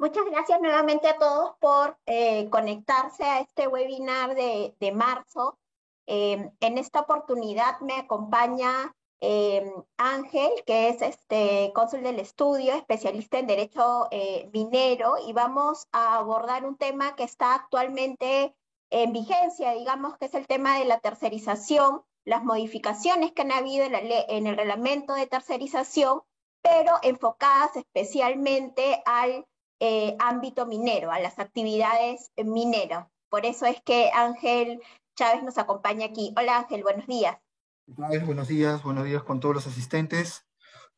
Muchas 0.00 0.24
gracias 0.24 0.62
nuevamente 0.62 1.08
a 1.08 1.18
todos 1.18 1.56
por 1.60 1.98
eh, 2.06 2.48
conectarse 2.48 3.22
a 3.22 3.40
este 3.40 3.68
webinar 3.68 4.34
de, 4.34 4.92
marzo. 4.94 5.58
Eh, 6.06 6.50
en 6.58 6.78
esta 6.78 7.00
oportunidad 7.00 7.78
me 7.80 7.98
acompaña 7.98 8.96
eh, 9.20 9.70
Ángel, 9.98 10.50
que 10.64 10.88
es 10.88 11.02
este 11.02 11.70
cónsul 11.74 12.02
del 12.02 12.18
estudio, 12.18 12.72
especialista 12.72 13.40
en 13.40 13.46
derecho 13.46 14.08
minero, 14.54 15.16
y 15.28 15.34
vamos 15.34 15.86
a 15.92 16.16
abordar 16.16 16.64
un 16.64 16.78
tema 16.78 17.14
que 17.14 17.24
está 17.24 17.54
actualmente 17.54 18.56
en 18.88 19.12
vigencia, 19.12 19.72
digamos 19.72 20.16
que 20.16 20.24
es 20.24 20.34
el 20.34 20.46
tema 20.46 20.78
de 20.78 20.86
la 20.86 21.00
tercerización, 21.00 22.00
las 22.24 22.42
modificaciones 22.42 23.32
que 23.32 23.42
han 23.42 23.52
habido 23.52 23.84
en, 23.84 23.94
en 23.94 24.46
el 24.46 24.56
reglamento 24.56 25.12
de 25.12 25.26
tercerización, 25.26 26.22
pero 26.62 26.94
enfocadas 27.02 27.76
especialmente 27.76 29.02
al 29.04 29.44
eh, 29.80 30.14
ámbito 30.18 30.66
minero, 30.66 31.10
a 31.10 31.18
las 31.18 31.38
actividades 31.38 32.30
mineras. 32.36 33.08
Por 33.30 33.46
eso 33.46 33.66
es 33.66 33.80
que 33.82 34.10
Ángel 34.12 34.80
Chávez 35.16 35.42
nos 35.42 35.58
acompaña 35.58 36.06
aquí. 36.06 36.34
Hola 36.36 36.58
Ángel, 36.58 36.82
buenos 36.82 37.06
días. 37.06 37.38
Buenos 37.86 38.46
días, 38.46 38.82
buenos 38.82 39.04
días 39.04 39.22
con 39.22 39.40
todos 39.40 39.54
los 39.54 39.66
asistentes. 39.66 40.46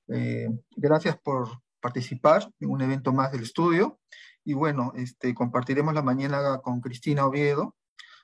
Eh, 0.09 0.49
gracias 0.77 1.17
por 1.17 1.63
participar 1.81 2.51
en 2.61 2.71
un 2.71 2.83
evento 2.83 3.13
más 3.13 3.33
del 3.33 3.43
estudio. 3.43 3.99
Y 4.45 4.55
bueno, 4.55 4.93
este, 4.97 5.35
compartiremos 5.35 5.95
la 5.95 6.03
mañana 6.03 6.59
con 6.59 6.81
Cristina 6.81 7.27
Oviedo, 7.27 7.77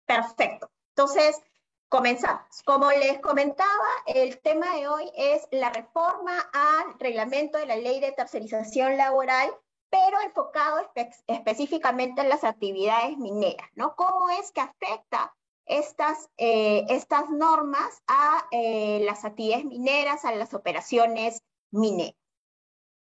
Perfecto. 0.06 0.72
Entonces, 0.92 1.44
Comenzamos. 1.90 2.62
Como 2.66 2.92
les 2.92 3.20
comentaba, 3.20 3.88
el 4.06 4.40
tema 4.42 4.76
de 4.76 4.88
hoy 4.88 5.12
es 5.16 5.48
la 5.50 5.72
reforma 5.72 6.40
al 6.54 7.00
reglamento 7.00 7.58
de 7.58 7.66
la 7.66 7.78
ley 7.78 8.00
de 8.00 8.12
tercerización 8.12 8.96
laboral, 8.96 9.50
pero 9.90 10.22
enfocado 10.22 10.88
específicamente 11.26 12.22
en 12.22 12.30
las 12.30 12.44
actividades 12.44 13.18
mineras, 13.18 13.68
¿no? 13.74 13.96
¿Cómo 13.96 14.30
es 14.30 14.52
que 14.52 14.62
afecta 14.62 15.36
estas, 15.66 16.30
eh, 16.38 16.86
estas 16.90 17.28
normas 17.32 18.04
a 18.06 18.46
eh, 18.52 19.02
las 19.04 19.26
actividades 19.26 19.66
mineras, 19.66 20.26
a 20.26 20.32
las 20.36 20.54
operaciones 20.54 21.42
mineras? 21.72 22.14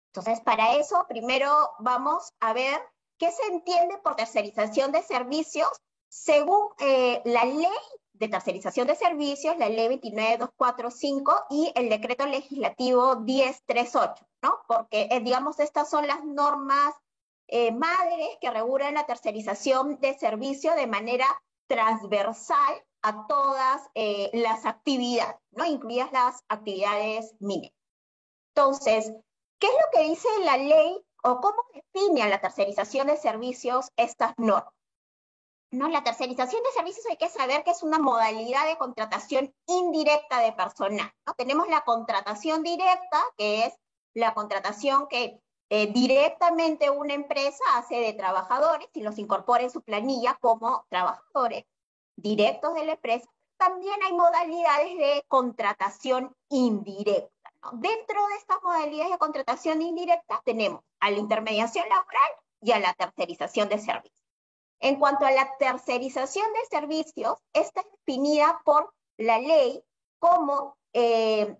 Entonces, 0.07 0.41
para 0.41 0.73
eso, 0.77 1.05
primero 1.07 1.69
vamos 1.77 2.33
a 2.39 2.53
ver 2.53 2.81
qué 3.19 3.31
se 3.31 3.43
entiende 3.45 3.99
por 3.99 4.15
tercerización 4.15 4.91
de 4.91 5.03
servicios 5.03 5.69
según 6.09 6.67
eh, 6.79 7.21
la 7.25 7.45
ley 7.45 7.67
de 8.21 8.27
tercerización 8.27 8.85
de 8.85 8.95
servicios, 8.95 9.57
la 9.57 9.67
ley 9.67 9.87
29245 9.87 11.45
y 11.49 11.71
el 11.73 11.89
decreto 11.89 12.27
legislativo 12.27 13.15
1038, 13.19 14.27
¿no? 14.43 14.59
Porque, 14.67 15.07
eh, 15.09 15.19
digamos, 15.21 15.59
estas 15.59 15.89
son 15.89 16.05
las 16.05 16.23
normas 16.23 16.93
eh, 17.47 17.71
madres 17.71 18.37
que 18.39 18.51
regulan 18.51 18.93
la 18.93 19.07
tercerización 19.07 19.99
de 19.99 20.13
servicios 20.19 20.75
de 20.75 20.85
manera 20.85 21.25
transversal 21.67 22.85
a 23.01 23.25
todas 23.25 23.89
eh, 23.95 24.29
las 24.33 24.67
actividades, 24.67 25.35
¿no? 25.49 25.65
Incluidas 25.65 26.11
las 26.11 26.43
actividades 26.47 27.33
mineras. 27.39 27.75
Entonces, 28.55 29.11
¿qué 29.57 29.65
es 29.65 29.73
lo 29.73 29.99
que 29.99 30.09
dice 30.09 30.27
la 30.45 30.57
ley 30.57 31.03
o 31.23 31.41
cómo 31.41 31.57
define 31.73 32.21
a 32.21 32.29
la 32.29 32.39
tercerización 32.39 33.07
de 33.07 33.17
servicios 33.17 33.87
estas 33.97 34.33
normas? 34.37 34.80
¿No? 35.71 35.87
La 35.87 36.03
tercerización 36.03 36.61
de 36.63 36.71
servicios 36.71 37.05
hay 37.09 37.17
que 37.17 37.29
saber 37.29 37.63
que 37.63 37.71
es 37.71 37.81
una 37.81 37.97
modalidad 37.97 38.67
de 38.67 38.77
contratación 38.77 39.53
indirecta 39.67 40.39
de 40.41 40.51
personal. 40.51 41.11
¿no? 41.25 41.33
Tenemos 41.33 41.67
la 41.69 41.81
contratación 41.81 42.61
directa, 42.61 43.23
que 43.37 43.65
es 43.65 43.73
la 44.13 44.33
contratación 44.33 45.07
que 45.07 45.41
eh, 45.69 45.87
directamente 45.87 46.89
una 46.89 47.13
empresa 47.13 47.63
hace 47.75 47.95
de 47.95 48.13
trabajadores 48.13 48.89
y 48.93 49.01
los 49.01 49.17
incorpora 49.17 49.63
en 49.63 49.69
su 49.69 49.81
planilla 49.81 50.37
como 50.41 50.85
trabajadores 50.89 51.63
directos 52.17 52.73
de 52.73 52.85
la 52.85 52.93
empresa. 52.93 53.29
También 53.57 53.95
hay 54.03 54.11
modalidades 54.11 54.97
de 54.97 55.23
contratación 55.29 56.35
indirecta. 56.49 57.31
Dentro 57.73 58.27
de 58.27 58.35
estas 58.35 58.61
modalidades 58.63 59.11
de 59.11 59.17
contratación 59.17 59.81
indirecta 59.81 60.41
tenemos 60.43 60.81
a 60.99 61.09
la 61.09 61.17
intermediación 61.17 61.87
laboral 61.87 62.31
y 62.59 62.71
a 62.71 62.79
la 62.79 62.93
tercerización 62.93 63.69
de 63.69 63.79
servicios. 63.79 64.20
En 64.81 64.97
cuanto 64.99 65.25
a 65.25 65.31
la 65.31 65.55
tercerización 65.57 66.51
de 66.53 66.77
servicios, 66.77 67.37
esta 67.53 67.81
es 67.81 67.87
definida 67.91 68.61
por 68.65 68.91
la 69.17 69.37
ley 69.37 69.83
como 70.17 70.75
eh, 70.93 71.55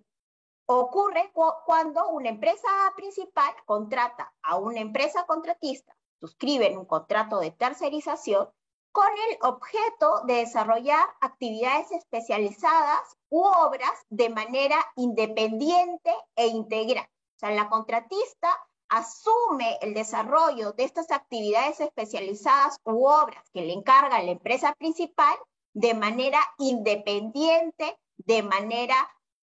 ocurre 0.65 1.31
cuando 1.65 2.09
una 2.09 2.29
empresa 2.29 2.67
principal 2.95 3.53
contrata 3.65 4.33
a 4.41 4.57
una 4.57 4.79
empresa 4.79 5.25
contratista, 5.25 5.95
suscriben 6.19 6.77
un 6.77 6.85
contrato 6.85 7.39
de 7.39 7.51
tercerización 7.51 8.49
con 8.91 9.07
el 9.29 9.37
objeto 9.41 10.21
de 10.25 10.35
desarrollar 10.35 11.07
actividades 11.21 11.91
especializadas 11.91 13.17
u 13.29 13.43
obras 13.43 13.93
de 14.09 14.29
manera 14.29 14.77
independiente 14.95 16.11
e 16.35 16.47
integral. 16.47 17.05
O 17.05 17.39
sea, 17.39 17.51
la 17.51 17.69
contratista 17.69 18.49
asume 18.91 19.78
el 19.81 19.94
desarrollo 19.94 20.74
de 20.74 20.84
estas 20.84 21.09
actividades 21.12 21.79
especializadas 21.79 22.78
u 22.84 23.08
obras 23.08 23.49
que 23.53 23.61
le 23.61 23.73
encarga 23.73 24.22
la 24.22 24.32
empresa 24.32 24.76
principal 24.78 25.34
de 25.73 25.93
manera 25.93 26.40
independiente, 26.58 27.97
de 28.17 28.43
manera 28.43 28.96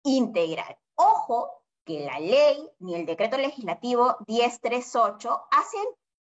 integral. 0.03 0.75
Ojo 0.95 1.51
que 1.85 1.99
la 1.99 2.19
ley 2.19 2.67
ni 2.79 2.95
el 2.95 3.05
decreto 3.05 3.37
legislativo 3.37 4.17
1038 4.27 5.41
hacen 5.51 5.85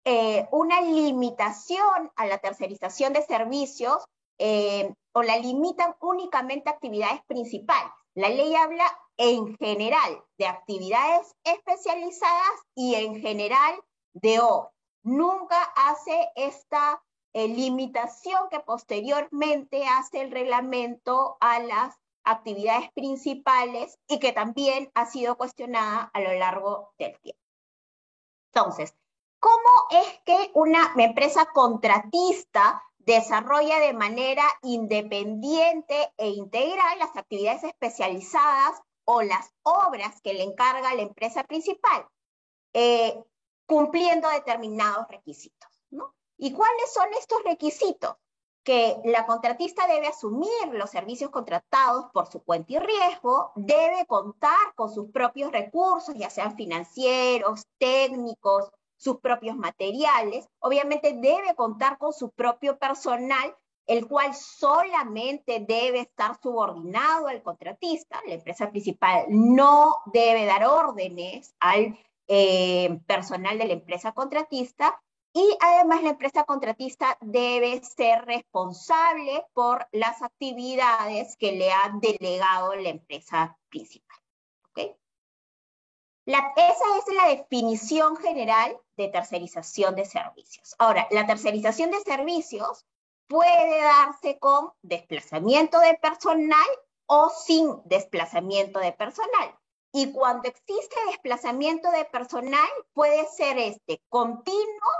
eh, 0.04 0.46
una 0.52 0.82
limitación 0.82 2.12
a 2.14 2.26
la 2.26 2.38
tercerización 2.38 3.14
de 3.14 3.22
servicios 3.22 4.04
eh, 4.38 4.92
o 5.12 5.22
la 5.22 5.38
limitan 5.38 5.96
únicamente 6.00 6.68
a 6.68 6.72
actividades 6.74 7.22
principales. 7.26 7.90
La 8.14 8.28
ley 8.28 8.54
habla 8.54 8.84
en 9.18 9.56
general 9.56 10.24
de 10.38 10.46
actividades 10.46 11.34
especializadas 11.44 12.62
y 12.74 12.94
en 12.94 13.20
general 13.20 13.78
de 14.14 14.40
obras. 14.40 14.72
Nunca 15.02 15.62
hace 15.76 16.30
esta 16.34 17.02
eh, 17.32 17.48
limitación 17.48 18.48
que 18.50 18.60
posteriormente 18.60 19.86
hace 19.86 20.22
el 20.22 20.30
reglamento 20.30 21.36
a 21.40 21.60
las 21.60 21.94
actividades 22.24 22.90
principales 22.92 23.98
y 24.08 24.18
que 24.18 24.32
también 24.32 24.90
ha 24.94 25.06
sido 25.06 25.36
cuestionada 25.36 26.10
a 26.12 26.20
lo 26.20 26.32
largo 26.34 26.92
del 26.98 27.18
tiempo. 27.20 27.42
Entonces, 28.52 28.94
¿cómo 29.40 29.70
es 29.90 30.20
que 30.24 30.50
una 30.54 30.92
empresa 30.96 31.46
contratista 31.52 32.82
desarrolla 32.98 33.80
de 33.80 33.94
manera 33.94 34.44
independiente 34.62 36.12
e 36.18 36.28
integral 36.28 36.98
las 36.98 37.16
actividades 37.16 37.64
especializadas 37.64 38.82
o 39.10 39.22
las 39.22 39.54
obras 39.62 40.20
que 40.20 40.34
le 40.34 40.42
encarga 40.42 40.92
la 40.92 41.00
empresa 41.00 41.42
principal, 41.44 42.06
eh, 42.74 43.18
cumpliendo 43.64 44.28
determinados 44.28 45.08
requisitos. 45.08 45.70
¿no? 45.88 46.14
¿Y 46.36 46.52
cuáles 46.52 46.92
son 46.92 47.06
estos 47.18 47.42
requisitos? 47.42 48.16
Que 48.62 49.00
la 49.04 49.24
contratista 49.24 49.86
debe 49.86 50.08
asumir 50.08 50.50
los 50.72 50.90
servicios 50.90 51.30
contratados 51.30 52.10
por 52.12 52.26
su 52.26 52.42
cuenta 52.42 52.74
y 52.74 52.78
riesgo, 52.80 53.52
debe 53.56 54.04
contar 54.06 54.74
con 54.74 54.92
sus 54.92 55.10
propios 55.10 55.52
recursos, 55.52 56.14
ya 56.14 56.28
sean 56.28 56.54
financieros, 56.54 57.62
técnicos, 57.78 58.70
sus 58.98 59.20
propios 59.20 59.56
materiales, 59.56 60.46
obviamente 60.58 61.14
debe 61.14 61.54
contar 61.54 61.96
con 61.96 62.12
su 62.12 62.28
propio 62.28 62.78
personal, 62.78 63.56
el 63.88 64.06
cual 64.06 64.34
solamente 64.34 65.64
debe 65.66 66.00
estar 66.00 66.38
subordinado 66.40 67.26
al 67.26 67.42
contratista. 67.42 68.20
La 68.26 68.34
empresa 68.34 68.70
principal 68.70 69.24
no 69.30 69.96
debe 70.12 70.44
dar 70.44 70.66
órdenes 70.66 71.54
al 71.58 71.98
eh, 72.28 73.00
personal 73.06 73.58
de 73.58 73.64
la 73.64 73.72
empresa 73.72 74.12
contratista 74.12 75.00
y 75.32 75.56
además 75.60 76.02
la 76.02 76.10
empresa 76.10 76.44
contratista 76.44 77.16
debe 77.22 77.82
ser 77.82 78.26
responsable 78.26 79.46
por 79.54 79.88
las 79.92 80.20
actividades 80.20 81.36
que 81.38 81.52
le 81.52 81.72
ha 81.72 81.90
delegado 81.98 82.74
la 82.74 82.90
empresa 82.90 83.56
principal. 83.70 84.18
¿okay? 84.70 84.94
esa 86.26 86.98
es 86.98 87.14
la 87.14 87.28
definición 87.28 88.16
general 88.16 88.76
de 88.98 89.08
tercerización 89.08 89.94
de 89.94 90.04
servicios. 90.04 90.74
Ahora, 90.78 91.08
la 91.10 91.26
tercerización 91.26 91.90
de 91.90 92.00
servicios 92.00 92.84
puede 93.28 93.82
darse 93.82 94.38
con 94.38 94.72
desplazamiento 94.82 95.78
de 95.80 95.94
personal 95.94 96.66
o 97.06 97.30
sin 97.30 97.80
desplazamiento 97.84 98.80
de 98.80 98.92
personal. 98.92 99.58
Y 99.92 100.12
cuando 100.12 100.48
existe 100.48 100.96
desplazamiento 101.06 101.90
de 101.90 102.04
personal, 102.04 102.68
puede 102.92 103.26
ser 103.26 103.58
este 103.58 104.02
continuo 104.08 104.92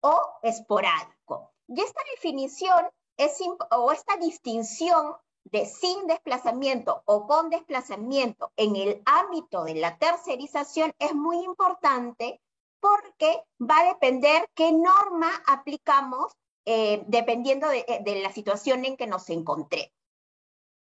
o 0.00 0.20
esporádico. 0.42 1.52
Y 1.68 1.80
esta 1.80 2.00
definición 2.14 2.88
es, 3.16 3.38
o 3.70 3.92
esta 3.92 4.16
distinción 4.16 5.16
de 5.44 5.66
sin 5.66 6.06
desplazamiento 6.06 7.02
o 7.04 7.26
con 7.26 7.50
desplazamiento 7.50 8.52
en 8.56 8.76
el 8.76 9.02
ámbito 9.04 9.64
de 9.64 9.74
la 9.74 9.98
tercerización 9.98 10.92
es 10.98 11.14
muy 11.14 11.44
importante 11.44 12.40
porque 12.80 13.44
va 13.60 13.78
a 13.78 13.84
depender 13.84 14.48
qué 14.54 14.72
norma 14.72 15.30
aplicamos 15.46 16.32
eh, 16.64 17.02
dependiendo 17.06 17.68
de, 17.68 17.84
eh, 17.88 18.00
de, 18.04 18.22
la 18.22 18.32
situación 18.32 18.84
en 18.84 18.96
que 18.96 19.06
nos 19.06 19.28
encontremos. 19.30 19.92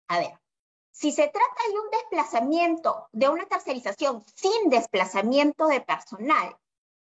A 0.08 0.20
ver, 0.20 0.40
si 0.92 1.12
se 1.12 1.28
trata 1.28 1.62
de 1.70 1.80
un 1.80 1.90
desplazamiento, 1.92 3.08
de 3.12 3.30
una 3.30 3.46
tercerización 3.46 4.24
sin 4.34 4.70
desplazamiento 4.70 5.68
de 5.68 5.82
personal, 5.82 6.58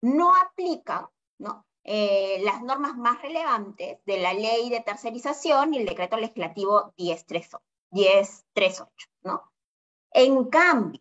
no 0.02 0.34
aplican 0.34 1.06
¿no? 1.38 1.66
Eh, 1.84 2.40
las 2.44 2.62
normas 2.62 2.96
más 2.96 3.20
relevantes 3.22 3.98
de 4.04 4.18
la 4.18 4.32
ley 4.32 4.70
de 4.70 4.80
tercerización 4.80 5.74
y 5.74 5.78
el 5.78 5.86
decreto 5.86 6.16
legislativo 6.16 6.94
1038, 6.96 8.88
¿no? 9.22 9.50
En 10.12 10.44
cambio, 10.44 11.00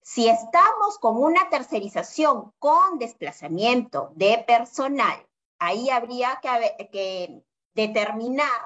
si 0.00 0.26
estamos 0.28 0.98
con 0.98 1.22
una 1.22 1.50
tercerización 1.50 2.54
con 2.58 2.98
desplazamiento 2.98 4.12
de 4.14 4.42
personal, 4.46 5.27
ahí 5.58 5.90
habría 5.90 6.40
que, 6.42 7.42
determinar 7.74 8.60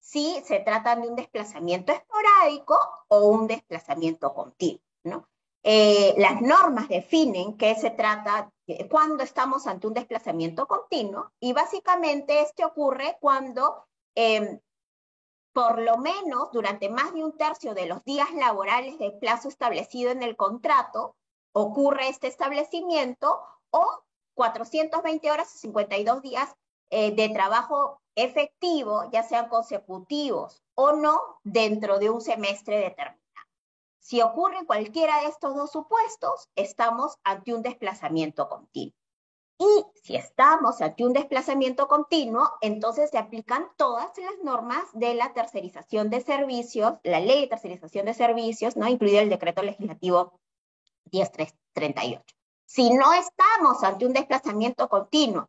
si 0.00 0.40
se 0.44 0.60
trata 0.60 0.96
de 0.96 1.08
un 1.08 1.16
desplazamiento 1.16 1.92
esporádico 1.92 2.78
o 3.08 3.26
un 3.28 3.46
desplazamiento 3.46 4.34
continuo. 4.34 5.28
Eh, 5.62 6.14
las 6.18 6.40
normas 6.42 6.88
definen 6.88 7.56
que 7.56 7.74
se 7.74 7.90
trata 7.90 8.52
cuando 8.88 9.24
estamos 9.24 9.66
ante 9.66 9.86
un 9.86 9.94
desplazamiento 9.94 10.66
continuo 10.66 11.32
y 11.40 11.52
básicamente 11.52 12.40
este 12.40 12.64
ocurre 12.64 13.16
cuando 13.20 13.84
em, 14.14 14.60
por 15.52 15.80
lo 15.80 15.96
menos 15.98 16.52
durante 16.52 16.88
más 16.88 17.12
de 17.14 17.24
un 17.24 17.36
tercio 17.36 17.74
de 17.74 17.86
los 17.86 18.04
días 18.04 18.32
laborales 18.34 18.98
de 18.98 19.10
plazo 19.10 19.48
establecido 19.48 20.10
en 20.10 20.22
el 20.22 20.36
contrato 20.36 21.16
ocurre 21.52 22.08
este 22.08 22.26
establecimiento 22.26 23.40
o 23.70 24.02
420 24.36 25.30
horas 25.30 25.52
y 25.56 25.58
52 25.58 26.22
días 26.22 26.54
eh, 26.90 27.10
de 27.12 27.30
trabajo 27.30 28.00
efectivo, 28.14 29.10
ya 29.10 29.22
sean 29.22 29.48
consecutivos 29.48 30.62
o 30.74 30.92
no, 30.92 31.20
dentro 31.42 31.98
de 31.98 32.10
un 32.10 32.20
semestre 32.20 32.78
determinado. 32.78 33.26
Si 33.98 34.22
ocurre 34.22 34.64
cualquiera 34.66 35.20
de 35.22 35.28
estos 35.28 35.56
dos 35.56 35.72
supuestos, 35.72 36.48
estamos 36.54 37.18
ante 37.24 37.54
un 37.54 37.62
desplazamiento 37.62 38.48
continuo. 38.48 38.94
Y 39.58 39.84
si 40.02 40.16
estamos 40.16 40.82
ante 40.82 41.04
un 41.04 41.14
desplazamiento 41.14 41.88
continuo, 41.88 42.48
entonces 42.60 43.10
se 43.10 43.18
aplican 43.18 43.66
todas 43.76 44.16
las 44.18 44.44
normas 44.44 44.84
de 44.92 45.14
la 45.14 45.32
tercerización 45.32 46.10
de 46.10 46.20
servicios, 46.20 46.94
la 47.02 47.20
ley 47.20 47.40
de 47.40 47.46
tercerización 47.48 48.04
de 48.04 48.14
servicios, 48.14 48.76
¿no? 48.76 48.86
incluido 48.86 49.20
el 49.20 49.30
decreto 49.30 49.62
legislativo 49.62 50.38
1038. 51.10 52.35
Si 52.66 52.90
no 52.90 53.12
estamos 53.14 53.82
ante 53.84 54.06
un 54.06 54.12
desplazamiento 54.12 54.88
continuo, 54.88 55.48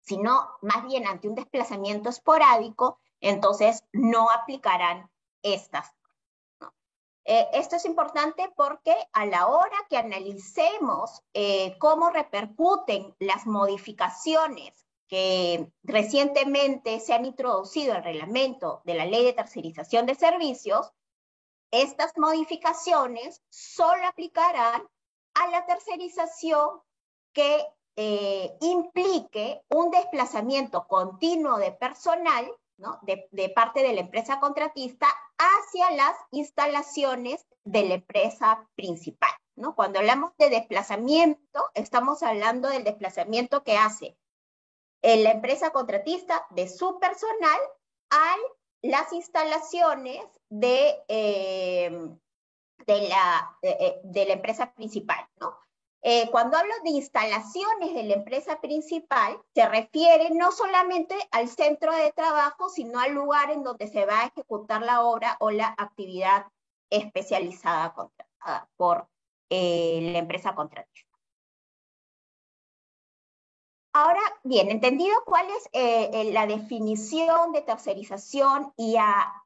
sino 0.00 0.48
más 0.62 0.84
bien 0.84 1.06
ante 1.06 1.28
un 1.28 1.34
desplazamiento 1.34 2.08
esporádico, 2.08 2.98
entonces 3.20 3.84
no 3.92 4.30
aplicarán 4.30 5.10
estas. 5.42 5.92
Eh, 7.26 7.48
esto 7.54 7.76
es 7.76 7.86
importante 7.86 8.50
porque 8.54 8.94
a 9.12 9.24
la 9.24 9.46
hora 9.46 9.76
que 9.88 9.96
analicemos 9.96 11.22
eh, 11.32 11.76
cómo 11.78 12.10
repercuten 12.10 13.14
las 13.18 13.46
modificaciones 13.46 14.74
que 15.08 15.70
recientemente 15.82 17.00
se 17.00 17.14
han 17.14 17.24
introducido 17.24 17.94
al 17.94 18.04
reglamento 18.04 18.82
de 18.84 18.94
la 18.94 19.06
ley 19.06 19.24
de 19.24 19.32
tercerización 19.32 20.04
de 20.04 20.14
servicios, 20.14 20.92
estas 21.70 22.12
modificaciones 22.16 23.42
solo 23.48 24.06
aplicarán 24.06 24.82
a 25.34 25.48
la 25.48 25.66
tercerización 25.66 26.80
que 27.32 27.66
eh, 27.96 28.56
implique 28.60 29.62
un 29.68 29.90
desplazamiento 29.90 30.86
continuo 30.86 31.58
de 31.58 31.72
personal 31.72 32.50
de, 33.02 33.48
parte 33.50 33.82
de 33.82 33.92
la 33.92 34.00
empresa 34.00 34.40
contratista 34.40 35.06
hacia 35.38 35.90
las 35.92 36.16
instalaciones 36.32 37.46
de 37.64 37.84
la 37.84 37.94
empresa 37.94 38.68
principal. 38.74 39.30
Cuando 39.76 40.00
hablamos 40.00 40.32
de 40.38 40.50
desplazamiento, 40.50 41.64
estamos 41.74 42.22
hablando 42.22 42.68
del 42.68 42.82
desplazamiento 42.82 43.62
que 43.62 43.76
hace 43.76 44.16
la 45.02 45.30
empresa 45.30 45.70
contratista 45.70 46.46
de 46.50 46.68
su 46.68 46.98
personal 46.98 47.58
a 48.10 48.36
las 48.82 49.12
instalaciones 49.12 50.24
de, 50.48 50.96
eh, 51.08 52.08
de, 52.86 53.08
la, 53.08 53.56
eh, 53.62 54.00
de, 54.02 54.26
la 54.26 54.34
empresa 54.34 54.72
principal. 54.74 55.26
¿no? 55.40 55.56
Eh, 56.06 56.28
cuando 56.30 56.58
hablo 56.58 56.74
de 56.84 56.90
instalaciones 56.90 57.94
de 57.94 58.02
la 58.02 58.14
empresa 58.14 58.60
principal, 58.60 59.40
se 59.54 59.66
refiere 59.66 60.28
no 60.32 60.52
solamente 60.52 61.16
al 61.30 61.48
centro 61.48 61.94
de 61.96 62.12
trabajo, 62.12 62.68
sino 62.68 63.00
al 63.00 63.12
lugar 63.12 63.50
en 63.50 63.62
donde 63.62 63.88
se 63.88 64.04
va 64.04 64.20
a 64.20 64.26
ejecutar 64.26 64.82
la 64.82 65.02
obra 65.02 65.38
o 65.40 65.50
la 65.50 65.74
actividad 65.78 66.46
especializada 66.90 67.94
contratada 67.94 68.68
por 68.76 69.08
eh, 69.48 70.10
la 70.12 70.18
empresa 70.18 70.54
contratista. 70.54 71.03
Ahora 73.96 74.20
bien, 74.42 74.72
entendido 74.72 75.14
cuál 75.24 75.46
es 75.50 75.68
eh, 75.72 76.32
la 76.32 76.48
definición 76.48 77.52
de 77.52 77.62
tercerización 77.62 78.72
y 78.76 78.96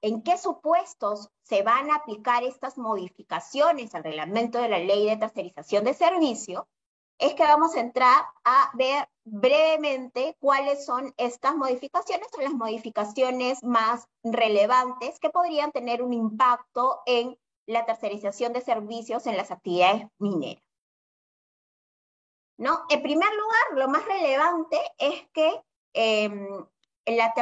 en 0.01 0.23
qué 0.23 0.39
supuestos 0.39 1.29
se 1.43 1.63
van 1.63 1.91
a 1.91 1.97
aplicar 1.97 2.43
estas 2.45 2.79
modificaciones 2.79 3.95
al 3.95 4.05
reglamento 4.05 4.59
de 4.59 4.71
la 4.71 4.79
ley 4.79 5.05
de 5.05 5.19
tercerización 5.19 5.85
de 5.85 5.93
servicio, 5.93 6.67
es 7.19 7.35
que 7.35 7.43
vamos 7.43 7.77
a 7.77 7.81
entrar 7.81 8.25
a 8.43 8.71
ver 8.73 9.11
brevemente 9.25 10.35
cuáles 10.41 10.83
son 10.83 11.13
estas 11.19 11.55
modificaciones 11.55 12.29
o 12.39 12.41
las 12.41 12.55
modificaciones 12.55 13.63
más 13.63 14.09
relevantes 14.23 15.21
que 15.21 15.29
podrían 15.29 15.73
tener 15.73 16.03
un 16.03 16.15
impacto 16.15 17.03
en 17.05 17.39
la 17.67 17.85
tercerización 17.85 18.55
de 18.55 18.63
servicios 18.63 19.27
en 19.27 19.37
las 19.37 19.51
actividades 19.51 20.07
mineras. 20.19 20.68
¿No? 22.59 22.85
En 22.91 23.03
primer 23.03 23.31
lugar, 23.35 23.63
lo 23.75 23.89
más 23.89 24.05
relevante 24.05 24.79
es 24.99 25.27
que 25.33 25.63
em, 25.95 26.67
la 27.07 27.33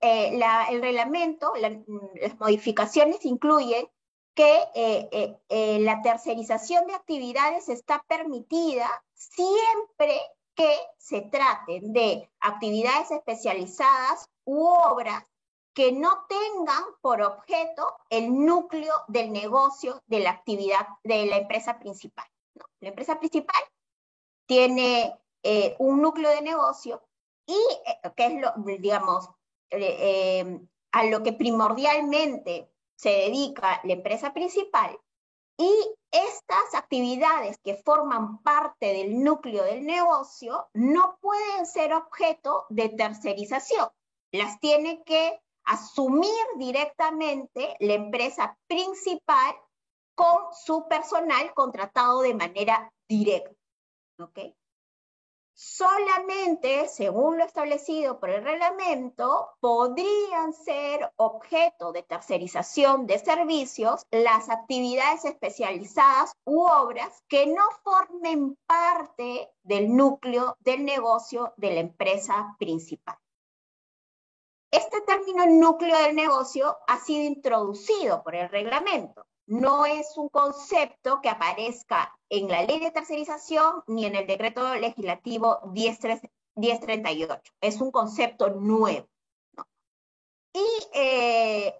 eh, 0.00 0.40
el 0.70 0.82
reglamento, 0.82 1.52
las 1.56 2.38
modificaciones 2.38 3.24
incluyen 3.24 3.88
que 4.34 4.58
eh, 4.74 5.38
eh, 5.48 5.78
la 5.80 6.02
tercerización 6.02 6.86
de 6.86 6.94
actividades 6.94 7.68
está 7.68 8.04
permitida 8.08 8.90
siempre 9.14 10.20
que 10.56 10.76
se 10.98 11.22
traten 11.22 11.92
de 11.92 12.28
actividades 12.40 13.10
especializadas 13.12 14.28
u 14.44 14.66
obras 14.66 15.24
que 15.72 15.92
no 15.92 16.26
tengan 16.28 16.84
por 17.00 17.22
objeto 17.22 17.96
el 18.10 18.44
núcleo 18.44 18.94
del 19.08 19.32
negocio 19.32 20.02
de 20.06 20.20
la 20.20 20.30
actividad 20.30 20.86
de 21.02 21.26
la 21.26 21.38
empresa 21.38 21.78
principal. 21.78 22.26
La 22.80 22.90
empresa 22.90 23.18
principal 23.18 23.62
tiene 24.46 25.18
eh, 25.42 25.76
un 25.78 26.00
núcleo 26.00 26.30
de 26.30 26.42
negocio 26.42 27.02
y 27.46 27.52
eh, 27.86 28.10
que 28.16 28.26
es 28.26 28.40
lo, 28.40 28.52
digamos, 28.78 29.28
eh, 29.70 30.60
a 30.92 31.04
lo 31.04 31.22
que 31.22 31.32
primordialmente 31.32 32.70
se 32.96 33.10
dedica 33.10 33.80
la 33.84 33.92
empresa 33.94 34.32
principal 34.32 34.98
y 35.56 35.72
estas 36.10 36.74
actividades 36.74 37.58
que 37.58 37.76
forman 37.76 38.42
parte 38.42 38.92
del 38.92 39.22
núcleo 39.22 39.64
del 39.64 39.84
negocio 39.84 40.68
no 40.74 41.18
pueden 41.20 41.66
ser 41.66 41.92
objeto 41.92 42.66
de 42.70 42.88
tercerización. 42.88 43.88
Las 44.32 44.58
tiene 44.60 45.02
que 45.04 45.40
asumir 45.64 46.44
directamente 46.56 47.76
la 47.80 47.94
empresa 47.94 48.58
principal 48.66 49.54
con 50.14 50.52
su 50.52 50.86
personal 50.88 51.52
contratado 51.54 52.22
de 52.22 52.34
manera 52.34 52.92
directa. 53.08 53.50
¿Okay? 54.18 54.56
Solamente, 55.56 56.88
según 56.88 57.38
lo 57.38 57.44
establecido 57.44 58.18
por 58.18 58.30
el 58.30 58.42
reglamento, 58.42 59.50
podrían 59.60 60.52
ser 60.52 61.12
objeto 61.14 61.92
de 61.92 62.02
tercerización 62.02 63.06
de 63.06 63.20
servicios 63.20 64.04
las 64.10 64.48
actividades 64.48 65.24
especializadas 65.24 66.32
u 66.44 66.62
obras 66.62 67.22
que 67.28 67.46
no 67.46 67.62
formen 67.84 68.58
parte 68.66 69.48
del 69.62 69.94
núcleo 69.94 70.56
del 70.58 70.84
negocio 70.84 71.54
de 71.56 71.74
la 71.74 71.80
empresa 71.80 72.56
principal. 72.58 73.16
Este 74.72 75.02
término 75.02 75.46
núcleo 75.46 75.96
del 75.98 76.16
negocio 76.16 76.76
ha 76.88 76.98
sido 76.98 77.22
introducido 77.22 78.24
por 78.24 78.34
el 78.34 78.48
reglamento. 78.48 79.24
No 79.46 79.84
es 79.84 80.16
un 80.16 80.28
concepto 80.28 81.20
que 81.20 81.28
aparezca 81.28 82.18
en 82.30 82.48
la 82.48 82.62
ley 82.62 82.80
de 82.80 82.90
tercerización 82.90 83.82
ni 83.86 84.06
en 84.06 84.16
el 84.16 84.26
decreto 84.26 84.74
legislativo 84.74 85.60
1038. 85.72 87.52
Es 87.60 87.80
un 87.80 87.90
concepto 87.90 88.48
nuevo. 88.50 89.06
Y 90.54 90.66
eh, 90.94 91.74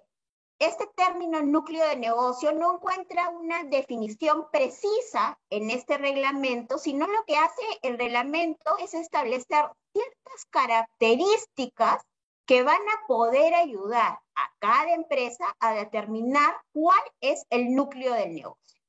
este 0.58 0.86
término 0.94 1.42
núcleo 1.42 1.86
de 1.88 1.96
negocio 1.96 2.52
no 2.52 2.74
encuentra 2.74 3.30
una 3.30 3.64
definición 3.64 4.46
precisa 4.50 5.38
en 5.50 5.70
este 5.70 5.96
reglamento, 5.96 6.78
sino 6.78 7.06
lo 7.06 7.24
que 7.26 7.36
hace 7.36 7.62
el 7.82 7.98
reglamento 7.98 8.76
es 8.78 8.94
establecer 8.94 9.70
ciertas 9.92 10.44
características 10.50 12.02
que 12.46 12.62
van 12.62 12.80
a 12.80 13.06
poder 13.06 13.54
ayudar 13.54 14.20
a 14.34 14.54
cada 14.58 14.92
empresa 14.92 15.56
a 15.60 15.72
determinar 15.72 16.54
cuál 16.72 17.00
es 17.20 17.46
el 17.50 17.74
núcleo 17.74 18.14
del 18.14 18.34
negocio. 18.34 18.80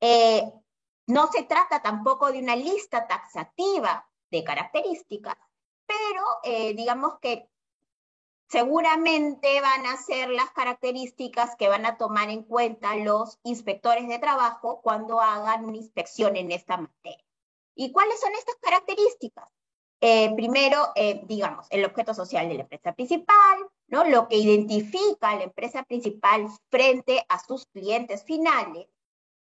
Eh, 0.00 0.42
no 1.06 1.26
se 1.32 1.42
trata 1.42 1.82
tampoco 1.82 2.32
de 2.32 2.38
una 2.38 2.56
lista 2.56 3.06
taxativa 3.06 4.08
de 4.30 4.44
características, 4.44 5.36
pero 5.86 6.24
eh, 6.44 6.74
digamos 6.74 7.18
que 7.20 7.48
seguramente 8.48 9.60
van 9.60 9.86
a 9.86 9.96
ser 9.96 10.28
las 10.30 10.50
características 10.50 11.56
que 11.56 11.68
van 11.68 11.86
a 11.86 11.96
tomar 11.96 12.30
en 12.30 12.42
cuenta 12.42 12.96
los 12.96 13.38
inspectores 13.44 14.08
de 14.08 14.18
trabajo 14.18 14.80
cuando 14.82 15.20
hagan 15.20 15.64
una 15.64 15.76
inspección 15.76 16.36
en 16.36 16.50
esta 16.50 16.76
materia. 16.76 17.24
¿Y 17.74 17.92
cuáles 17.92 18.20
son 18.20 18.32
estas 18.32 18.56
características? 18.60 19.48
Eh, 20.02 20.34
primero, 20.34 20.92
eh, 20.94 21.20
digamos, 21.24 21.66
el 21.68 21.84
objeto 21.84 22.14
social 22.14 22.48
de 22.48 22.54
la 22.54 22.62
empresa 22.62 22.94
principal, 22.94 23.58
¿no? 23.88 24.04
lo 24.04 24.28
que 24.28 24.36
identifica 24.36 25.30
a 25.30 25.36
la 25.36 25.42
empresa 25.42 25.82
principal 25.82 26.48
frente 26.70 27.22
a 27.28 27.38
sus 27.38 27.66
clientes 27.66 28.24
finales, 28.24 28.88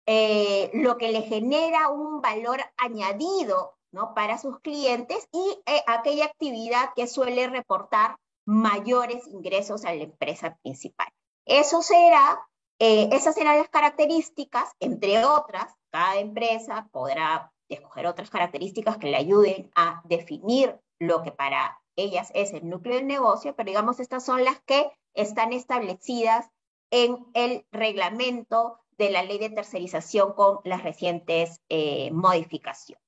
eh, 0.05 0.71
lo 0.73 0.97
que 0.97 1.11
le 1.11 1.23
genera 1.23 1.89
un 1.89 2.21
valor 2.21 2.61
añadido 2.77 3.75
¿no? 3.91 4.13
para 4.13 4.37
sus 4.37 4.61
clientes 4.61 5.27
y 5.33 5.59
aquella 5.85 6.25
actividad 6.25 6.91
que 6.95 7.07
suele 7.07 7.47
reportar 7.47 8.15
mayores 8.45 9.27
ingresos 9.27 9.83
a 9.83 9.93
la 9.93 10.03
empresa 10.03 10.57
principal. 10.63 11.09
Eso 11.45 11.81
será, 11.81 12.47
esas 12.79 13.35
serán 13.35 13.57
las 13.57 13.69
características, 13.69 14.71
entre 14.79 15.25
otras, 15.25 15.73
cada 15.91 16.17
empresa 16.17 16.87
podrá 16.91 17.51
escoger 17.69 18.07
otras 18.07 18.29
características 18.29 18.97
que 18.97 19.07
le 19.07 19.17
ayuden 19.17 19.71
a 19.75 20.01
definir 20.05 20.79
lo 20.99 21.21
que 21.23 21.31
para 21.31 21.79
ellas 21.95 22.31
es 22.33 22.53
el 22.53 22.69
núcleo 22.69 22.95
del 22.95 23.07
negocio, 23.07 23.55
pero 23.55 23.67
digamos 23.67 23.99
estas 23.99 24.23
son 24.25 24.43
las 24.43 24.61
que 24.61 24.91
están 25.13 25.51
establecidas 25.51 26.49
en 26.91 27.25
el 27.33 27.65
reglamento 27.71 28.79
de 28.97 29.09
la 29.09 29.23
ley 29.23 29.37
de 29.37 29.49
tercerización 29.49 30.33
con 30.33 30.59
las 30.63 30.83
recientes 30.83 31.61
eh, 31.69 32.11
modificaciones. 32.11 33.03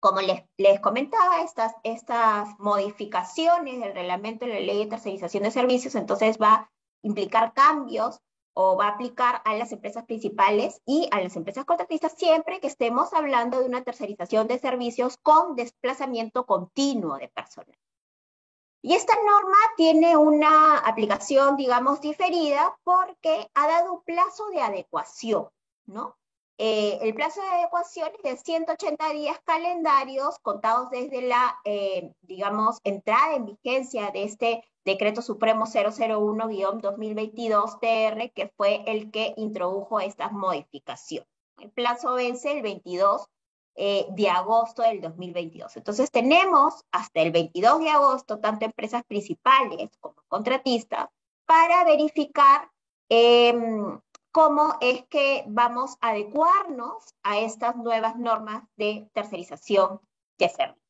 Como 0.00 0.20
les, 0.20 0.42
les 0.56 0.80
comentaba, 0.80 1.42
estas, 1.42 1.74
estas 1.84 2.48
modificaciones 2.58 3.80
del 3.80 3.94
reglamento 3.94 4.46
de 4.46 4.54
la 4.54 4.60
ley 4.60 4.78
de 4.78 4.86
tercerización 4.86 5.42
de 5.42 5.50
servicios, 5.50 5.94
entonces 5.94 6.38
va 6.40 6.54
a 6.54 6.70
implicar 7.02 7.52
cambios 7.52 8.20
o 8.54 8.76
va 8.76 8.86
a 8.86 8.90
aplicar 8.90 9.42
a 9.44 9.54
las 9.54 9.72
empresas 9.72 10.04
principales 10.04 10.80
y 10.86 11.08
a 11.12 11.20
las 11.20 11.36
empresas 11.36 11.64
contratistas 11.64 12.14
siempre 12.16 12.60
que 12.60 12.66
estemos 12.66 13.12
hablando 13.12 13.60
de 13.60 13.66
una 13.66 13.82
tercerización 13.82 14.48
de 14.48 14.58
servicios 14.58 15.16
con 15.22 15.56
desplazamiento 15.56 16.46
continuo 16.46 17.16
de 17.18 17.28
personal. 17.28 17.76
Y 18.82 18.94
esta 18.94 19.14
norma 19.14 19.56
tiene 19.76 20.16
una 20.16 20.78
aplicación, 20.78 21.56
digamos, 21.56 22.00
diferida 22.00 22.76
porque 22.82 23.50
ha 23.54 23.66
dado 23.66 23.94
un 23.94 24.02
plazo 24.02 24.48
de 24.48 24.62
adecuación, 24.62 25.48
¿no? 25.84 26.16
Eh, 26.56 26.98
el 27.00 27.14
plazo 27.14 27.40
de 27.40 27.48
adecuación 27.48 28.10
es 28.16 28.22
de 28.22 28.36
180 28.36 29.12
días 29.14 29.38
calendarios 29.44 30.38
contados 30.40 30.90
desde 30.90 31.22
la, 31.22 31.58
eh, 31.64 32.12
digamos, 32.20 32.80
entrada 32.84 33.34
en 33.34 33.46
vigencia 33.46 34.10
de 34.10 34.24
este 34.24 34.69
Decreto 34.84 35.22
Supremo 35.22 35.66
001-2022-TR, 35.66 38.32
que 38.32 38.52
fue 38.56 38.84
el 38.86 39.10
que 39.10 39.34
introdujo 39.36 39.98
estas 40.00 40.32
modificaciones. 40.32 41.28
El 41.58 41.70
plazo 41.70 42.14
vence 42.14 42.52
el 42.52 42.62
22 42.62 43.26
eh, 43.76 44.06
de 44.10 44.28
agosto 44.28 44.82
del 44.82 45.00
2022. 45.00 45.76
Entonces 45.76 46.10
tenemos 46.10 46.84
hasta 46.90 47.20
el 47.20 47.30
22 47.30 47.80
de 47.80 47.90
agosto, 47.90 48.40
tanto 48.40 48.64
empresas 48.64 49.04
principales 49.04 49.90
como 50.00 50.16
contratistas, 50.28 51.08
para 51.46 51.84
verificar 51.84 52.70
em, 53.08 54.00
cómo 54.32 54.74
es 54.80 55.04
que 55.08 55.44
vamos 55.48 55.96
a 56.00 56.10
adecuarnos 56.10 57.14
a 57.22 57.38
estas 57.38 57.76
nuevas 57.76 58.16
normas 58.16 58.64
de 58.76 59.08
tercerización 59.12 60.00
de 60.38 60.48
servicios. 60.48 60.89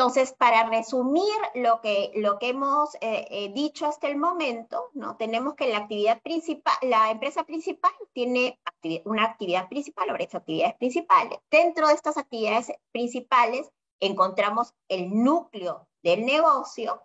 Entonces, 0.00 0.32
para 0.32 0.66
resumir 0.70 1.36
lo 1.54 1.82
que, 1.82 2.10
lo 2.14 2.38
que 2.38 2.48
hemos 2.48 2.94
eh, 3.02 3.26
eh, 3.28 3.52
dicho 3.52 3.84
hasta 3.84 4.08
el 4.08 4.16
momento, 4.16 4.88
¿no? 4.94 5.18
tenemos 5.18 5.56
que 5.56 5.68
la 5.68 5.76
actividad 5.76 6.22
principal, 6.22 6.72
la 6.80 7.10
empresa 7.10 7.44
principal 7.44 7.92
tiene 8.14 8.58
una 9.04 9.24
actividad 9.24 9.68
principal 9.68 10.08
o 10.08 10.12
varias 10.12 10.34
actividades 10.34 10.74
principales. 10.76 11.38
Dentro 11.50 11.86
de 11.86 11.92
estas 11.92 12.16
actividades 12.16 12.72
principales 12.92 13.70
encontramos 14.00 14.72
el 14.88 15.10
núcleo 15.22 15.86
del 16.02 16.24
negocio, 16.24 17.02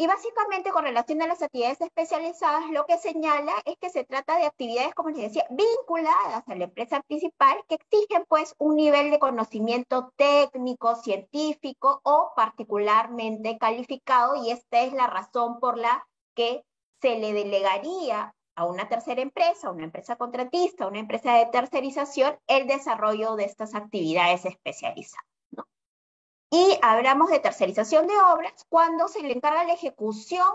y 0.00 0.06
básicamente 0.06 0.70
con 0.70 0.84
relación 0.84 1.20
a 1.20 1.26
las 1.26 1.42
actividades 1.42 1.82
especializadas, 1.82 2.70
lo 2.70 2.86
que 2.86 2.96
señala 2.96 3.52
es 3.66 3.76
que 3.76 3.90
se 3.90 4.02
trata 4.02 4.38
de 4.38 4.46
actividades, 4.46 4.94
como 4.94 5.10
les 5.10 5.24
decía, 5.24 5.44
vinculadas 5.50 6.42
a 6.48 6.54
la 6.54 6.64
empresa 6.64 7.02
principal 7.02 7.62
que 7.68 7.74
exigen 7.74 8.24
pues 8.26 8.54
un 8.56 8.76
nivel 8.76 9.10
de 9.10 9.18
conocimiento 9.18 10.10
técnico, 10.16 10.96
científico 10.96 12.00
o 12.02 12.32
particularmente 12.34 13.58
calificado 13.58 14.42
y 14.42 14.50
esta 14.52 14.80
es 14.80 14.94
la 14.94 15.06
razón 15.06 15.60
por 15.60 15.76
la 15.76 16.08
que 16.34 16.64
se 17.02 17.18
le 17.18 17.34
delegaría 17.34 18.34
a 18.56 18.64
una 18.64 18.88
tercera 18.88 19.20
empresa, 19.20 19.70
una 19.70 19.84
empresa 19.84 20.16
contratista, 20.16 20.86
una 20.86 21.00
empresa 21.00 21.34
de 21.34 21.44
tercerización, 21.52 22.38
el 22.46 22.66
desarrollo 22.66 23.36
de 23.36 23.44
estas 23.44 23.74
actividades 23.74 24.46
especializadas. 24.46 25.29
Y 26.50 26.78
hablamos 26.82 27.30
de 27.30 27.38
tercerización 27.38 28.06
de 28.06 28.14
obras 28.34 28.66
cuando 28.68 29.08
se 29.08 29.22
le 29.22 29.32
encarga 29.32 29.64
la 29.64 29.72
ejecución 29.72 30.46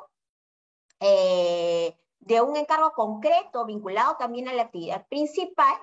eh, 1.00 1.98
de 2.20 2.42
un 2.42 2.58
encargo 2.58 2.92
concreto 2.94 3.66
vinculado 3.66 4.18
también 4.18 4.50
a 4.50 4.54
la 4.54 4.64
actividad 4.64 5.08
principal 5.08 5.76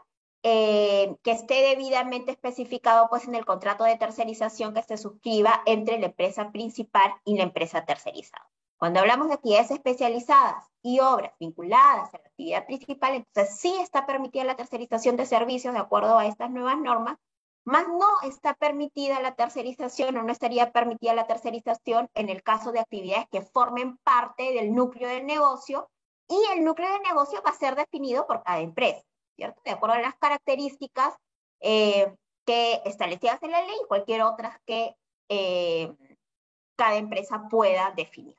eh, 0.45 1.17
que 1.23 1.31
esté 1.31 1.63
debidamente 1.63 2.33
especificado 2.33 3.09
pues 3.09 3.29
en 3.29 3.37
el 3.37 3.45
contrato 3.45 3.85
de 3.85 3.97
tercerización 3.97 4.75
que 4.75 4.83
se 4.83 4.97
suscriba 4.97 5.63
entre 5.67 5.99
la 5.99 6.07
empresa 6.07 6.51
principal 6.51 7.15
y 7.25 7.37
la 7.37 7.45
empresa 7.45 7.85
tercerizada. 7.85 8.51
Cuando 8.77 8.99
hablamos 8.99 9.29
de 9.29 9.35
actividades 9.35 9.71
especializadas 9.71 10.69
y 10.83 10.99
obras 10.99 11.33
vinculadas 11.39 12.13
a 12.13 12.19
la 12.19 12.25
actividad 12.25 12.67
principal, 12.67 13.15
entonces 13.15 13.57
sí 13.57 13.73
está 13.81 14.05
permitida 14.05 14.43
la 14.43 14.57
tercerización 14.57 15.17
de 15.17 15.27
servicios 15.27 15.75
de 15.75 15.81
acuerdo 15.81 16.19
a 16.19 16.27
estas 16.27 16.51
nuevas 16.51 16.77
normas, 16.79 17.19
más 17.65 17.87
no 17.87 18.09
está 18.23 18.55
permitida 18.55 19.21
la 19.21 19.35
tercerización 19.35 20.17
o 20.17 20.23
no 20.23 20.33
estaría 20.33 20.73
permitida 20.73 21.15
la 21.15 21.27
tercerización 21.27 22.09
en 22.15 22.29
el 22.29 22.43
caso 22.43 22.73
de 22.73 22.81
actividades 22.81 23.27
que 23.31 23.43
formen 23.43 23.99
parte 23.99 24.53
del 24.53 24.75
núcleo 24.75 25.09
del 25.09 25.27
negocio 25.27 25.89
y 26.29 26.39
el 26.53 26.65
núcleo 26.65 26.93
de 26.93 27.01
negocio 27.01 27.43
va 27.45 27.51
a 27.51 27.55
ser 27.55 27.75
definido 27.75 28.27
por 28.27 28.43
cada 28.43 28.61
empresa. 28.61 29.03
De 29.37 29.71
acuerdo 29.71 29.97
a 29.97 30.01
las 30.01 30.15
características 30.17 31.15
eh, 31.61 32.15
que 32.45 32.81
establecidas 32.85 33.43
en 33.43 33.51
la 33.51 33.63
ley 33.63 33.77
y 33.83 33.87
cualquier 33.87 34.23
otra 34.23 34.61
que 34.67 34.95
eh, 35.29 35.95
cada 36.77 36.97
empresa 36.97 37.47
pueda 37.49 37.93
definir. 37.97 38.37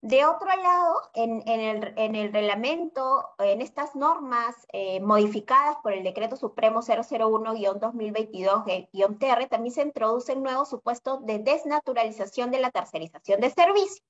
De 0.00 0.24
otro 0.24 0.46
lado, 0.46 1.10
en, 1.14 1.42
el, 1.48 2.32
reglamento, 2.32 3.30
en 3.38 3.60
estas 3.60 3.96
normas 3.96 4.54
eh, 4.72 5.00
modificadas 5.00 5.76
por 5.82 5.92
el 5.92 6.04
Decreto 6.04 6.36
Supremo 6.36 6.82
001-2022-TR, 6.82 9.48
también 9.48 9.74
se 9.74 9.82
introducen 9.82 10.40
nuevos 10.42 10.68
supuestos 10.68 11.26
de 11.26 11.40
desnaturalización 11.40 12.52
de 12.52 12.60
la 12.60 12.70
tercerización 12.70 13.40
de 13.40 13.50
servicios. 13.50 14.04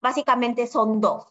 Básicamente 0.00 0.66
son 0.66 1.02
dos. 1.02 1.26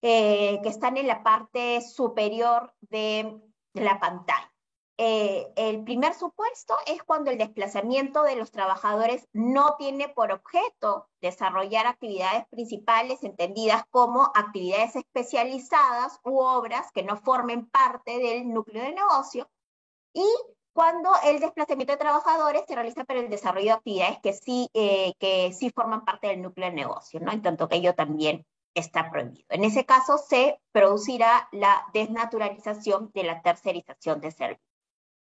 Eh, 0.00 0.60
que 0.62 0.68
están 0.68 0.96
en 0.96 1.08
la 1.08 1.24
parte 1.24 1.80
superior 1.80 2.72
de, 2.82 3.36
la 3.74 3.98
pantalla. 3.98 4.52
Eh, 5.00 5.52
el 5.54 5.84
primer 5.84 6.12
supuesto 6.14 6.74
es 6.84 7.04
cuando 7.04 7.30
el 7.30 7.38
desplazamiento 7.38 8.24
de 8.24 8.34
los 8.34 8.50
trabajadores 8.50 9.28
no 9.32 9.76
tiene 9.78 10.08
por 10.08 10.32
objeto 10.32 11.08
desarrollar 11.20 11.86
actividades 11.86 12.48
principales 12.48 13.22
entendidas 13.22 13.84
como 13.90 14.32
actividades 14.34 14.96
especializadas 14.96 16.18
u 16.24 16.40
obras 16.40 16.90
que 16.92 17.04
no 17.04 17.16
formen 17.16 17.70
parte 17.70 18.18
del 18.18 18.52
núcleo 18.52 18.82
de 18.82 18.92
negocio 18.92 19.48
y 20.12 20.26
cuando 20.72 21.10
el 21.24 21.38
desplazamiento 21.38 21.92
de 21.92 21.98
trabajadores 21.98 22.62
se 22.66 22.74
realiza 22.74 23.04
para 23.04 23.20
el 23.20 23.30
desarrollo 23.30 23.66
de 23.66 23.72
actividades 23.72 24.18
que 24.20 24.32
sí, 24.32 24.68
eh, 24.74 25.12
que 25.20 25.52
sí 25.52 25.70
forman 25.70 26.04
parte 26.04 26.26
del 26.26 26.42
núcleo 26.42 26.70
de 26.70 26.74
negocio, 26.74 27.20
¿no? 27.20 27.30
En 27.30 27.42
tanto 27.42 27.68
que 27.68 27.76
ello 27.76 27.94
también 27.94 28.44
está 28.74 29.10
prohibido. 29.10 29.46
En 29.48 29.62
ese 29.62 29.84
caso 29.86 30.18
se 30.18 30.60
producirá 30.72 31.48
la 31.52 31.84
desnaturalización 31.92 33.12
de 33.14 33.22
la 33.24 33.42
tercerización 33.42 34.20
de 34.20 34.30
servicios. 34.32 34.67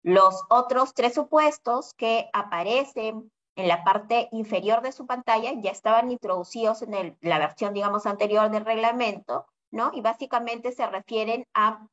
Los 0.04 0.44
otros 0.50 0.92
tres 0.92 1.14
supuestos 1.14 1.94
que 1.94 2.28
aparecen 2.34 3.32
en 3.56 3.68
la 3.68 3.84
parte 3.84 4.28
inferior 4.32 4.82
de 4.82 4.92
su 4.92 5.06
pantalla 5.06 5.52
ya 5.54 5.70
estaban 5.70 6.10
introducidos 6.10 6.82
en 6.82 7.16
la 7.22 7.38
versión, 7.38 7.72
digamos, 7.72 8.04
anterior 8.04 8.50
del 8.50 8.66
reglamento, 8.66 9.46
¿no? 9.70 9.92
Y 9.94 10.02
básicamente 10.02 10.72
se 10.72 10.86
refieren 10.86 11.46
a 11.54 11.86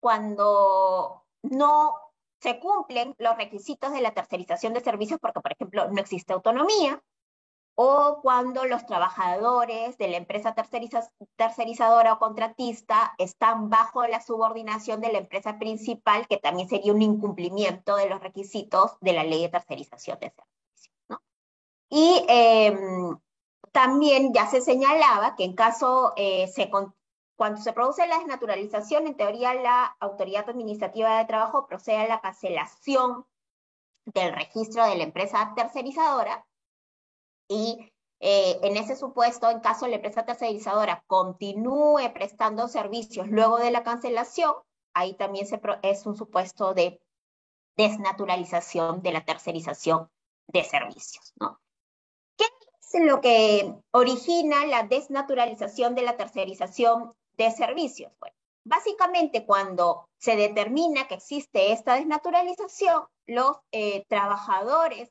cuando 0.00 1.24
no 1.42 1.94
se 2.40 2.58
cumplen 2.58 3.14
los 3.18 3.36
requisitos 3.36 3.92
de 3.92 4.00
la 4.00 4.12
tercerización 4.12 4.74
de 4.74 4.80
servicios 4.80 5.20
porque, 5.20 5.40
por 5.40 5.52
ejemplo, 5.52 5.88
no 5.92 6.00
existe 6.00 6.32
autonomía, 6.32 7.00
o 7.76 8.20
cuando 8.22 8.64
los 8.64 8.86
trabajadores 8.86 9.98
de 9.98 10.08
la 10.08 10.16
empresa 10.16 10.54
tercerizadora 10.54 12.12
o 12.12 12.18
contratista 12.18 13.14
están 13.18 13.68
bajo 13.68 14.06
la 14.06 14.20
subordinación 14.20 15.00
de 15.00 15.12
la 15.12 15.18
empresa 15.18 15.58
principal, 15.58 16.26
que 16.28 16.36
también 16.36 16.68
sería 16.68 16.92
un 16.92 17.02
incumplimiento 17.02 17.96
de 17.96 18.08
los 18.08 18.20
requisitos 18.20 18.92
de 19.00 19.12
la 19.12 19.24
ley 19.24 19.42
de 19.42 19.48
tercerización 19.48 20.18
de 20.20 20.30
servicios. 20.30 21.20
Y 21.88 22.24
em, 22.28 23.18
también 23.72 24.32
ya 24.32 24.46
se 24.46 24.60
señalaba 24.60 25.34
que 25.34 25.44
en 25.44 25.54
caso, 25.54 26.12
eh, 26.16 26.46
se, 26.48 26.70
cuando 27.36 27.60
se 27.60 27.72
produce 27.72 28.06
la 28.06 28.18
desnaturalización, 28.18 29.06
en 29.08 29.16
teoría 29.16 29.54
la 29.54 29.96
autoridad 29.98 30.48
administrativa 30.48 31.18
de 31.18 31.24
trabajo 31.24 31.66
procede 31.66 31.98
a 31.98 32.08
la 32.08 32.20
cancelación 32.20 33.26
del 34.06 34.32
registro 34.32 34.84
de 34.84 34.96
la 34.96 35.04
empresa 35.04 35.52
tercerizadora, 35.56 36.46
y 37.48 37.92
eh, 38.20 38.58
en 38.62 38.76
ese 38.76 38.96
supuesto, 38.96 39.50
en 39.50 39.60
caso 39.60 39.86
la 39.86 39.96
empresa 39.96 40.24
tercerizadora 40.24 41.04
continúe 41.06 42.12
prestando 42.14 42.68
servicios 42.68 43.28
luego 43.28 43.58
de 43.58 43.70
la 43.70 43.82
cancelación, 43.82 44.54
ahí 44.94 45.14
también 45.14 45.46
se 45.46 45.60
es 45.82 46.06
un 46.06 46.16
supuesto 46.16 46.72
de 46.72 47.00
desnaturalización 47.76 49.02
de 49.02 49.12
la 49.12 49.24
tercerización 49.24 50.08
de 50.46 50.64
servicios. 50.64 51.34
¿no? 51.36 51.60
¿Qué 52.36 52.44
es 52.80 53.04
lo 53.04 53.20
que 53.20 53.74
origina 53.90 54.64
la 54.66 54.84
desnaturalización 54.84 55.94
de 55.94 56.02
la 56.02 56.16
tercerización 56.16 57.14
de 57.36 57.50
servicios? 57.50 58.12
Bueno, 58.20 58.36
básicamente 58.64 59.44
cuando 59.44 60.08
se 60.16 60.36
determina 60.36 61.08
que 61.08 61.16
existe 61.16 61.72
esta 61.72 61.96
desnaturalización, 61.96 63.04
los 63.26 63.56
eh, 63.72 64.04
trabajadores 64.08 65.10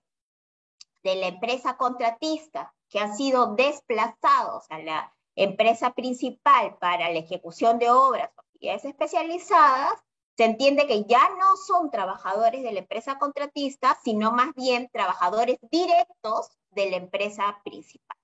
de 1.03 1.15
la 1.15 1.27
empresa 1.27 1.77
contratista 1.77 2.73
que 2.89 2.99
han 2.99 3.15
sido 3.15 3.55
desplazados 3.55 4.65
a 4.69 4.79
la 4.79 5.13
empresa 5.35 5.93
principal 5.93 6.77
para 6.77 7.11
la 7.11 7.19
ejecución 7.19 7.79
de 7.79 7.89
obras 7.89 8.29
o 8.35 8.41
actividades 8.41 8.85
especializadas, 8.85 9.93
se 10.37 10.45
entiende 10.45 10.87
que 10.87 11.03
ya 11.03 11.29
no 11.37 11.57
son 11.67 11.91
trabajadores 11.91 12.63
de 12.63 12.71
la 12.71 12.79
empresa 12.79 13.19
contratista, 13.19 13.97
sino 14.03 14.31
más 14.31 14.53
bien 14.55 14.89
trabajadores 14.91 15.57
directos 15.69 16.49
de 16.71 16.89
la 16.89 16.97
empresa 16.97 17.59
principal. 17.63 18.17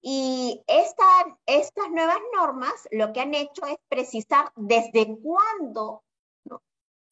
Y 0.00 0.62
estas 0.68 1.90
nuevas 1.90 2.18
normas 2.34 2.88
lo 2.92 3.12
que 3.12 3.20
han 3.20 3.34
hecho 3.34 3.66
es 3.66 3.78
precisar 3.88 4.52
desde 4.54 5.18
cuándo 5.20 6.04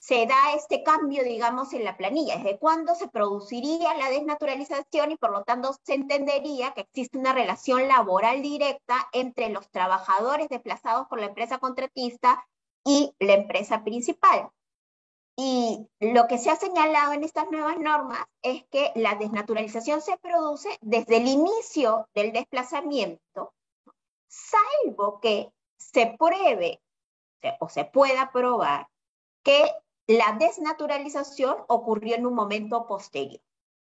se 0.06 0.26
da 0.26 0.52
este 0.54 0.82
cambio, 0.82 1.24
digamos, 1.24 1.72
en 1.72 1.82
la 1.82 1.96
planilla? 1.96 2.36
¿Desde 2.36 2.58
cuándo 2.58 2.94
se 2.94 3.08
produciría 3.08 3.94
la 3.94 4.10
desnaturalización 4.10 5.12
y 5.12 5.16
por 5.16 5.32
lo 5.32 5.44
tanto 5.44 5.74
se 5.82 5.94
entendería 5.94 6.74
que 6.74 6.82
existe 6.82 7.16
una 7.16 7.32
relación 7.32 7.88
laboral 7.88 8.42
directa 8.42 9.08
entre 9.12 9.48
los 9.48 9.70
trabajadores 9.70 10.50
desplazados 10.50 11.08
por 11.08 11.20
la 11.20 11.26
empresa 11.26 11.56
contratista 11.56 12.46
y 12.84 13.14
la 13.18 13.32
empresa 13.32 13.82
principal? 13.82 14.50
Y 15.38 15.88
lo 16.00 16.26
que 16.26 16.36
se 16.36 16.50
ha 16.50 16.56
señalado 16.56 17.14
en 17.14 17.24
estas 17.24 17.50
nuevas 17.50 17.78
normas 17.78 18.22
es 18.42 18.62
que 18.66 18.92
la 18.96 19.14
desnaturalización 19.14 20.02
se 20.02 20.18
produce 20.18 20.68
desde 20.82 21.16
el 21.16 21.28
inicio 21.28 22.10
del 22.14 22.30
desplazamiento, 22.32 23.54
salvo 24.28 25.18
que 25.20 25.50
se 25.78 26.14
pruebe 26.18 26.82
o 27.58 27.70
se 27.70 27.86
pueda 27.86 28.30
probar 28.30 28.86
que 29.42 29.70
la 30.06 30.36
desnaturalización 30.38 31.56
ocurrió 31.68 32.16
en 32.16 32.26
un 32.26 32.34
momento 32.34 32.86
posterior. 32.86 33.40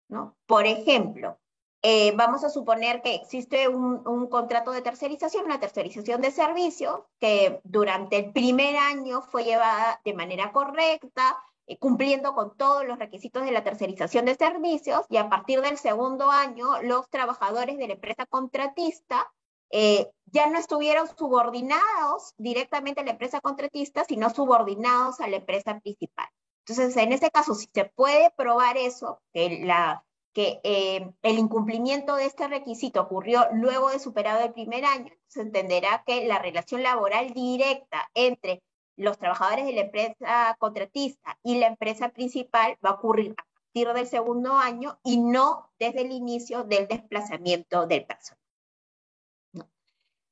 ¿no? 0.09 0.37
Por 0.47 0.67
ejemplo, 0.67 1.39
eh, 1.83 2.13
vamos 2.15 2.45
a 2.45 2.51
suponer 2.51 3.01
que 3.01 3.15
existe 3.15 3.69
un, 3.69 4.27
contrato 4.29 4.71
de 4.71 4.83
tercerización, 4.83 5.47
una 5.47 5.61
tercerización 5.61 6.21
de 6.21 6.31
servicios, 6.31 7.01
que 7.19 7.61
durante 7.65 8.19
el 8.19 8.33
primer 8.33 8.77
año 8.77 9.23
fue 9.23 9.45
llevada 9.45 10.01
de 10.05 10.13
manera 10.13 10.53
correcta, 10.53 11.39
eh, 11.67 11.79
cumpliendo 11.79 12.35
con 12.35 12.55
todos 12.57 12.85
los 12.85 12.99
requisitos 12.99 13.45
de 13.45 13.53
la 13.53 13.65
tercerización 13.65 14.27
de 14.27 14.35
servicios, 14.35 15.07
y 15.09 15.17
a 15.17 15.31
partir 15.31 15.63
del 15.63 15.79
segundo 15.79 16.31
año, 16.31 16.83
los 16.83 17.09
trabajadores 17.09 17.79
de 17.79 17.87
la 17.87 17.95
empresa 17.95 18.27
contratista 18.27 19.33
eh, 19.71 20.09
ya 20.27 20.49
no 20.49 20.59
estuvieron 20.59 21.09
subordinados 21.17 22.35
directamente 22.37 23.01
a 23.01 23.05
la 23.05 23.13
empresa 23.13 23.41
contratista, 23.41 24.05
sino 24.05 24.31
subordinados 24.31 25.21
a 25.21 25.29
la 25.29 25.37
empresa 25.37 25.79
principal. 25.81 26.29
Entonces, 26.67 26.97
en 26.97 27.13
este 27.13 27.31
caso, 27.31 27.55
si 27.55 27.69
se 27.73 27.85
puede 27.85 28.31
probar 28.37 28.77
eso, 28.77 29.21
que 29.33 30.61
eh, 30.63 31.11
el 31.23 31.39
incumplimiento 31.39 32.15
de 32.17 32.27
este 32.27 32.47
requisito 32.47 33.01
ocurrió 33.01 33.49
luego 33.53 33.91
de 33.91 33.99
superado 33.99 34.45
el 34.45 34.53
primer 34.53 34.85
año, 34.85 35.13
se 35.27 35.43
entenderá 35.43 36.05
que 36.07 36.27
la 36.27 36.39
relación 36.39 36.83
laboral 36.83 37.33
directa 37.33 38.09
entre 38.15 38.63
los 38.97 39.19
trabajadores 39.19 39.67
de 39.67 39.73
la 39.73 39.81
empresa 39.81 40.57
contratista 40.59 41.39
y 41.43 41.59
la 41.59 41.67
empresa 41.69 42.11
principal 42.11 42.77
va 42.85 42.91
a 42.91 42.95
ocurrir 42.95 43.33
a 43.33 43.45
partir 43.65 43.93
del 43.93 44.07
segundo 44.07 44.55
año 44.55 45.01
y 45.03 45.19
no 45.19 45.71
desde 45.79 46.03
el 46.03 46.13
inicio 46.13 46.65
del 46.65 46.87
desplazamiento 46.87 47.87
del 47.87 48.05
personal. 48.05 48.40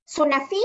SUNAFIL 0.09 0.65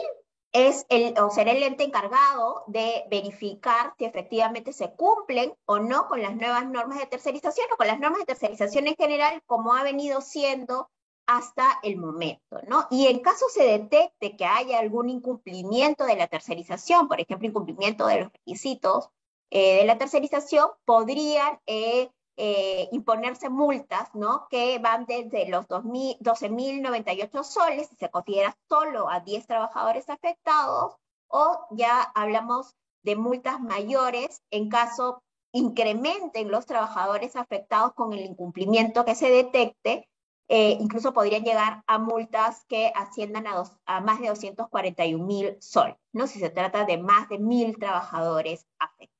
es 0.54 0.86
o 1.22 1.30
será 1.30 1.52
el 1.52 1.64
ente 1.64 1.84
encargado 1.84 2.64
de 2.68 3.04
verificar 3.10 3.94
si 3.98 4.06
efectivamente 4.06 4.72
se 4.72 4.94
cumplen 4.94 5.54
o 5.66 5.80
no 5.80 6.08
con 6.08 6.22
las 6.22 6.36
nuevas 6.38 6.66
normas 6.70 7.00
de 7.00 7.08
tercerización 7.08 7.68
o 7.74 7.76
con 7.76 7.88
las 7.88 8.00
normas 8.00 8.20
de 8.20 8.28
tercerización 8.28 8.88
en 8.88 8.96
general, 8.96 9.44
como 9.46 9.74
ha 9.74 9.84
venido 9.84 10.22
siendo 10.22 10.90
hasta 11.26 11.80
el 11.84 11.98
momento, 11.98 12.62
¿no? 12.68 12.88
Y 12.90 13.08
en 13.08 13.20
caso 13.20 13.48
se 13.50 13.64
detecte 13.64 14.38
que 14.38 14.46
haya 14.46 14.80
algún 14.80 15.10
incumplimiento 15.10 16.06
de 16.06 16.16
la 16.16 16.28
tercerización, 16.28 17.10
por 17.10 17.20
ejemplo, 17.20 17.48
incumplimiento 17.48 18.08
de 18.08 18.22
los 18.22 18.32
requisitos 18.32 19.10
eh, 19.50 19.80
de 19.80 19.86
la 19.86 19.98
tercerización, 19.98 20.70
podrían 20.86 21.60
eh, 21.66 22.10
eh, 22.38 22.90
imponerse 22.92 23.50
multas, 23.50 24.10
¿no? 24.16 24.48
Que 24.50 24.80
van 24.80 25.06
desde 25.06 25.48
los 25.50 25.68
12.098 25.68 27.44
soles, 27.44 27.90
si 27.90 27.96
se 27.96 28.10
considera 28.10 28.58
solo 28.68 29.10
a 29.10 29.20
10 29.20 29.46
trabajadores 29.46 30.10
afectados, 30.10 30.96
o 31.28 31.68
ya 31.72 32.02
hablamos 32.16 32.76
de 33.04 33.16
multas 33.16 33.60
mayores 33.60 34.42
en 34.52 34.70
caso 34.70 35.22
incrementen 35.52 36.50
los 36.50 36.66
trabajadores 36.66 37.36
afectados 37.36 37.94
con 37.94 38.14
el 38.14 38.22
incumplimiento 38.22 39.06
que 39.06 39.14
se 39.16 39.30
detecte, 39.30 40.10
eh, 40.48 40.78
incluso 40.80 41.14
podrían 41.14 41.44
llegar 41.44 41.84
a 41.88 42.00
multas 42.00 42.66
que 42.68 42.92
asciendan 42.96 43.48
a, 43.48 43.64
a 43.86 44.02
más 44.02 44.20
de 44.20 44.30
241 44.30 45.24
mil 45.24 45.58
soles, 45.62 45.96
¿no? 46.12 46.28
Si 46.28 46.40
se 46.40 46.50
trata 46.50 46.86
de 46.86 46.98
más 46.98 47.30
de 47.30 47.40
mil 47.40 47.78
trabajadores 47.78 48.66
afectados. 48.80 49.13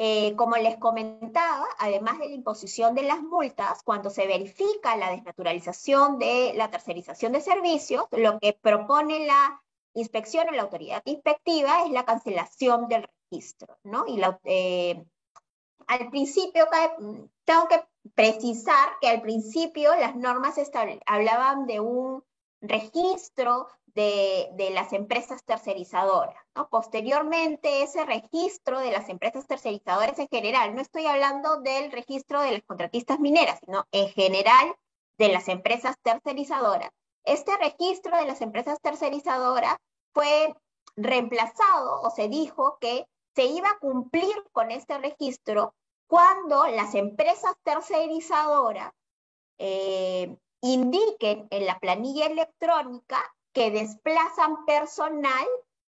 Eh, 0.00 0.36
como 0.36 0.56
les 0.56 0.76
comentaba, 0.76 1.66
además 1.76 2.20
de 2.20 2.28
la 2.28 2.34
imposición 2.34 2.94
de 2.94 3.02
las 3.02 3.20
multas, 3.20 3.82
cuando 3.82 4.10
se 4.10 4.28
verifica 4.28 4.96
la 4.96 5.10
desnaturalización 5.10 6.20
de 6.20 6.52
la 6.54 6.70
tercerización 6.70 7.32
de 7.32 7.40
servicios, 7.40 8.04
lo 8.12 8.38
que 8.38 8.52
propone 8.52 9.26
la 9.26 9.60
inspección 9.94 10.48
o 10.48 10.52
la 10.52 10.62
autoridad 10.62 11.02
inspectiva 11.04 11.84
es 11.84 11.90
la 11.90 12.04
cancelación 12.04 12.86
del 12.86 13.08
registro, 13.30 13.76
¿no? 13.82 14.04
Y 14.06 14.20
eh, 14.44 15.04
al 15.88 16.10
principio 16.10 16.66
tengo 17.44 17.66
que 17.66 17.82
precisar 18.14 18.90
que 19.00 19.08
al 19.08 19.20
principio 19.20 19.96
las 19.96 20.14
normas 20.14 20.60
hablaban 21.06 21.66
de 21.66 21.80
un 21.80 22.22
registro 22.60 23.68
de, 23.94 24.70
las 24.72 24.92
empresas 24.92 25.44
tercerizadoras. 25.44 26.36
Posteriormente, 26.70 27.82
ese 27.82 28.04
registro 28.04 28.80
de 28.80 28.90
las 28.90 29.08
empresas 29.08 29.46
tercerizadoras 29.46 30.18
en 30.18 30.28
general, 30.28 30.74
no 30.74 30.80
estoy 30.80 31.06
hablando 31.06 31.60
del 31.60 31.90
registro 31.92 32.40
de 32.42 32.52
las 32.52 32.62
contratistas 32.62 33.20
mineras, 33.20 33.60
sino 33.64 33.86
en 33.92 34.08
general 34.08 34.76
de 35.18 35.28
las 35.28 35.48
empresas 35.48 35.96
tercerizadoras. 36.02 36.90
Este 37.24 37.56
registro 37.58 38.16
de 38.16 38.26
las 38.26 38.40
empresas 38.40 38.80
tercerizadoras 38.80 39.76
fue 40.12 40.54
reemplazado 40.96 42.00
o 42.02 42.10
se 42.10 42.28
dijo 42.28 42.78
que 42.80 43.06
se 43.34 43.44
iba 43.44 43.68
a 43.68 43.78
cumplir 43.78 44.34
con 44.52 44.70
este 44.70 44.98
registro 44.98 45.74
cuando 46.06 46.66
las 46.66 46.94
empresas 46.94 47.54
tercerizadoras 47.62 48.92
eh, 49.58 50.36
indiquen 50.60 51.46
en 51.50 51.66
la 51.66 51.78
planilla 51.78 52.26
electrónica 52.26 53.22
que 53.52 53.70
desplazan 53.70 54.64
personal 54.66 55.46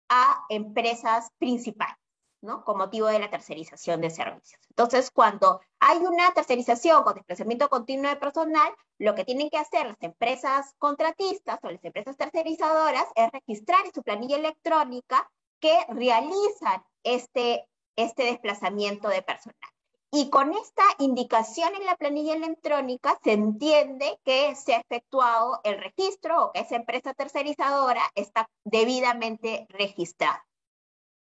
a 0.09 0.45
empresas 0.49 1.29
principales, 1.37 1.97
¿no? 2.41 2.63
Con 2.63 2.77
motivo 2.77 3.07
de 3.07 3.19
la 3.19 3.29
tercerización 3.29 4.01
de 4.01 4.09
servicios. 4.09 4.61
Entonces, 4.69 5.11
cuando 5.11 5.61
hay 5.79 5.97
una 5.99 6.31
tercerización 6.33 7.03
con 7.03 7.15
desplazamiento 7.15 7.69
continuo 7.69 8.09
de 8.09 8.15
personal, 8.15 8.73
lo 8.99 9.15
que 9.15 9.25
tienen 9.25 9.49
que 9.49 9.57
hacer 9.57 9.87
las 9.87 10.01
empresas 10.01 10.73
contratistas 10.77 11.59
o 11.63 11.69
las 11.69 11.83
empresas 11.83 12.17
tercerizadoras 12.17 13.05
es 13.15 13.31
registrar 13.31 13.85
en 13.85 13.93
su 13.93 14.01
planilla 14.01 14.37
electrónica 14.37 15.29
que 15.59 15.77
realizan 15.89 16.83
este, 17.03 17.67
este 17.95 18.23
desplazamiento 18.23 19.09
de 19.09 19.21
personal. 19.21 19.76
Y 20.11 20.29
con 20.29 20.53
esta 20.53 20.83
indicación 20.99 21.75
en 21.75 21.85
la 21.85 21.95
planilla 21.95 22.33
electrónica 22.33 23.19
se 23.23 23.33
entiende 23.33 24.19
que 24.23 24.55
se 24.55 24.75
ha 24.75 24.79
efectuado 24.79 25.59
el 25.63 25.77
registro 25.77 26.45
o 26.45 26.51
que 26.53 26.61
esa 26.61 26.77
empresa 26.77 27.13
tercerizadora 27.13 28.01
está 28.15 28.49
debidamente 28.63 29.67
registrada. 29.69 30.45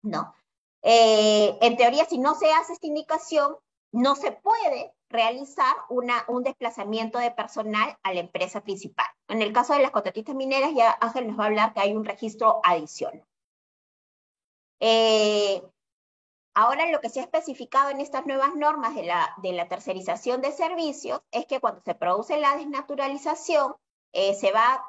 ¿No? 0.02 0.34
Eh, 0.82 1.58
en 1.60 1.76
teoría, 1.76 2.06
si 2.06 2.18
no 2.18 2.34
se 2.34 2.50
hace 2.50 2.72
esta 2.72 2.86
indicación, 2.86 3.56
no 3.92 4.16
se 4.16 4.32
puede 4.32 4.94
realizar 5.10 5.74
una, 5.90 6.24
un 6.28 6.42
desplazamiento 6.42 7.18
de 7.18 7.30
personal 7.30 7.96
a 8.02 8.14
la 8.14 8.20
empresa 8.20 8.62
principal. 8.62 9.06
En 9.28 9.42
el 9.42 9.52
caso 9.52 9.74
de 9.74 9.82
las 9.82 9.90
contratistas 9.90 10.34
mineras, 10.34 10.72
ya 10.74 10.96
Ángel 11.00 11.28
nos 11.28 11.38
va 11.38 11.44
a 11.44 11.46
hablar 11.48 11.74
que 11.74 11.80
hay 11.80 11.94
un 11.94 12.04
registro 12.04 12.60
adicional. 12.64 13.22
Eh, 14.80 15.62
Ahora 16.54 16.90
lo 16.90 17.00
que 17.00 17.08
se 17.08 17.20
ha 17.20 17.22
especificado 17.22 17.90
en 17.90 18.00
estas 18.00 18.26
nuevas 18.26 18.54
normas 18.54 18.94
de 18.94 19.04
la, 19.04 19.34
de 19.42 19.52
la 19.52 19.68
tercerización 19.68 20.42
de 20.42 20.52
servicios 20.52 21.22
es 21.30 21.46
que 21.46 21.60
cuando 21.60 21.80
se 21.82 21.94
produce 21.94 22.38
la 22.38 22.56
desnaturalización, 22.56 23.74
eh, 24.12 24.34
se 24.34 24.52
va 24.52 24.74
a 24.74 24.84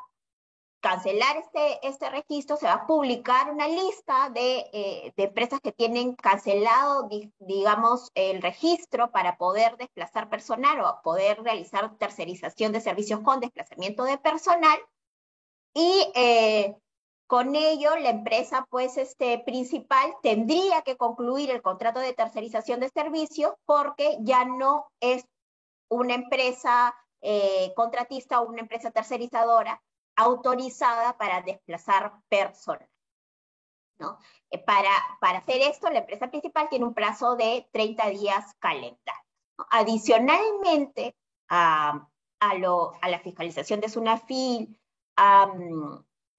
cancelar 0.82 1.38
este, 1.38 1.88
este 1.88 2.10
registro, 2.10 2.58
se 2.58 2.66
va 2.66 2.74
a 2.74 2.86
publicar 2.86 3.50
una 3.50 3.70
lista 3.70 4.30
de, 4.30 4.66
eh, 4.74 5.14
de 5.16 5.24
empresas 5.24 5.62
que 5.62 5.72
tienen 5.72 6.14
cancelado, 6.16 7.08
digamos, 7.40 8.12
el 8.16 8.42
registro 8.42 9.10
para 9.12 9.38
poder 9.38 9.78
desplazar 9.78 10.30
personal 10.30 10.82
o 10.82 11.02
poder 11.02 11.42
realizar 11.42 11.98
tercerización 11.98 12.74
de 12.74 12.82
servicios 12.82 13.22
con 13.22 13.40
desplazamiento 13.40 14.04
de 14.04 14.18
personal. 14.18 14.78
Y 15.74 16.12
eh, 16.16 16.76
con 17.28 17.56
ello, 17.56 17.96
la 17.98 18.10
empresa 18.10 18.68
pues, 18.70 18.98
este, 18.98 19.40
principal 19.40 20.14
tendría 20.22 20.82
que 20.82 20.98
concluir 20.98 21.50
el 21.50 21.62
contrato 21.62 22.00
de 22.00 22.14
tercerización 22.14 22.80
de 22.80 22.90
servicios 22.90 23.54
porque 23.66 24.18
ya 24.22 24.46
no 24.46 24.86
es 25.00 25.26
una 25.90 26.16
empresa 26.16 26.94
eh, 27.22 27.74
contratista 27.76 28.42
o 28.42 28.50
una 28.50 28.62
empresa 28.62 28.92
tercerizadora 28.92 29.82
autorizada 30.16 31.18
para 31.18 31.42
desplazar 31.42 32.14
personas. 32.30 32.90
¿no? 33.98 34.20
Eh, 34.50 34.60
para, 34.60 34.90
para, 35.20 35.40
hacer 35.40 35.62
esto, 35.62 35.90
la 35.90 36.00
empresa 36.00 36.30
principal 36.30 36.68
tiene 36.70 36.86
un 36.86 36.94
plazo 36.94 37.36
de 37.36 37.68
30 37.72 38.10
días 38.10 38.54
calendarios. 38.60 39.24
Adicionalmente 39.70 41.16
a, 41.48 42.08
a, 42.40 42.56
lo, 42.56 42.94
a, 43.02 43.10
la 43.10 43.20
fiscalización 43.20 43.80
de 43.80 43.90
SUNAFIL, 43.90 44.80
a, 45.16 45.52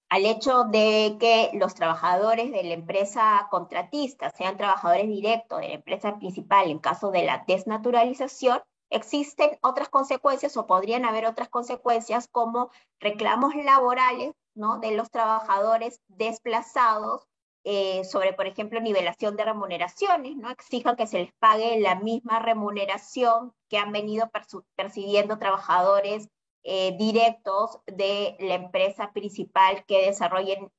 al 0.09 0.25
hecho 0.25 0.65
de 0.65 1.17
que 1.19 1.51
los 1.53 1.73
trabajadores 1.73 2.51
de 2.51 2.63
la 2.63 2.73
empresa 2.73 3.47
contratista 3.49 4.29
sean 4.31 4.57
trabajadores 4.57 5.07
directos 5.07 5.59
de 5.59 5.69
la 5.69 5.73
empresa 5.75 6.17
principal 6.17 6.69
en 6.69 6.79
caso 6.79 7.11
de 7.11 7.23
la 7.23 7.43
desnaturalización, 7.47 8.61
existen 8.89 9.57
otras 9.61 9.89
consecuencias 9.89 10.55
o 10.57 10.67
podrían 10.67 11.05
haber 11.05 11.25
otras 11.25 11.49
consecuencias 11.49 12.27
como 12.31 12.69
reclamos 12.99 13.55
laborales 13.55 14.33
¿no? 14.53 14.79
de 14.79 14.91
los 14.91 15.09
trabajadores 15.09 15.99
desplazados 16.07 17.27
eh, 17.67 18.03
sobre, 18.03 18.33
por 18.33 18.45
ejemplo, 18.45 18.79
nivelación 18.79 19.35
de 19.35 19.43
remuneraciones, 19.43 20.37
¿no? 20.37 20.51
Exijan 20.51 20.95
que 20.95 21.07
se 21.07 21.17
les 21.17 21.33
pague 21.39 21.79
la 21.79 21.95
misma 21.95 22.37
remuneración 22.37 23.55
que 23.69 23.79
han 23.79 23.91
venido 23.91 24.29
percibiendo 24.75 25.39
trabajadores 25.39 26.29
eh, 26.67 26.95
directos 26.97 27.79
de 27.85 28.35
la 28.39 28.55
empresa 28.55 29.13
principal 29.13 29.85
que 29.85 30.07
desarrollen 30.07 30.71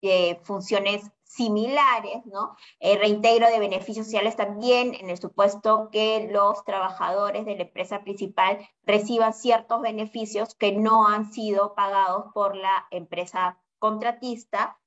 eh, 0.00 0.38
funciones 0.44 1.02
similares, 1.24 2.24
¿no? 2.26 2.54
Eh, 2.78 2.96
reintegro 2.96 3.48
de 3.48 3.58
beneficios 3.58 4.06
sociales 4.06 4.36
también 4.36 4.94
en 4.94 5.10
el 5.10 5.18
supuesto 5.18 5.88
que 5.90 6.28
los 6.30 6.64
trabajadores 6.64 7.44
de 7.44 7.56
la 7.56 7.64
empresa 7.64 8.04
principal 8.04 8.68
reciban 8.84 9.34
ciertos 9.34 9.80
beneficios 9.82 10.54
que 10.54 10.70
no 10.70 11.08
han 11.08 11.32
sido 11.32 11.74
pagados 11.74 12.26
por 12.32 12.54
la 12.54 12.86
empresa 12.92 13.58
contratista. 13.80 14.78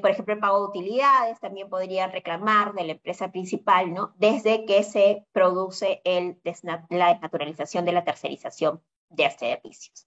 por 0.00 0.10
ejemplo, 0.10 0.34
el 0.34 0.40
pago 0.40 0.60
de 0.60 0.68
utilidades 0.68 1.38
también 1.40 1.68
podrían 1.68 2.12
reclamar 2.12 2.72
de 2.74 2.84
la 2.84 2.92
empresa 2.92 3.30
principal, 3.30 3.92
¿no? 3.92 4.14
Desde 4.16 4.64
que 4.64 4.82
se 4.84 5.26
produce 5.32 6.00
el 6.04 6.40
la 6.88 7.08
desnaturalización 7.12 7.84
de 7.84 7.92
la 7.92 8.04
tercerización 8.04 8.82
de 9.12 9.30
servicios. 9.30 10.06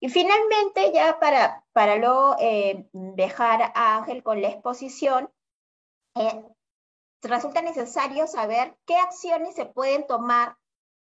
Y 0.00 0.08
finalmente, 0.08 0.92
ya 0.92 1.18
para, 1.18 1.64
para 1.72 1.96
luego 1.96 2.36
eh, 2.38 2.88
dejar 2.92 3.72
a 3.74 3.96
Ángel 3.96 4.22
con 4.22 4.40
la 4.40 4.48
exposición, 4.48 5.30
eh, 6.14 6.44
resulta 7.22 7.62
necesario 7.62 8.26
saber 8.26 8.76
qué 8.86 8.96
acciones 8.96 9.56
se 9.56 9.66
pueden 9.66 10.06
tomar 10.06 10.56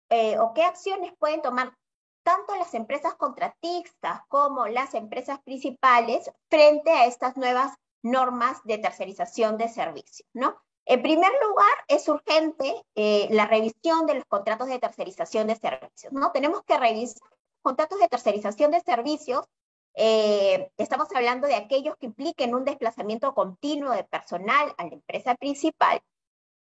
eh, 0.08 0.38
o 0.38 0.54
qué 0.54 0.62
acciones 0.62 1.12
pueden 1.18 1.42
tomar 1.42 1.76
tanto 2.22 2.56
las 2.56 2.74
empresas 2.74 3.14
contratistas 3.14 4.22
como 4.28 4.66
las 4.66 4.94
empresas 4.94 5.40
principales 5.42 6.30
frente 6.48 6.90
a 6.90 7.06
estas 7.06 7.36
nuevas 7.36 7.74
normas 8.02 8.62
de 8.64 8.78
tercerización 8.78 9.58
de 9.58 9.68
servicios, 9.68 10.28
¿no? 10.32 10.56
En 10.86 11.02
primer 11.02 11.32
lugar, 11.46 11.76
es 11.88 12.08
urgente 12.08 12.82
eh, 12.94 13.28
la 13.30 13.46
revisión 13.46 14.06
de 14.06 14.14
los 14.14 14.24
contratos 14.24 14.68
de 14.68 14.78
tercerización 14.78 15.48
de 15.48 15.56
servicios. 15.56 16.12
¿no? 16.12 16.32
Tenemos 16.32 16.62
que 16.62 16.78
revisar 16.78 17.28
contratos 17.60 17.98
de 17.98 18.08
tercerización 18.08 18.70
de 18.70 18.80
servicios 18.80 19.44
eh, 19.98 20.70
estamos 20.76 21.08
hablando 21.14 21.48
de 21.48 21.54
aquellos 21.54 21.96
que 21.96 22.06
impliquen 22.06 22.54
un 22.54 22.64
desplazamiento 22.64 23.34
continuo 23.34 23.92
de 23.92 24.04
personal 24.04 24.74
a 24.76 24.84
la 24.84 24.92
empresa 24.92 25.34
principal, 25.36 26.02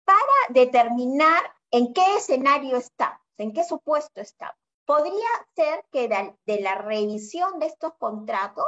para 0.05 0.21
determinar 0.51 1.42
en 1.73 1.92
qué 1.92 2.14
escenario 2.16 2.77
estamos, 2.77 3.21
en 3.37 3.53
qué 3.53 3.64
supuesto 3.64 4.21
estamos. 4.21 4.57
Podría 4.87 5.29
ser 5.57 5.85
que 5.90 6.09
de, 6.09 6.61
la 6.61 6.77
revisión 6.77 7.59
de 7.59 7.66
estos 7.66 7.92
contratos, 7.99 8.64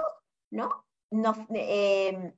¿no? 0.50 0.84
Nos, 1.10 1.36
eh, 1.54 2.34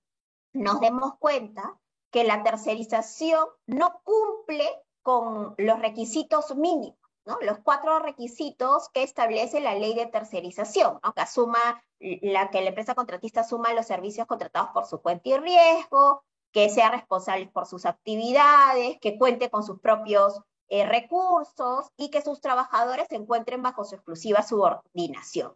nos 0.52 0.80
demos 0.80 1.14
cuenta 1.18 1.80
que 2.12 2.22
la 2.22 2.44
tercerización 2.44 3.48
no 3.66 4.00
cumple 4.04 4.68
con 5.02 5.54
los 5.58 5.80
requisitos 5.80 6.54
mínimos. 6.54 6.98
Los 7.40 7.58
cuatro 7.64 7.98
requisitos 8.00 8.88
que 8.90 9.02
establece 9.02 9.60
la 9.60 9.74
ley 9.74 9.94
de 9.94 10.06
tercerización. 10.06 11.00
Que 11.14 11.20
asuma, 11.20 11.82
la 11.98 12.50
que 12.50 12.60
la 12.60 12.68
empresa 12.68 12.94
contratista 12.94 13.40
asuma 13.40 13.74
los 13.74 13.86
servicios 13.86 14.26
contratados 14.26 14.70
por 14.74 14.86
su 14.86 15.00
cuenta 15.00 15.28
y 15.28 15.36
riesgo, 15.38 16.22
que 16.52 16.68
sea 16.68 16.90
responsable 16.90 17.46
por 17.46 17.66
sus 17.66 17.86
actividades, 17.86 18.98
que 19.00 19.18
cuente 19.18 19.50
con 19.50 19.64
sus 19.64 19.80
propios 19.80 20.40
eh, 20.68 20.84
recursos 20.84 21.90
y 21.96 22.10
que 22.10 22.22
sus 22.22 22.40
trabajadores 22.40 23.06
se 23.08 23.16
encuentren 23.16 23.62
bajo 23.62 23.84
su 23.84 23.94
exclusiva 23.94 24.42
subordinación. 24.42 25.54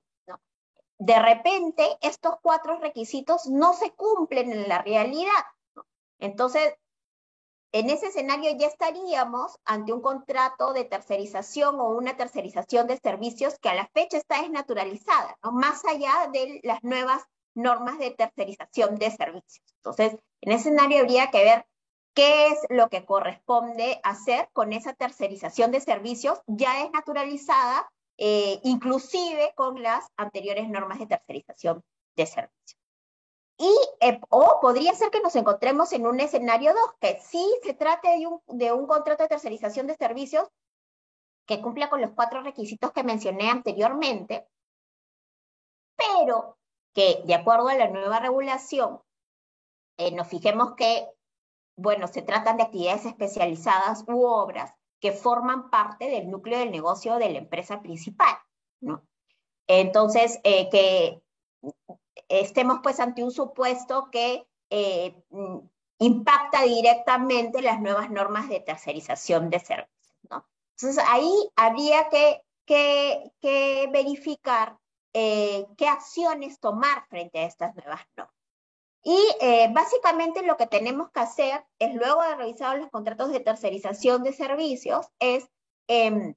De 0.98 1.18
repente, 1.18 1.98
estos 2.00 2.36
cuatro 2.40 2.78
requisitos 2.78 3.46
no 3.46 3.74
se 3.74 3.90
cumplen 3.92 4.50
en 4.50 4.68
la 4.68 4.80
realidad. 4.80 5.44
Entonces, 6.18 6.74
en 7.72 7.90
ese 7.90 8.06
escenario 8.06 8.56
ya 8.56 8.68
estaríamos 8.68 9.58
ante 9.64 9.92
un 9.92 10.00
contrato 10.00 10.72
de 10.72 10.84
tercerización 10.84 11.78
o 11.80 11.90
una 11.90 12.16
tercerización 12.16 12.86
de 12.86 12.96
servicios 12.96 13.58
que 13.58 13.68
a 13.68 13.74
la 13.74 13.86
fecha 13.88 14.16
está 14.16 14.40
desnaturalizada, 14.40 15.36
más 15.42 15.84
allá 15.84 16.30
de 16.32 16.60
las 16.62 16.82
nuevas 16.82 17.22
normas 17.54 17.98
de 17.98 18.12
tercerización 18.12 18.96
de 18.96 19.10
servicios. 19.10 19.64
Entonces, 19.76 20.16
en 20.40 20.52
ese 20.52 20.68
escenario 20.68 21.00
habría 21.00 21.30
que 21.30 21.44
ver 21.44 21.66
qué 22.14 22.46
es 22.46 22.58
lo 22.70 22.88
que 22.88 23.04
corresponde 23.04 24.00
hacer 24.02 24.48
con 24.52 24.72
esa 24.72 24.94
tercerización 24.94 25.70
de 25.70 25.80
servicios 25.80 26.40
ya 26.46 26.82
desnaturalizada, 26.82 27.90
eh, 28.16 28.60
inclusive 28.64 29.52
con 29.54 29.82
las 29.82 30.06
anteriores 30.16 30.68
normas 30.68 30.98
de 30.98 31.06
tercerización 31.06 31.82
de 32.16 32.26
servicios. 32.26 32.75
Y, 33.58 33.74
eh, 34.00 34.20
o 34.28 34.58
podría 34.60 34.94
ser 34.94 35.10
que 35.10 35.20
nos 35.20 35.34
encontremos 35.34 35.92
en 35.92 36.06
un 36.06 36.20
escenario 36.20 36.74
2, 36.74 36.80
que 37.00 37.20
sí 37.20 37.44
se 37.62 37.74
trate 37.74 38.08
de 38.18 38.26
un, 38.26 38.40
de 38.46 38.72
un 38.72 38.86
contrato 38.86 39.22
de 39.22 39.30
tercerización 39.30 39.86
de 39.86 39.96
servicios 39.96 40.48
que 41.46 41.62
cumpla 41.62 41.88
con 41.88 42.00
los 42.00 42.10
cuatro 42.10 42.42
requisitos 42.42 42.92
que 42.92 43.04
mencioné 43.04 43.48
anteriormente, 43.48 44.46
pero 45.96 46.58
que 46.92 47.22
de 47.24 47.34
acuerdo 47.34 47.68
a 47.68 47.74
la 47.74 47.88
nueva 47.88 48.20
regulación, 48.20 49.00
eh, 49.98 50.12
nos 50.12 50.26
fijemos 50.28 50.74
que, 50.76 51.08
bueno, 51.76 52.08
se 52.08 52.22
tratan 52.22 52.56
de 52.56 52.64
actividades 52.64 53.06
especializadas 53.06 54.04
u 54.08 54.24
obras 54.24 54.74
que 55.00 55.12
forman 55.12 55.70
parte 55.70 56.08
del 56.10 56.30
núcleo 56.30 56.58
del 56.58 56.70
negocio 56.70 57.16
de 57.16 57.30
la 57.30 57.38
empresa 57.38 57.80
principal, 57.80 58.36
¿no? 58.80 59.02
Entonces, 59.66 60.40
eh, 60.44 60.68
que 60.70 61.22
estemos 62.28 62.80
pues 62.82 63.00
ante 63.00 63.22
un 63.22 63.30
supuesto 63.30 64.08
que 64.10 64.46
eh, 64.70 65.14
impacta 65.98 66.62
directamente 66.62 67.62
las 67.62 67.80
nuevas 67.80 68.10
normas 68.10 68.48
de 68.48 68.60
tercerización 68.60 69.50
de 69.50 69.60
servicios, 69.60 70.16
¿no? 70.30 70.46
Entonces, 70.76 71.02
ahí 71.08 71.32
habría 71.56 72.08
que, 72.08 72.42
que, 72.66 73.32
que 73.40 73.88
verificar 73.92 74.76
eh, 75.14 75.66
qué 75.78 75.88
acciones 75.88 76.60
tomar 76.60 77.06
frente 77.08 77.38
a 77.38 77.46
estas 77.46 77.74
nuevas 77.74 78.00
normas. 78.16 78.36
Y 79.02 79.18
eh, 79.40 79.70
básicamente 79.72 80.42
lo 80.42 80.56
que 80.56 80.66
tenemos 80.66 81.10
que 81.10 81.20
hacer 81.20 81.64
es, 81.78 81.94
luego 81.94 82.22
de 82.22 82.34
revisar 82.34 82.76
los 82.76 82.90
contratos 82.90 83.30
de 83.30 83.40
tercerización 83.40 84.24
de 84.24 84.32
servicios, 84.32 85.06
es 85.20 85.48
em, 85.86 86.34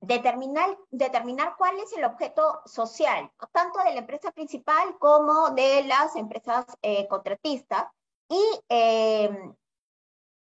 determinar, 0.00 1.56
cuál 1.56 1.78
es 1.78 1.92
el 1.92 2.04
objeto 2.04 2.60
social, 2.66 3.30
tanto 3.52 3.78
de 3.80 3.92
la 3.92 4.00
empresa 4.00 4.30
principal 4.32 4.98
como 4.98 5.50
de 5.50 5.84
las 5.84 6.16
empresas 6.16 6.64
eh, 6.82 7.06
contratistas, 7.08 7.86
y 8.28 8.42
em, 8.68 9.54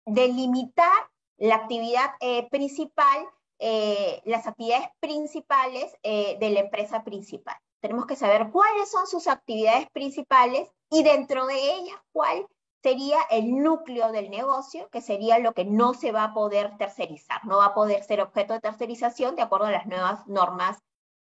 delimitar 0.06 1.10
la 1.38 1.56
actividad 1.56 2.12
principal 2.50 3.28
eh, 3.60 4.22
las 4.26 4.46
actividades 4.46 4.88
principales 5.00 5.91
eh, 6.04 6.38
de 6.39 6.50
la 6.52 6.60
empresa 6.60 7.04
principal. 7.04 7.56
Tenemos 7.80 8.06
que 8.06 8.15
saber 8.15 8.52
cuáles 8.52 8.91
son 8.91 9.08
sus 9.08 9.28
actividades 9.28 9.89
principales 9.89 10.70
y 10.91 11.02
dentro 11.02 11.48
de 11.48 11.56
ellas 11.56 12.00
cuál 12.12 12.48
sería 12.88 13.19
el 13.30 13.62
núcleo 13.62 14.13
del 14.13 14.30
negocio, 14.30 14.88
que 14.89 15.02
sería 15.02 15.39
lo 15.39 15.52
que 15.52 15.65
no 15.65 15.93
se 15.93 16.13
va 16.13 16.23
a 16.23 16.34
poder 16.34 16.78
tercerizar, 16.78 17.43
no 17.43 17.58
va 17.58 17.65
a 17.65 17.73
poder 17.73 18.02
ser 18.06 18.21
objeto 18.21 18.54
de 18.54 18.62
tercerización 18.62 19.36
de 19.36 19.41
acuerdo 19.41 19.65
a 19.65 19.71
las 19.71 19.88
nuevas 19.88 20.26
normas 20.26 20.78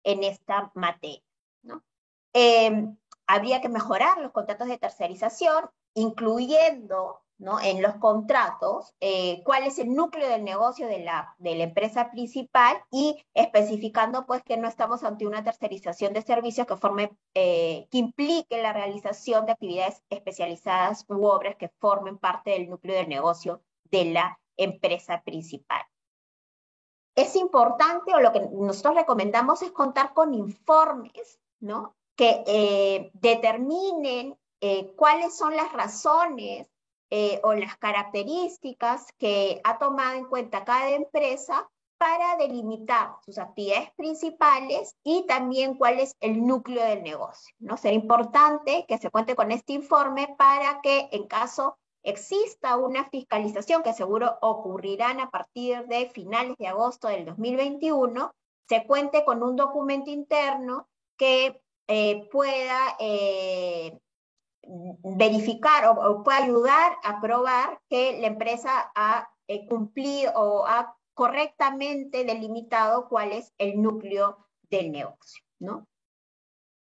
en 0.02 0.24
esta 0.24 0.70
materia. 0.72 1.22
Em, 2.32 2.96
habría 3.26 3.60
que 3.60 3.68
mejorar 3.68 4.16
los 4.22 4.32
contratos 4.32 4.68
de 4.68 4.78
tercerización, 4.78 5.68
incluyendo 5.92 7.20
en 7.62 7.80
los 7.80 7.94
contratos 7.96 8.94
eh, 9.00 9.42
cuál 9.44 9.64
es 9.64 9.78
el 9.78 9.94
núcleo 9.94 10.28
del 10.28 10.44
negocio 10.44 10.86
de 10.86 11.00
la, 11.00 11.34
de 11.38 11.54
la 11.54 11.64
empresa 11.64 12.10
principal 12.10 12.76
y 12.90 13.24
especificando 13.32 14.26
pues 14.26 14.42
que 14.42 14.58
no 14.58 14.68
estamos 14.68 15.04
ante 15.04 15.26
una 15.26 15.42
tercerización 15.42 16.12
de 16.12 16.20
servicios 16.20 16.66
que, 16.66 16.76
forme, 16.76 17.16
eh, 17.34 17.88
que 17.90 17.98
implique 17.98 18.60
la 18.60 18.74
realización 18.74 19.46
de 19.46 19.52
actividades 19.52 20.02
especializadas 20.10 21.06
u 21.08 21.24
obras 21.24 21.56
que 21.56 21.70
formen 21.78 22.18
parte 22.18 22.50
del 22.50 22.68
núcleo 22.68 22.96
del 22.96 23.08
negocio 23.08 23.62
de 23.84 24.04
la 24.06 24.38
empresa 24.58 25.22
principal. 25.22 25.82
Es 27.14 27.36
importante 27.36 28.14
o 28.14 28.20
lo 28.20 28.32
que 28.32 28.40
nosotros 28.52 28.96
recomendamos 28.96 29.62
es 29.62 29.72
contar 29.72 30.12
con 30.12 30.34
informes 30.34 31.40
¿no? 31.58 31.96
que 32.16 32.44
eh, 32.46 33.10
determinen 33.14 34.36
cuáles 34.94 35.34
son 35.34 35.56
las 35.56 35.72
razones 35.72 36.69
eh, 37.10 37.40
o 37.42 37.54
las 37.54 37.76
características 37.76 39.12
que 39.18 39.60
ha 39.64 39.78
tomado 39.78 40.16
en 40.16 40.26
cuenta 40.26 40.64
cada 40.64 40.90
empresa 40.90 41.68
para 41.98 42.36
delimitar 42.36 43.16
sus 43.26 43.36
actividades 43.36 43.90
principales 43.96 44.96
y 45.04 45.26
también 45.26 45.74
cuál 45.74 46.00
es 46.00 46.16
el 46.20 46.46
núcleo 46.46 46.82
del 46.82 47.02
negocio. 47.02 47.54
¿no? 47.58 47.76
Será 47.76 47.94
importante 47.94 48.86
que 48.88 48.96
se 48.96 49.10
cuente 49.10 49.34
con 49.34 49.50
este 49.50 49.74
informe 49.74 50.34
para 50.38 50.80
que 50.82 51.10
en 51.12 51.26
caso 51.26 51.76
exista 52.02 52.76
una 52.76 53.08
fiscalización 53.10 53.82
que 53.82 53.92
seguro 53.92 54.38
ocurrirán 54.40 55.20
a 55.20 55.30
partir 55.30 55.86
de 55.88 56.08
finales 56.08 56.56
de 56.58 56.68
agosto 56.68 57.08
del 57.08 57.26
2021, 57.26 58.32
se 58.66 58.86
cuente 58.86 59.24
con 59.24 59.42
un 59.42 59.56
documento 59.56 60.10
interno 60.10 60.88
que 61.18 61.60
eh, 61.86 62.28
pueda 62.30 62.96
eh, 62.98 63.98
verificar 65.02 65.86
o, 65.86 66.22
puede 66.22 66.44
ayudar 66.44 66.92
a 67.02 67.20
probar 67.20 67.80
que 67.88 68.18
la 68.20 68.28
empresa 68.28 68.90
ha 68.94 69.28
eh, 69.48 69.66
cumplido 69.66 70.32
o 70.34 70.66
ha 70.66 70.96
correctamente 71.14 72.24
delimitado 72.24 73.08
cuál 73.08 73.32
es 73.32 73.52
el 73.58 73.82
núcleo 73.82 74.46
del 74.70 74.92
negocio, 74.92 75.42
¿no? 75.58 75.86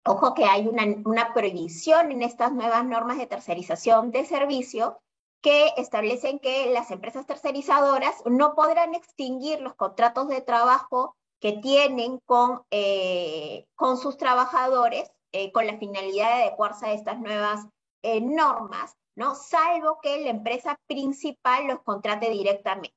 Ojo 0.06 0.34
que 0.34 0.46
hay 0.46 0.68
una, 0.68 0.84
una 1.06 1.34
prohibición 1.34 2.12
en 2.12 2.24
estas 2.24 2.52
nuevas 2.52 2.86
normas 2.86 3.18
de 3.18 3.28
tercerización 3.28 4.12
de 4.12 4.26
servicio 4.26 5.00
que 5.42 5.74
establecen 5.78 6.40
que 6.40 6.72
las 6.72 6.92
empresas 6.92 7.26
tercerizadoras 7.26 8.16
no 8.26 8.56
podrán 8.56 8.96
extinguir 8.96 9.62
los 9.62 9.76
contratos 9.76 10.28
de 10.28 10.42
trabajo 10.42 11.16
que 11.40 11.54
tienen 11.54 12.20
con, 12.26 12.64
eh, 12.72 13.66
con 13.76 13.98
sus 13.98 14.18
trabajadores 14.18 15.12
eh, 15.32 15.52
con 15.52 15.68
la 15.68 15.78
finalidad 15.78 16.38
de 16.38 16.44
adecuarse 16.44 16.88
a 16.88 16.94
estas 16.94 17.20
nuevas 17.20 17.68
eh, 18.02 18.22
normas, 18.22 18.96
¿no? 19.16 19.36
Salvo 19.36 20.00
que 20.02 20.22
la 20.22 20.30
empresa 20.30 20.80
principal 20.88 21.68
los 21.68 21.82
contrate 21.82 22.30
directamente. 22.30 22.96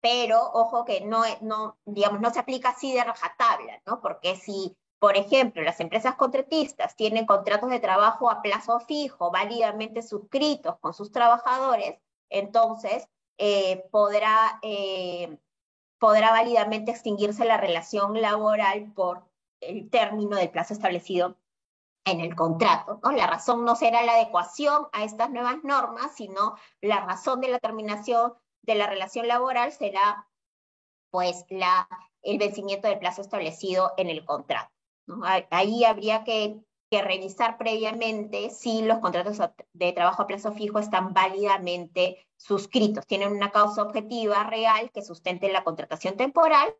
Pero, 0.00 0.40
ojo 0.52 0.84
que 0.84 1.00
no, 1.00 1.22
no, 1.40 1.76
digamos, 1.84 2.20
no 2.20 2.30
se 2.30 2.38
aplica 2.38 2.70
así 2.70 2.92
de 2.94 3.02
rajatabla, 3.02 3.82
¿no? 3.84 4.00
Porque 4.00 4.36
si, 4.36 4.76
por 5.00 5.16
ejemplo, 5.16 5.62
las 5.62 5.80
empresas 5.80 6.14
contratistas 6.14 6.94
tienen 6.94 7.26
contratos 7.26 7.68
de 7.70 7.80
trabajo 7.80 8.30
a 8.30 8.40
plazo 8.40 8.78
fijo, 8.80 9.32
válidamente 9.32 10.02
suscritos 10.02 10.78
con 10.80 10.94
sus 10.94 11.10
trabajadores, 11.10 11.98
entonces 12.30 13.08
eh, 13.38 13.88
podrá, 13.90 14.60
podrá 15.98 16.30
válidamente 16.30 16.92
extinguirse 16.92 17.44
la 17.44 17.56
relación 17.56 18.20
laboral 18.20 18.92
por 18.94 19.24
el 19.60 19.90
término 19.90 20.36
del 20.36 20.50
plazo 20.50 20.74
establecido 20.74 21.36
en 22.10 22.20
el 22.20 22.34
contrato. 22.34 23.00
¿no? 23.02 23.12
La 23.12 23.26
razón 23.26 23.64
no 23.64 23.76
será 23.76 24.02
la 24.02 24.12
adecuación 24.12 24.86
a 24.92 25.04
estas 25.04 25.30
nuevas 25.30 25.62
normas, 25.64 26.12
sino 26.14 26.56
la 26.80 27.00
razón 27.00 27.40
de 27.40 27.48
la 27.48 27.58
terminación 27.58 28.34
de 28.62 28.74
la 28.74 28.86
relación 28.86 29.26
laboral 29.28 29.72
será 29.72 30.28
pues 31.10 31.44
la, 31.48 31.88
el 32.22 32.38
vencimiento 32.38 32.88
del 32.88 32.98
plazo 32.98 33.22
establecido 33.22 33.92
en 33.96 34.08
el 34.08 34.24
contrato. 34.24 34.70
Ahí 35.50 35.84
habría 35.84 36.22
que, 36.22 36.60
que, 36.90 37.00
revisar 37.00 37.56
previamente 37.56 38.50
si 38.50 38.82
los 38.82 38.98
contratos 38.98 39.38
de 39.72 39.92
trabajo 39.92 40.22
a 40.22 40.26
plazo 40.26 40.52
fijo 40.52 40.78
están 40.78 41.14
válidamente 41.14 42.28
suscritos, 42.36 43.06
tienen 43.06 43.32
una 43.32 43.50
causa 43.50 43.82
objetiva 43.82 44.44
real 44.44 44.90
que 44.92 45.00
sustente 45.00 45.50
la 45.50 45.64
contratación 45.64 46.16
temporal 46.18 46.74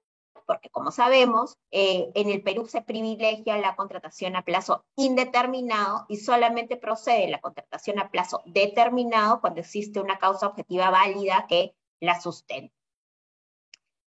porque 0.46 0.70
como 0.70 0.90
sabemos, 0.90 1.56
eh, 1.70 2.10
en 2.14 2.30
el 2.30 2.42
Perú 2.42 2.66
se 2.66 2.82
privilegia 2.82 3.58
la 3.58 3.76
contratación 3.76 4.36
a 4.36 4.42
plazo 4.42 4.84
indeterminado 4.96 6.06
y 6.08 6.16
solamente 6.16 6.76
procede 6.76 7.28
la 7.28 7.40
contratación 7.40 7.98
a 7.98 8.10
plazo 8.10 8.42
determinado 8.46 9.40
cuando 9.40 9.60
existe 9.60 10.00
una 10.00 10.18
causa 10.18 10.46
objetiva 10.46 10.90
válida 10.90 11.46
que 11.48 11.74
la 12.00 12.20
sustente. 12.20 12.74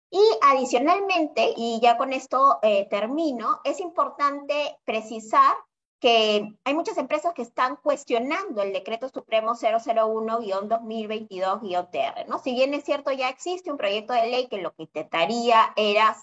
Y 0.10 0.22
adicionalmente, 0.44 1.54
y 1.58 1.80
ya 1.82 1.98
con 1.98 2.14
esto 2.14 2.60
eh, 2.62 2.88
termino, 2.88 3.62
es 3.64 3.80
importante 3.80 4.78
precisar 4.86 5.56
que 6.04 6.54
hay 6.66 6.74
muchas 6.74 6.98
empresas 6.98 7.34
que 7.34 7.44
están 7.44 7.78
cuestionando 7.78 8.62
el 8.62 8.74
decreto 8.74 9.08
supremo 9.08 9.54
001-2022-TR, 9.54 12.28
¿no? 12.28 12.40
Si 12.40 12.52
bien 12.52 12.74
es 12.74 12.84
cierto, 12.84 13.14
ya 13.14 13.30
existe 13.30 13.72
un 13.72 13.78
proyecto 13.78 14.12
de 14.12 14.28
ley 14.28 14.50
que 14.50 14.62
lo 14.62 14.76
que 14.76 14.84
intentaría 14.84 15.72
era 15.78 16.18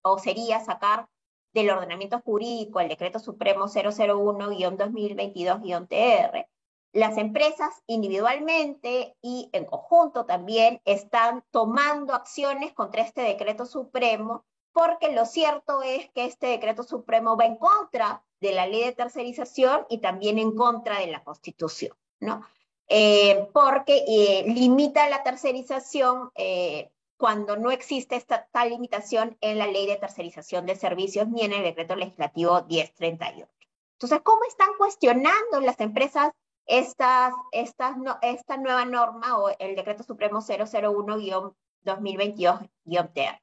o 0.00 0.18
sería 0.18 0.64
sacar 0.64 1.10
del 1.52 1.68
ordenamiento 1.68 2.18
jurídico 2.20 2.80
el 2.80 2.88
decreto 2.88 3.18
supremo 3.18 3.66
001-2022-TR, 3.66 6.46
las 6.94 7.18
empresas 7.18 7.82
individualmente 7.86 9.18
y 9.20 9.50
en 9.52 9.66
conjunto 9.66 10.24
también 10.24 10.80
están 10.86 11.44
tomando 11.50 12.14
acciones 12.14 12.72
contra 12.72 13.02
este 13.02 13.20
decreto 13.20 13.66
supremo 13.66 14.46
porque 14.72 15.12
lo 15.12 15.26
cierto 15.26 15.82
es 15.82 16.10
que 16.12 16.24
este 16.24 16.46
decreto 16.46 16.84
supremo 16.84 17.36
va 17.36 17.44
en 17.44 17.56
contra 17.56 18.22
de 18.46 18.54
la 18.54 18.66
ley 18.66 18.84
de 18.84 18.92
tercerización 18.92 19.84
y 19.90 19.98
también 19.98 20.38
en 20.38 20.54
contra 20.54 21.00
de 21.00 21.08
la 21.08 21.22
Constitución, 21.24 21.96
¿no? 22.20 22.46
Eh, 22.88 23.48
porque 23.52 24.04
eh, 24.06 24.44
limita 24.46 25.08
la 25.08 25.24
tercerización 25.24 26.30
eh, 26.36 26.92
cuando 27.16 27.56
no 27.56 27.72
existe 27.72 28.14
esta 28.14 28.46
tal 28.52 28.70
limitación 28.70 29.36
en 29.40 29.58
la 29.58 29.66
ley 29.66 29.88
de 29.88 29.96
tercerización 29.96 30.66
de 30.66 30.76
servicios 30.76 31.26
ni 31.28 31.42
en 31.42 31.52
el 31.52 31.64
decreto 31.64 31.96
legislativo 31.96 32.62
1038. 32.62 33.50
Entonces, 33.94 34.20
¿cómo 34.22 34.44
están 34.48 34.68
cuestionando 34.78 35.60
las 35.60 35.80
empresas 35.80 36.30
estas, 36.66 37.34
estas, 37.50 37.96
esta 38.22 38.56
nueva 38.56 38.84
norma 38.84 39.38
o 39.38 39.48
el 39.58 39.74
decreto 39.74 40.04
supremo 40.04 40.40
001-2022-TR? 40.40 43.40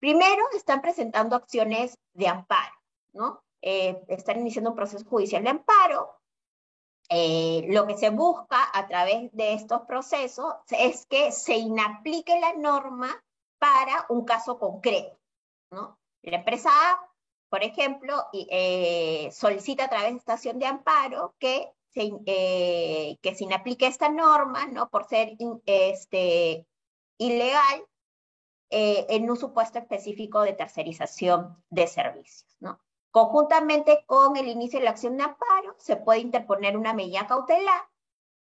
Primero, 0.00 0.42
están 0.56 0.80
presentando 0.80 1.36
acciones 1.36 1.96
de 2.14 2.26
amparo, 2.26 2.74
¿no? 3.12 3.44
Eh, 3.62 4.02
están 4.08 4.40
iniciando 4.40 4.70
un 4.70 4.76
proceso 4.76 5.04
judicial 5.04 5.42
de 5.42 5.50
amparo. 5.50 6.16
Eh, 7.08 7.66
lo 7.68 7.86
que 7.86 7.96
se 7.96 8.10
busca 8.10 8.70
a 8.72 8.86
través 8.86 9.32
de 9.32 9.54
estos 9.54 9.82
procesos 9.82 10.54
es 10.70 11.06
que 11.06 11.32
se 11.32 11.56
inaplique 11.56 12.38
la 12.38 12.54
norma 12.54 13.22
para 13.58 14.06
un 14.08 14.24
caso 14.24 14.58
concreto. 14.58 15.18
La 16.22 16.36
empresa 16.36 16.70
A, 16.70 17.10
por 17.48 17.64
ejemplo, 17.64 18.14
eh, 18.32 19.28
solicita 19.32 19.84
a 19.84 19.88
través 19.88 20.12
de 20.12 20.18
estación 20.18 20.58
de 20.58 20.66
amparo 20.66 21.34
que 21.38 21.72
se, 21.88 22.10
que 22.24 23.34
se 23.34 23.44
inaplique 23.44 23.86
esta 23.86 24.08
norma 24.08 24.66
¿no? 24.66 24.88
por 24.88 25.06
ser 25.06 25.36
este, 25.66 26.66
ilegal 27.18 27.86
en 28.70 29.28
un 29.28 29.36
supuesto 29.36 29.80
específico 29.80 30.42
de 30.42 30.52
tercerización 30.52 31.60
de 31.70 31.88
servicios. 31.88 32.56
¿no? 32.60 32.80
Conjuntamente 33.10 34.04
con 34.06 34.36
el 34.36 34.48
inicio 34.48 34.78
de 34.78 34.84
la 34.84 34.92
acción 34.92 35.16
de 35.16 35.24
amparo, 35.24 35.74
se 35.78 35.96
puede 35.96 36.20
interponer 36.20 36.76
una 36.76 36.92
medida 36.92 37.26
cautelar 37.26 37.82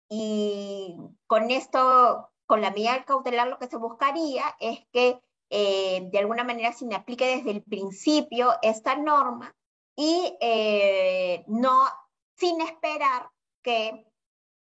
y 0.09 0.97
con 1.25 1.51
esto, 1.51 2.29
con 2.45 2.61
la 2.61 2.71
medida 2.71 3.03
cautelar 3.05 3.47
lo 3.47 3.59
que 3.59 3.67
se 3.67 3.77
buscaría 3.77 4.43
es 4.59 4.79
que 4.91 5.21
eh, 5.49 6.09
de 6.11 6.19
alguna 6.19 6.43
manera 6.43 6.73
se 6.73 6.93
aplique 6.93 7.37
desde 7.37 7.51
el 7.51 7.63
principio 7.63 8.53
esta 8.61 8.95
norma 8.95 9.55
y 9.95 10.37
eh, 10.41 11.45
no 11.47 11.87
sin 12.35 12.59
esperar 12.61 13.29
que 13.61 14.05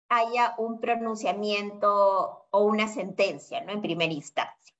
haya 0.10 0.56
un 0.58 0.80
pronunciamiento 0.80 2.48
o 2.52 2.64
una 2.64 2.88
sentencia 2.88 3.62
¿no? 3.62 3.72
en 3.72 3.82
primera 3.82 4.14
instancia. 4.14 4.75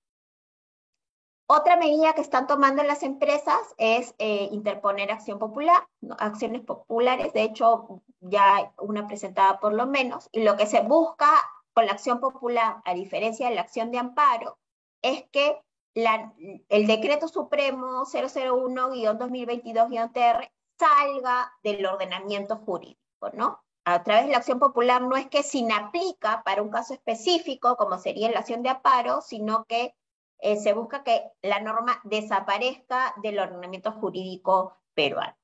Otra 1.48 1.78
medida 1.78 2.14
que 2.14 2.22
están 2.22 2.48
tomando 2.48 2.82
las 2.82 3.04
empresas 3.04 3.60
es 3.78 4.16
eh, 4.18 4.50
interponer 4.52 5.12
acción 5.12 5.38
popular, 5.38 5.88
acciones 6.18 6.62
populares, 6.62 7.34
de 7.34 7.44
hecho 7.44 8.02
ya 8.20 8.74
una 8.80 9.08
presentada 9.08 9.60
por 9.60 9.74
lo 9.74 9.86
menos, 9.86 10.28
y 10.32 10.42
lo 10.42 10.58
que 10.58 10.66
se 10.66 10.82
busca 10.82 11.30
con 11.74 11.86
la 11.86 11.92
acción 11.92 12.20
popular, 12.20 12.78
a 12.84 12.96
diferencia 12.96 13.48
de 13.48 13.54
la 13.56 13.62
acción 13.62 13.92
de 13.92 14.00
amparo, 14.00 14.58
es 15.04 15.24
que 15.32 15.62
el 15.94 16.88
decreto 16.88 17.28
supremo 17.28 18.06
001-2022-TR 18.06 20.52
salga 20.80 21.54
del 21.64 21.86
ordenamiento 21.86 22.58
jurídico, 22.58 23.30
¿no? 23.34 23.62
A 23.86 24.02
través 24.04 24.26
de 24.26 24.32
la 24.32 24.40
acción 24.40 24.58
popular 24.58 25.04
no 25.04 25.16
es 25.16 25.28
que 25.28 25.44
se 25.44 25.60
inaplica 25.60 26.42
para 26.44 26.64
un 26.64 26.72
caso 26.72 26.96
específico, 26.96 27.78
como 27.78 28.00
sería 28.00 28.32
la 28.32 28.40
acción 28.40 28.64
de 28.64 28.70
amparo, 28.70 29.22
sino 29.22 29.66
que 29.66 29.94
eh, 30.40 30.58
se 30.58 30.74
busca 30.74 31.04
que 31.04 31.32
la 31.42 31.60
norma 31.60 32.00
desaparezca 32.04 33.14
del 33.22 33.40
ordenamiento 33.40 33.92
jurídico 33.92 34.78
peruano. 34.94 35.36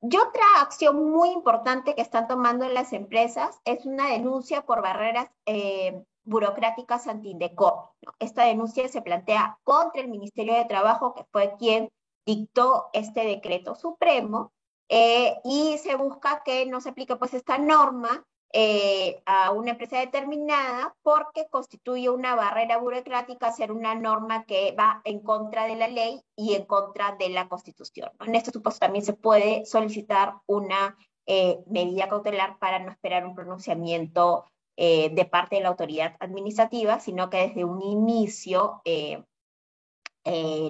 Y 0.00 0.16
otra 0.16 0.44
acción 0.60 1.10
muy 1.10 1.30
importante 1.30 1.94
que 1.94 2.02
están 2.02 2.28
tomando 2.28 2.68
las 2.68 2.92
empresas 2.92 3.58
es 3.64 3.86
una 3.86 4.10
denuncia 4.10 4.66
por 4.66 4.82
barreras 4.82 5.30
eh, 5.46 6.04
burocráticas 6.24 7.06
anti-indecop. 7.06 7.92
Esta 8.18 8.44
denuncia 8.44 8.86
se 8.88 9.00
plantea 9.00 9.58
contra 9.64 10.02
el 10.02 10.08
Ministerio 10.08 10.54
de 10.54 10.66
Trabajo, 10.66 11.14
que 11.14 11.24
fue 11.32 11.54
quien 11.58 11.90
dictó 12.26 12.90
este 12.92 13.24
decreto 13.24 13.74
supremo, 13.74 14.52
eh, 14.88 15.36
y 15.44 15.78
se 15.78 15.96
busca 15.96 16.42
que 16.44 16.66
no 16.66 16.80
se 16.80 16.90
aplique 16.90 17.16
pues 17.16 17.32
esta 17.32 17.56
norma 17.56 18.26
eh, 18.56 19.20
a 19.26 19.50
una 19.50 19.72
empresa 19.72 19.98
determinada 19.98 20.94
porque 21.02 21.48
constituye 21.50 22.08
una 22.08 22.36
barrera 22.36 22.78
burocrática 22.78 23.50
ser 23.50 23.72
una 23.72 23.96
norma 23.96 24.44
que 24.44 24.76
va 24.78 25.02
en 25.04 25.18
contra 25.18 25.66
de 25.66 25.74
la 25.74 25.88
ley 25.88 26.22
y 26.36 26.54
en 26.54 26.64
contra 26.64 27.16
de 27.18 27.30
la 27.30 27.48
Constitución. 27.48 28.12
En 28.24 28.36
este 28.36 28.52
supuesto 28.52 28.78
también 28.78 29.04
se 29.04 29.14
puede 29.14 29.66
solicitar 29.66 30.34
una 30.46 30.96
eh, 31.26 31.58
medida 31.66 32.08
cautelar 32.08 32.60
para 32.60 32.78
no 32.78 32.92
esperar 32.92 33.26
un 33.26 33.34
pronunciamiento 33.34 34.44
eh, 34.76 35.10
de 35.10 35.24
parte 35.24 35.56
de 35.56 35.62
la 35.62 35.70
autoridad 35.70 36.14
administrativa, 36.20 37.00
sino 37.00 37.30
que 37.30 37.48
desde 37.48 37.64
un 37.64 37.82
inicio 37.82 38.82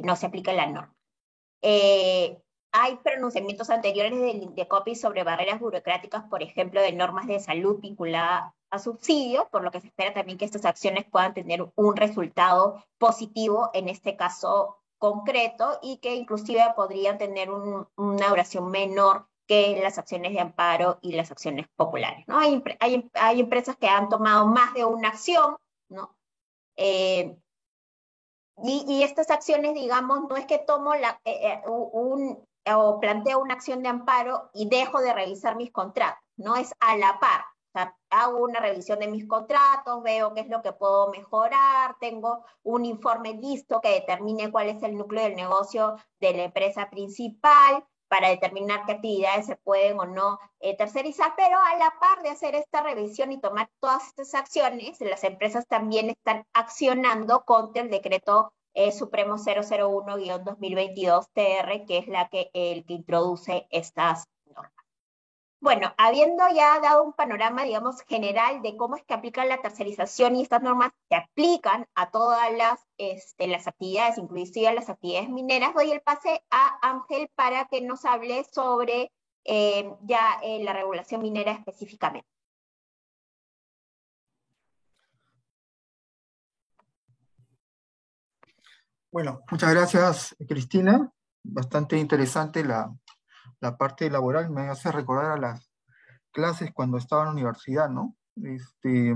no 0.03 0.17
se 0.17 0.27
aplica 0.27 0.55
la 0.55 0.67
norma. 0.69 0.95
Hay 2.77 2.97
pronunciamientos 2.97 3.71
anteriores 3.71 4.19
de, 4.19 4.49
de 4.53 4.69
COPI 4.69 4.97
sobre 4.97 5.23
barreras 5.23 5.61
burocráticas, 5.61 6.25
por 6.25 6.43
ejemplo, 6.43 6.83
de 6.83 6.93
normas 6.93 7.29
de 7.29 7.39
salud 7.39 7.79
vinculadas 7.79 8.53
a 8.71 8.81
subsidio, 8.81 9.49
por 9.53 9.63
lo 9.63 9.71
que 9.71 9.81
se 9.81 9.87
espera 9.87 10.13
también 10.13 10.39
que 10.39 10.45
estas 10.45 10.65
acciones 10.65 11.05
puedan 11.05 11.35
tener 11.35 11.65
un 11.77 11.97
resultado 11.97 12.85
positivo 12.99 13.71
en 13.75 13.89
este 13.89 14.17
caso 14.17 14.77
concreto 14.99 15.79
y 15.83 15.99
que 15.99 16.17
inclusive 16.17 16.65
podrían 16.75 17.17
tener 17.17 17.49
una 17.49 18.29
duración 18.29 18.69
menor 18.73 19.29
que 19.47 19.79
las 19.81 19.99
acciones 19.99 20.33
de 20.33 20.41
amparo 20.41 20.99
y 21.01 21.13
las 21.13 21.31
acciones 21.31 21.69
populares. 21.77 22.27
¿no? 22.27 22.41
Hay, 22.41 22.61
hay, 22.81 23.41
empresas 23.41 23.77
que 23.77 23.87
han 23.87 24.09
tomado 24.09 24.49
más 24.49 24.75
de 24.75 24.85
una 24.85 25.11
acción, 25.11 25.59
¿no? 25.89 26.17
Eh, 26.75 27.37
y, 28.65 28.85
y, 28.89 29.03
estas 29.05 29.31
acciones, 29.31 29.75
digamos, 29.75 30.29
no 30.29 30.37
es 30.37 30.47
que 30.47 30.59
tomo 30.59 30.95
la, 30.97 31.21
eh, 31.25 31.53
eh, 31.53 31.63
un, 31.67 32.45
o 32.73 32.99
planteo 33.01 33.41
una 33.41 33.55
acción 33.55 33.83
de 33.83 33.89
amparo 33.89 34.51
y 34.55 34.69
dejo 34.69 35.01
de 35.01 35.13
revisar 35.13 35.57
mis 35.57 35.71
contratos, 35.71 36.23
no 36.37 36.57
es 36.57 36.75
a 36.81 36.97
la 36.97 37.19
par. 37.21 37.45
Hago 38.11 38.45
una 38.45 38.61
revisión 38.61 39.01
de 39.01 39.09
mis 39.09 39.27
contratos, 39.27 40.03
veo 40.05 40.33
qué 40.33 40.43
es 40.43 40.49
lo 40.49 40.63
que 40.63 40.73
puedo 40.73 41.11
mejorar, 41.11 41.97
tengo 41.99 42.45
un 42.63 42.85
informe 42.85 43.35
listo 43.35 43.81
que 43.81 43.89
determine 43.89 44.53
cuál 44.53 44.69
es 44.69 44.83
el 44.85 44.97
núcleo 44.97 45.25
del 45.25 45.35
negocio 45.35 45.97
de 46.21 46.35
la 46.35 46.45
empresa 46.45 46.89
principal 46.89 47.85
para 48.07 48.29
determinar 48.29 48.85
qué 48.87 48.93
actividades 48.93 49.47
se 49.47 49.57
pueden 49.57 49.99
o 49.99 50.07
no 50.07 50.39
eh, 50.61 50.77
tercerizar, 50.77 51.35
pero 51.37 51.59
a 51.59 51.77
la 51.77 51.93
par 51.99 52.23
de 52.23 52.31
hacer 52.31 52.55
esta 52.55 52.81
revisión 52.81 53.33
y 53.33 53.41
tomar 53.41 53.69
todas 53.81 54.07
estas 54.07 54.35
acciones, 54.37 55.01
las 55.01 55.25
empresas 55.25 55.67
también 55.67 56.11
están 56.11 56.47
accionando 56.53 57.45
contra 57.45 57.83
el 57.83 57.91
decreto 57.91 58.53
Supremo 58.93 59.37
001-2022 59.37 61.29
TR, 61.33 61.87
que 61.87 61.99
es 61.99 62.09
la 62.09 62.29
que, 62.29 62.51
el 62.53 62.85
que 62.85 62.95
introduce 62.95 63.67
estas 63.71 64.29
normas. 64.47 64.73
Bueno, 65.61 65.95
habiendo 65.97 66.45
ya 66.55 66.79
dado 66.81 67.05
un 67.05 67.15
panorama, 67.15 67.63
digamos, 67.63 68.03
general 68.03 68.61
de 68.63 68.77
cómo 68.77 68.97
es 68.97 69.05
que 69.05 69.15
aplican 69.15 69.49
la 69.49 69.63
tercerización 69.63 70.37
y 70.37 70.43
estas 70.43 70.63
normas 70.63 70.93
se 71.09 71.17
aplican 71.17 71.87
a 71.95 72.11
todas 72.11 72.53
las, 72.53 72.81
este, 72.99 73.47
las 73.47 73.67
actividades, 73.67 74.19
inclusive 74.19 74.75
las 74.75 74.91
actividades 74.91 75.31
mineras, 75.31 75.73
doy 75.75 75.91
el 75.91 76.03
pase 76.03 76.43
a 76.51 76.79
Ángel 76.83 77.31
para 77.35 77.67
que 77.67 77.81
nos 77.81 78.05
hable 78.05 78.45
sobre 78.45 79.11
eh, 79.45 79.91
ya 80.03 80.39
eh, 80.43 80.63
la 80.63 80.73
regulación 80.73 81.23
minera 81.23 81.53
específicamente. 81.53 82.34
Bueno, 89.15 89.43
muchas 89.49 89.73
gracias, 89.73 90.37
Cristina. 90.49 91.09
Bastante 91.45 91.97
interesante 91.97 92.65
la, 92.65 92.93
la 93.61 93.77
parte 93.77 94.11
laboral 94.11 94.51
me 94.51 94.63
hace 94.63 94.91
recordar 94.91 95.31
a 95.31 95.41
las 95.41 95.71
clases 96.33 96.73
cuando 96.75 96.99
estaba 96.99 97.23
en 97.23 97.27
la 97.27 97.33
universidad, 97.35 97.89
¿no? 97.89 98.17
Este, 98.43 99.15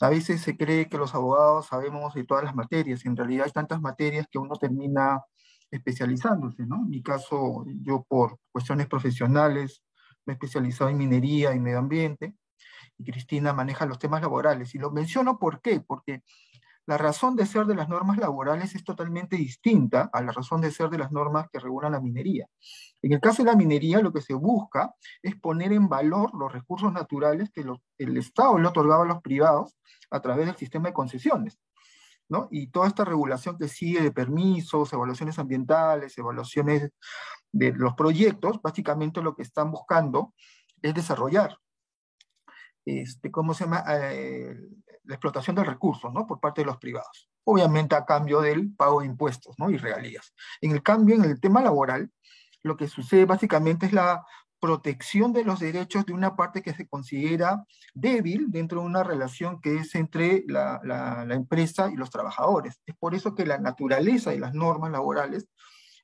a 0.00 0.08
veces 0.08 0.40
se 0.40 0.56
cree 0.56 0.88
que 0.88 0.98
los 0.98 1.14
abogados 1.14 1.66
sabemos 1.66 2.12
de 2.14 2.24
todas 2.24 2.42
las 2.42 2.56
materias, 2.56 3.06
en 3.06 3.16
realidad 3.16 3.46
hay 3.46 3.52
tantas 3.52 3.80
materias 3.80 4.26
que 4.28 4.40
uno 4.40 4.56
termina 4.56 5.22
especializándose, 5.70 6.66
¿no? 6.66 6.78
En 6.82 6.88
mi 6.88 7.04
caso, 7.04 7.64
yo 7.82 8.04
por 8.08 8.40
cuestiones 8.50 8.88
profesionales 8.88 9.84
me 10.26 10.32
he 10.32 10.34
especializado 10.34 10.90
en 10.90 10.98
minería 10.98 11.54
y 11.54 11.60
medio 11.60 11.78
ambiente, 11.78 12.34
y 12.98 13.04
Cristina 13.04 13.52
maneja 13.52 13.86
los 13.86 14.00
temas 14.00 14.22
laborales. 14.22 14.74
Y 14.74 14.78
lo 14.78 14.90
menciono 14.90 15.38
¿por 15.38 15.60
qué? 15.60 15.80
Porque 15.80 16.24
la 16.86 16.98
razón 16.98 17.36
de 17.36 17.46
ser 17.46 17.66
de 17.66 17.74
las 17.74 17.88
normas 17.88 18.18
laborales 18.18 18.74
es 18.74 18.84
totalmente 18.84 19.36
distinta 19.36 20.10
a 20.12 20.20
la 20.22 20.32
razón 20.32 20.60
de 20.60 20.70
ser 20.70 20.90
de 20.90 20.98
las 20.98 21.12
normas 21.12 21.46
que 21.52 21.60
regulan 21.60 21.92
la 21.92 22.00
minería. 22.00 22.48
En 23.02 23.12
el 23.12 23.20
caso 23.20 23.42
de 23.42 23.50
la 23.50 23.56
minería, 23.56 24.00
lo 24.00 24.12
que 24.12 24.20
se 24.20 24.34
busca 24.34 24.94
es 25.22 25.36
poner 25.36 25.72
en 25.72 25.88
valor 25.88 26.30
los 26.34 26.52
recursos 26.52 26.92
naturales 26.92 27.50
que 27.52 27.64
el 27.98 28.16
Estado 28.16 28.58
le 28.58 28.68
otorgaba 28.68 29.04
a 29.04 29.08
los 29.08 29.22
privados 29.22 29.76
a 30.10 30.20
través 30.20 30.46
del 30.46 30.56
sistema 30.56 30.88
de 30.88 30.94
concesiones. 30.94 31.58
¿no? 32.28 32.48
Y 32.50 32.68
toda 32.68 32.88
esta 32.88 33.04
regulación 33.04 33.58
que 33.58 33.68
sigue 33.68 34.00
de 34.00 34.10
permisos, 34.10 34.92
evaluaciones 34.92 35.38
ambientales, 35.38 36.16
evaluaciones 36.16 36.90
de 37.52 37.72
los 37.72 37.94
proyectos, 37.94 38.60
básicamente 38.62 39.22
lo 39.22 39.34
que 39.34 39.42
están 39.42 39.70
buscando 39.70 40.32
es 40.80 40.94
desarrollar 40.94 41.58
este, 42.84 43.30
¿cómo 43.30 43.54
se 43.54 43.64
llama? 43.64 43.84
Eh, 43.88 44.56
la 45.04 45.14
explotación 45.14 45.56
del 45.56 45.66
recurso, 45.66 46.10
¿no? 46.10 46.26
Por 46.26 46.40
parte 46.40 46.62
de 46.62 46.66
los 46.66 46.78
privados. 46.78 47.28
Obviamente 47.44 47.94
a 47.94 48.04
cambio 48.04 48.40
del 48.40 48.74
pago 48.74 49.00
de 49.00 49.06
impuestos, 49.06 49.54
¿no? 49.58 49.70
Y 49.70 49.76
regalías. 49.76 50.32
En 50.60 50.72
el 50.72 50.82
cambio, 50.82 51.16
en 51.16 51.24
el 51.24 51.40
tema 51.40 51.60
laboral, 51.60 52.10
lo 52.62 52.76
que 52.76 52.88
sucede 52.88 53.24
básicamente 53.24 53.86
es 53.86 53.92
la 53.92 54.24
protección 54.60 55.32
de 55.32 55.44
los 55.44 55.58
derechos 55.58 56.06
de 56.06 56.12
una 56.12 56.36
parte 56.36 56.62
que 56.62 56.72
se 56.72 56.86
considera 56.86 57.66
débil 57.94 58.46
dentro 58.52 58.80
de 58.80 58.86
una 58.86 59.02
relación 59.02 59.60
que 59.60 59.78
es 59.78 59.96
entre 59.96 60.44
la, 60.46 60.80
la, 60.84 61.24
la 61.24 61.34
empresa 61.34 61.90
y 61.90 61.96
los 61.96 62.10
trabajadores. 62.10 62.80
Es 62.86 62.94
por 62.94 63.16
eso 63.16 63.34
que 63.34 63.44
la 63.44 63.58
naturaleza 63.58 64.30
de 64.30 64.38
las 64.38 64.54
normas 64.54 64.92
laborales 64.92 65.48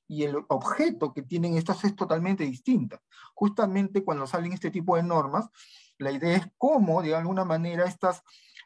y 0.09 0.25
el 0.25 0.37
objeto 0.49 1.13
que 1.13 1.23
tienen 1.23 1.57
estas 1.57 1.85
es 1.85 1.95
totalmente 1.95 2.43
distinta. 2.43 3.01
Justamente 3.35 4.03
cuando 4.03 4.27
salen 4.27 4.53
este 4.53 4.73
tipo 4.73 4.97
de 4.97 5.05
normas, 5.05 5.49
la 5.99 6.11
idea 6.11 6.37
es 6.37 6.49
cómo, 6.57 7.03
de 7.03 7.15
alguna 7.15 7.45
manera, 7.45 7.85
estas, 7.85 8.23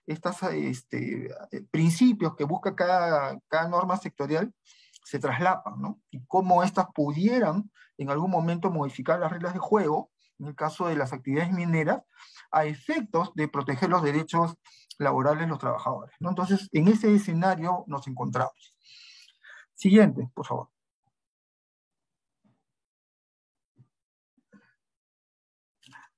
estas 0.06 0.42
este, 0.52 1.28
principios 1.70 2.34
que 2.36 2.44
busca 2.44 2.74
cada, 2.74 3.38
cada 3.48 3.68
norma 3.68 3.96
sectorial 3.96 4.52
se 5.04 5.18
traslapan, 5.18 5.80
¿no? 5.80 6.00
Y 6.10 6.24
cómo 6.26 6.62
estas 6.62 6.86
pudieran 6.94 7.70
en 7.98 8.10
algún 8.10 8.30
momento 8.30 8.70
modificar 8.70 9.20
las 9.20 9.32
reglas 9.32 9.52
de 9.52 9.58
juego, 9.58 10.10
en 10.38 10.46
el 10.46 10.54
caso 10.54 10.86
de 10.86 10.96
las 10.96 11.12
actividades 11.12 11.52
mineras, 11.52 12.02
a 12.50 12.64
efectos 12.64 13.32
de 13.34 13.48
proteger 13.48 13.90
los 13.90 14.02
derechos 14.02 14.54
laborales 14.98 15.42
de 15.42 15.48
los 15.48 15.58
trabajadores, 15.58 16.14
¿no? 16.20 16.30
Entonces, 16.30 16.68
en 16.72 16.88
ese 16.88 17.14
escenario 17.14 17.84
nos 17.86 18.06
encontramos. 18.06 18.74
Siguiente, 19.74 20.28
por 20.34 20.46
favor. 20.46 20.68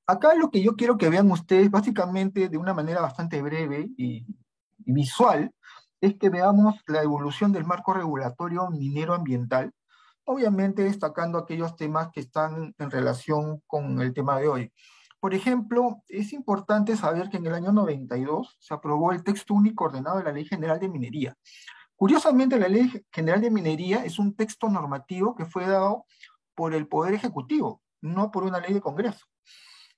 Acá 0.06 0.34
lo 0.34 0.50
que 0.50 0.62
yo 0.62 0.76
quiero 0.76 0.98
que 0.98 1.08
vean 1.08 1.30
ustedes, 1.30 1.70
básicamente 1.70 2.50
de 2.50 2.58
una 2.58 2.74
manera 2.74 3.00
bastante 3.00 3.40
breve 3.40 3.88
y, 3.96 4.26
visual, 4.78 5.50
es 6.02 6.16
que 6.16 6.28
veamos 6.28 6.74
la 6.86 7.02
evolución 7.02 7.52
del 7.52 7.64
marco 7.64 7.94
regulatorio 7.94 8.68
minero 8.70 9.14
ambiental, 9.14 9.72
obviamente 10.24 10.82
destacando 10.82 11.38
aquellos 11.38 11.74
temas 11.76 12.10
que 12.12 12.20
están 12.20 12.74
en 12.78 12.90
relación 12.90 13.62
con 13.66 14.02
el 14.02 14.12
tema 14.12 14.38
de 14.38 14.48
hoy. 14.48 14.72
Por 15.20 15.32
ejemplo, 15.32 16.02
es 16.08 16.34
importante 16.34 16.98
saber 16.98 17.30
que 17.30 17.38
en 17.38 17.46
el 17.46 17.54
año 17.54 17.72
92 17.72 18.58
se 18.60 18.74
aprobó 18.74 19.10
el 19.12 19.24
texto 19.24 19.54
único 19.54 19.84
ordenado 19.84 20.18
de 20.18 20.24
la 20.24 20.32
Ley 20.32 20.44
General 20.44 20.78
de 20.78 20.90
Minería. 20.90 21.34
Curiosamente, 21.96 22.58
la 22.58 22.68
Ley 22.68 22.92
General 23.10 23.40
de 23.40 23.50
Minería 23.50 24.04
es 24.04 24.18
un 24.18 24.36
texto 24.36 24.68
normativo 24.68 25.34
que 25.34 25.46
fue 25.46 25.66
dado 25.66 26.04
por 26.54 26.74
el 26.74 26.86
Poder 26.88 27.14
Ejecutivo, 27.14 27.80
no 28.02 28.30
por 28.30 28.44
una 28.44 28.60
ley 28.60 28.74
de 28.74 28.82
Congreso 28.82 29.24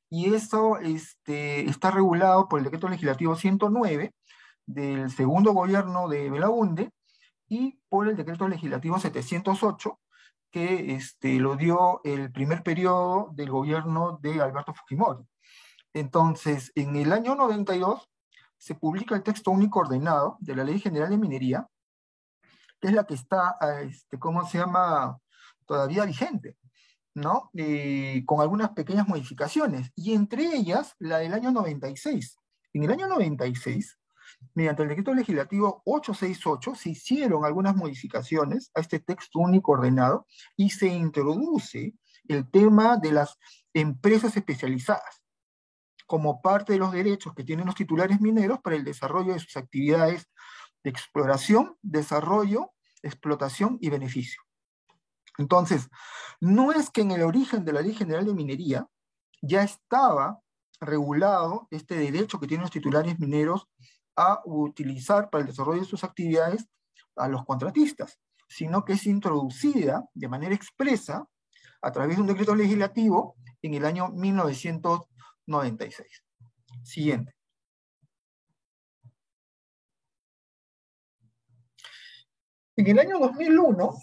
y 0.09 0.35
eso 0.35 0.79
este, 0.79 1.69
está 1.69 1.91
regulado 1.91 2.49
por 2.49 2.59
el 2.59 2.65
decreto 2.65 2.89
legislativo 2.89 3.35
109 3.37 4.15
del 4.67 5.11
segundo 5.11 5.53
gobierno 5.53 6.09
de 6.09 6.31
Belaunde 6.31 6.91
y 7.49 7.79
por 7.89 8.09
el 8.09 8.17
decreto 8.17 8.49
legislativo 8.49 8.99
708 8.99 10.01
que 10.51 10.95
este, 10.95 11.39
lo 11.39 11.57
dio 11.57 12.01
el 12.05 12.33
primer 12.33 12.63
periodo 12.63 13.31
del 13.35 13.51
gobierno 13.51 14.19
de 14.23 14.41
Alberto 14.41 14.73
Fujimori. 14.75 15.25
Entonces, 15.93 16.73
en 16.75 16.97
el 16.97 17.13
año 17.13 17.35
92 17.35 18.09
se 18.59 18.75
publica 18.75 19.15
el 19.15 19.23
texto 19.23 19.51
único 19.51 19.81
ordenado 19.81 20.37
de 20.41 20.57
la 20.57 20.65
Ley 20.65 20.81
General 20.81 21.11
de 21.11 21.19
Minería, 21.19 21.67
que 22.81 22.89
es 22.89 22.95
la 22.95 23.05
que 23.05 23.15
está, 23.15 23.57
este, 23.83 24.19
¿cómo 24.19 24.47
se 24.47 24.59
llama?, 24.59 25.19
todavía 25.67 26.05
vigente. 26.05 26.57
¿No? 27.17 27.51
Eh, 27.55 28.25
con 28.27 28.43
algunas 28.43 28.71
pequeñas 28.71 29.09
modificaciones, 29.09 29.91
y 29.97 30.13
entre 30.13 30.45
ellas 30.55 30.95
la 30.99 31.19
del 31.19 31.33
año 31.33 31.51
96. 31.51 32.39
En 32.75 32.85
el 32.85 32.91
año 32.91 33.09
96, 33.09 33.99
mediante 34.55 34.83
el 34.83 34.91
decreto 34.91 35.15
legislativo 35.15 35.83
868, 35.87 36.75
se 36.75 36.91
hicieron 36.91 37.47
algunas 37.47 37.75
modificaciones 37.75 38.71
a 38.75 38.81
este 38.81 39.01
texto 39.01 39.39
único 39.39 39.73
ordenado 39.73 40.27
y 40.57 40.69
se 40.69 40.89
introduce 40.89 41.95
el 42.29 42.51
tema 42.51 42.99
de 42.99 43.13
las 43.13 43.39
empresas 43.73 44.37
especializadas 44.37 45.23
como 46.07 46.43
parte 46.43 46.75
de 46.75 46.79
los 46.79 46.93
derechos 46.93 47.35
que 47.35 47.45
tienen 47.45 47.65
los 47.65 47.75
titulares 47.75 48.21
mineros 48.21 48.61
para 48.61 48.77
el 48.77 48.85
desarrollo 48.85 49.33
de 49.33 49.41
sus 49.41 49.57
actividades 49.57 50.29
de 50.85 50.91
exploración, 50.91 51.79
desarrollo, 51.81 52.73
explotación 53.03 53.79
y 53.81 53.89
beneficio. 53.89 54.46
Entonces, 55.39 55.89
no 56.41 56.73
es 56.73 56.91
que 56.91 57.03
en 57.03 57.11
el 57.11 57.23
origen 57.23 57.65
de 57.65 57.73
la 57.73 57.83
Ley 57.83 57.95
General 57.95 58.25
de 58.25 58.35
Minería 58.35 58.87
ya 59.43 59.63
estaba 59.63 60.41
regulado 60.81 61.69
este 61.71 61.97
derecho 61.97 62.41
que 62.41 62.47
tienen 62.47 62.63
los 62.63 62.71
titulares 62.71 63.19
mineros 63.19 63.69
a 64.17 64.41
utilizar 64.45 65.31
para 65.31 65.43
el 65.43 65.49
desarrollo 65.49 65.81
de 65.81 65.87
sus 65.87 66.05
actividades 66.05 66.67
a 67.17 67.29
los 67.29 67.45
contratistas, 67.45 68.19
sino 68.49 68.85
que 68.85 68.95
es 68.95 69.07
introducida 69.07 70.09
de 70.15 70.29
manera 70.29 70.55
expresa 70.55 71.29
a 71.83 71.93
través 71.93 72.17
de 72.17 72.23
un 72.23 72.29
decreto 72.29 72.55
legislativo 72.55 73.37
en 73.63 73.75
el 73.75 73.85
año 73.85 74.09
1996. 74.09 76.23
Siguiente. 76.83 77.35
En 82.77 82.87
el 82.87 82.99
año 82.99 83.19
2001 83.19 83.95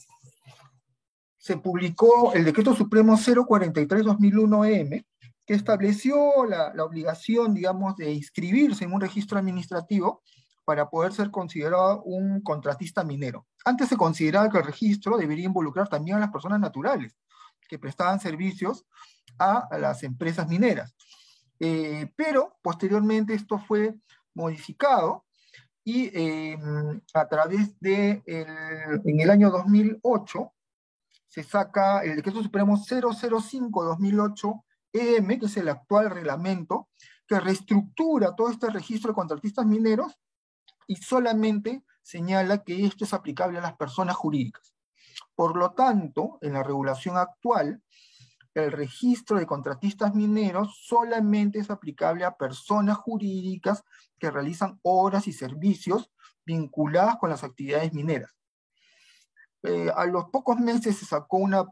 se 1.44 1.58
publicó 1.58 2.32
el 2.32 2.46
Decreto 2.46 2.74
Supremo 2.74 3.18
043-2001-M, 3.18 5.06
que 5.46 5.54
estableció 5.54 6.46
la, 6.46 6.74
la, 6.74 6.86
obligación, 6.86 7.54
digamos, 7.54 7.98
de 7.98 8.14
inscribirse 8.14 8.86
en 8.86 8.94
un 8.94 9.02
registro 9.02 9.38
administrativo 9.38 10.24
para 10.64 10.90
poder 10.90 11.12
ser 11.12 11.32
considerado 11.32 12.02
un 12.04 12.40
contratista 12.40 13.04
minero. 13.04 13.46
Antes 13.66 13.90
se 13.90 13.98
consideraba 13.98 14.50
que 14.50 14.60
el 14.60 14.64
registro 14.64 15.18
debería 15.18 15.44
involucrar 15.44 15.90
también 15.90 16.16
a 16.16 16.22
las 16.22 16.32
personas 16.32 16.62
naturales 16.62 17.14
que 17.68 17.78
prestaban 17.78 18.22
servicios 18.22 18.86
a, 19.38 19.68
las 19.78 20.04
empresas 20.04 20.48
mineras. 20.48 20.96
Eh, 21.60 22.10
pero 22.16 22.56
posteriormente 22.62 23.34
esto 23.34 23.60
fue 23.60 23.96
modificado 24.34 25.26
y 25.84 26.10
eh, 26.14 26.58
a 27.14 27.28
través 27.28 27.78
de, 27.82 28.24
el, 28.26 29.02
en 29.04 29.20
el 29.20 29.30
año 29.30 29.52
2008, 29.52 30.54
se 31.34 31.44
saca 31.44 32.04
el 32.04 32.18
Decreto 32.18 32.44
Supremo 32.44 32.78
005-2008-EM, 32.78 35.40
que 35.40 35.48
es 35.48 35.58
el 35.58 35.68
actual 35.68 36.12
reglamento, 36.12 36.90
que 37.28 37.40
reestructura 37.40 38.36
todo 38.36 38.52
este 38.52 38.70
registro 38.70 39.10
de 39.10 39.16
contratistas 39.16 39.66
mineros 39.66 40.14
y 40.86 40.98
solamente 40.98 41.84
señala 42.04 42.64
que 42.64 42.86
esto 42.86 43.04
es 43.04 43.16
aplicable 43.16 43.58
a 43.58 43.62
las 43.62 43.76
personas 43.76 44.16
jurídicas. 44.16 44.76
Por 45.34 45.58
lo 45.58 45.72
tanto, 45.72 46.38
en 46.42 46.54
la 46.54 46.62
regulación 46.62 47.18
actual, 47.18 47.82
el 48.54 48.72
registro 48.72 49.40
de 49.40 49.48
contratistas 49.48 50.14
mineros 50.14 50.84
solamente 50.86 51.58
es 51.58 51.72
aplicable 51.72 52.26
a 52.26 52.38
personas 52.38 52.98
jurídicas 52.98 53.84
que 54.20 54.30
realizan 54.30 54.80
obras 54.84 55.28
y 55.28 55.34
servicios 55.34 56.12
vinculadas 56.46 57.18
con 57.18 57.32
las 57.32 57.44
actividades 57.44 57.92
mineras. 57.92 58.36
Eh, 59.64 59.90
a 59.96 60.06
los 60.06 60.26
pocos 60.26 60.60
meses 60.60 60.98
se 60.98 61.06
sacó 61.06 61.38
una 61.38 61.66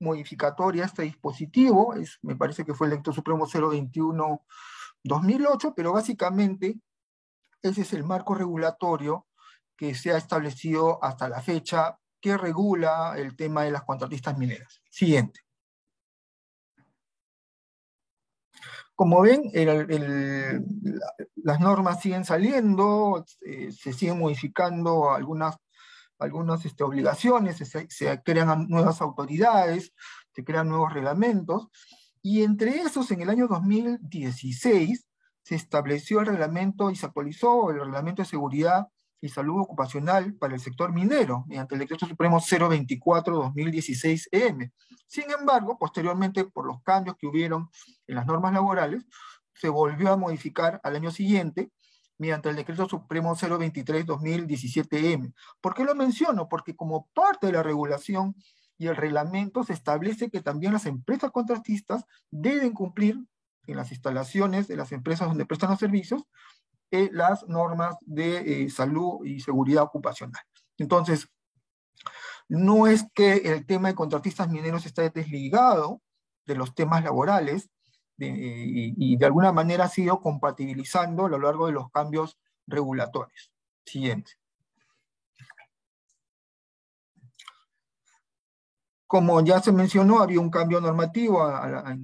modificatoria 0.00 0.84
a 0.84 0.86
este 0.86 1.02
dispositivo, 1.02 1.94
es, 1.94 2.18
me 2.22 2.36
parece 2.36 2.64
que 2.64 2.74
fue 2.74 2.86
el 2.86 2.94
Lector 2.94 3.14
Supremo 3.14 3.46
021-2008, 3.46 5.74
pero 5.74 5.92
básicamente 5.92 6.80
ese 7.62 7.82
es 7.82 7.92
el 7.92 8.04
marco 8.04 8.34
regulatorio 8.34 9.26
que 9.76 9.94
se 9.94 10.12
ha 10.12 10.16
establecido 10.16 11.02
hasta 11.02 11.28
la 11.28 11.40
fecha 11.40 11.98
que 12.20 12.36
regula 12.36 13.14
el 13.16 13.36
tema 13.36 13.62
de 13.62 13.70
las 13.70 13.84
contratistas 13.84 14.36
mineras. 14.36 14.82
Siguiente. 14.90 15.40
Como 18.94 19.20
ven, 19.20 19.42
las 21.36 21.60
normas 21.60 22.00
siguen 22.00 22.24
saliendo, 22.24 23.24
eh, 23.42 23.70
se 23.70 23.92
siguen 23.92 24.18
modificando 24.18 25.12
algunas, 25.12 25.56
algunas 26.18 26.64
este, 26.64 26.84
obligaciones, 26.84 27.58
se, 27.58 28.22
crean 28.22 28.68
nuevas 28.68 29.00
autoridades, 29.00 29.92
se 30.34 30.44
crean 30.44 30.68
nuevos 30.68 30.92
reglamentos, 30.92 31.68
y 32.22 32.42
entre 32.42 32.80
esos, 32.80 33.10
en 33.10 33.22
el 33.22 33.30
año 33.30 33.48
2016, 33.48 35.06
se 35.42 35.54
estableció 35.54 36.20
el 36.20 36.26
reglamento 36.26 36.90
y 36.90 36.96
se 36.96 37.06
actualizó 37.06 37.70
el 37.70 37.80
reglamento 37.80 38.20
de 38.22 38.28
seguridad 38.28 38.88
y 39.20 39.28
salud 39.28 39.60
ocupacional 39.60 40.34
para 40.34 40.54
el 40.54 40.60
sector 40.60 40.92
minero, 40.92 41.44
mediante 41.48 41.74
el 41.74 41.80
Decreto 41.80 42.06
Supremo 42.06 42.38
024-2016-EM. 42.38 44.70
Sin 45.06 45.30
embargo, 45.30 45.78
posteriormente, 45.78 46.44
por 46.44 46.66
los 46.66 46.82
cambios 46.82 47.16
que 47.16 47.26
hubieron 47.26 47.70
en 48.06 48.16
las 48.16 48.26
normas 48.26 48.52
laborales, 48.52 49.06
se 49.54 49.68
volvió 49.68 50.12
a 50.12 50.16
modificar 50.16 50.80
al 50.84 50.96
año 50.96 51.10
siguiente 51.10 51.72
mediante 52.18 52.50
el 52.50 52.56
Decreto 52.56 52.88
Supremo 52.88 53.34
023-2017-EM. 53.34 55.32
¿Por 55.60 55.74
qué 55.74 55.84
lo 55.84 55.94
menciono? 55.94 56.48
Porque 56.48 56.76
como 56.76 57.08
parte 57.14 57.46
de 57.46 57.54
la 57.54 57.62
regulación 57.62 58.34
y 58.76 58.86
el 58.86 58.96
reglamento 58.96 59.64
se 59.64 59.72
establece 59.72 60.30
que 60.30 60.42
también 60.42 60.72
las 60.72 60.86
empresas 60.86 61.30
contratistas 61.30 62.04
deben 62.30 62.72
cumplir 62.72 63.18
en 63.66 63.76
las 63.76 63.90
instalaciones 63.90 64.68
de 64.68 64.76
las 64.76 64.92
empresas 64.92 65.28
donde 65.28 65.46
prestan 65.46 65.70
los 65.70 65.78
servicios 65.78 66.22
eh, 66.90 67.10
las 67.12 67.46
normas 67.46 67.96
de 68.00 68.64
eh, 68.64 68.70
salud 68.70 69.24
y 69.24 69.40
seguridad 69.40 69.82
ocupacional. 69.82 70.42
Entonces, 70.78 71.28
no 72.48 72.86
es 72.86 73.04
que 73.12 73.34
el 73.34 73.66
tema 73.66 73.88
de 73.88 73.94
contratistas 73.94 74.48
mineros 74.48 74.86
esté 74.86 75.10
desligado 75.10 76.00
de 76.46 76.54
los 76.54 76.74
temas 76.74 77.04
laborales 77.04 77.68
y, 78.18 79.16
de 79.16 79.26
alguna 79.26 79.52
manera 79.52 79.84
ha 79.84 79.88
sido 79.88 80.20
compatibilizando 80.20 81.26
a 81.26 81.28
lo 81.28 81.38
largo 81.38 81.66
de 81.66 81.72
los 81.72 81.90
cambios 81.90 82.38
regulatorios. 82.66 83.52
Siguiente. 83.84 84.32
Como 89.06 89.40
ya 89.42 89.60
se 89.60 89.72
mencionó, 89.72 90.20
había 90.20 90.40
un 90.40 90.50
cambio 90.50 90.80
normativo 90.80 91.42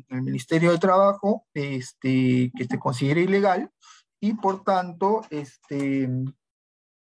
el 0.09 0.23
Ministerio 0.23 0.73
de 0.73 0.79
Trabajo 0.79 1.45
este, 1.53 2.51
que 2.57 2.65
se 2.65 2.79
considera 2.79 3.21
ilegal 3.21 3.71
y 4.21 4.33
por 4.35 4.65
tanto, 4.65 5.21
este, 5.29 6.09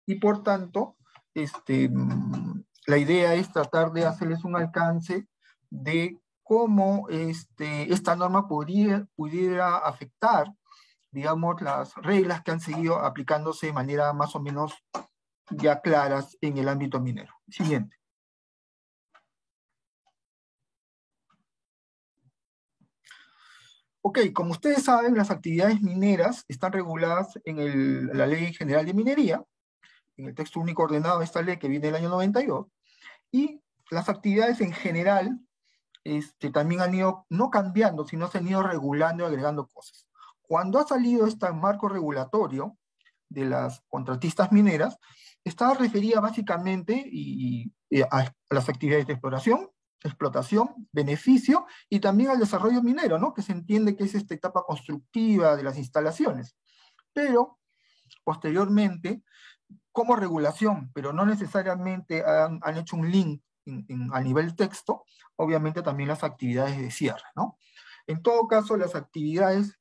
y 0.06 0.14
por 0.14 0.42
tanto, 0.42 0.96
este, 1.34 1.90
la 2.86 2.96
idea 2.96 3.34
es 3.34 3.52
tratar 3.52 3.92
de 3.92 4.06
hacerles 4.06 4.42
un 4.42 4.56
alcance 4.56 5.28
de 5.68 6.18
cómo 6.50 7.06
este, 7.10 7.92
esta 7.92 8.16
norma 8.16 8.48
podría, 8.48 9.06
pudiera 9.14 9.76
afectar, 9.76 10.52
digamos, 11.12 11.62
las 11.62 11.94
reglas 11.94 12.42
que 12.42 12.50
han 12.50 12.58
seguido 12.58 12.98
aplicándose 12.98 13.66
de 13.66 13.72
manera 13.72 14.12
más 14.12 14.34
o 14.34 14.40
menos 14.40 14.74
ya 15.48 15.80
claras 15.80 16.36
en 16.40 16.58
el 16.58 16.68
ámbito 16.68 16.98
minero. 16.98 17.32
Siguiente. 17.48 17.96
Ok, 24.02 24.18
como 24.34 24.50
ustedes 24.50 24.82
saben, 24.82 25.16
las 25.16 25.30
actividades 25.30 25.80
mineras 25.80 26.44
están 26.48 26.72
reguladas 26.72 27.38
en 27.44 28.08
la 28.18 28.26
Ley 28.26 28.52
General 28.54 28.84
de 28.84 28.94
Minería, 28.94 29.44
en 30.16 30.26
el 30.26 30.34
texto 30.34 30.58
único 30.58 30.82
ordenado 30.82 31.20
de 31.20 31.26
esta 31.26 31.42
ley 31.42 31.58
que 31.60 31.68
viene 31.68 31.86
del 31.86 31.94
año 31.94 32.08
92, 32.08 32.66
y 33.30 33.62
las 33.92 34.08
actividades 34.08 34.60
en 34.60 34.72
general 34.72 35.38
este, 36.04 36.50
también 36.50 36.80
han 36.80 36.94
ido, 36.94 37.26
no 37.28 37.50
cambiando, 37.50 38.06
sino 38.06 38.28
se 38.28 38.38
han 38.38 38.48
ido 38.48 38.62
regulando 38.62 39.24
y 39.24 39.26
agregando 39.26 39.66
cosas. 39.66 40.06
Cuando 40.42 40.78
ha 40.78 40.86
salido 40.86 41.26
este 41.26 41.52
marco 41.52 41.88
regulatorio 41.88 42.76
de 43.28 43.44
las 43.44 43.82
contratistas 43.88 44.50
mineras, 44.52 44.98
estaba 45.44 45.74
referida 45.74 46.20
básicamente 46.20 47.10
a 48.10 48.32
las 48.50 48.68
actividades 48.68 49.06
de 49.06 49.14
exploración, 49.14 49.70
explotación, 50.02 50.88
beneficio 50.92 51.66
y 51.88 52.00
también 52.00 52.30
al 52.30 52.38
desarrollo 52.38 52.82
minero, 52.82 53.18
¿no? 53.18 53.34
que 53.34 53.42
se 53.42 53.52
entiende 53.52 53.96
que 53.96 54.04
es 54.04 54.14
esta 54.14 54.34
etapa 54.34 54.62
constructiva 54.62 55.56
de 55.56 55.62
las 55.62 55.78
instalaciones. 55.78 56.56
Pero, 57.12 57.58
posteriormente, 58.24 59.22
como 59.92 60.16
regulación, 60.16 60.90
pero 60.94 61.12
no 61.12 61.26
necesariamente 61.26 62.24
han, 62.24 62.76
hecho 62.76 62.96
un 62.96 63.10
link 63.10 63.42
a 64.12 64.20
nivel 64.20 64.54
texto, 64.56 65.04
obviamente 65.36 65.82
también 65.82 66.08
las 66.08 66.24
actividades 66.24 66.78
de 66.78 66.90
cierre. 66.90 67.24
¿no? 67.36 67.58
En 68.06 68.22
todo 68.22 68.46
caso, 68.48 68.76
las 68.76 68.94
actividades 68.94 69.78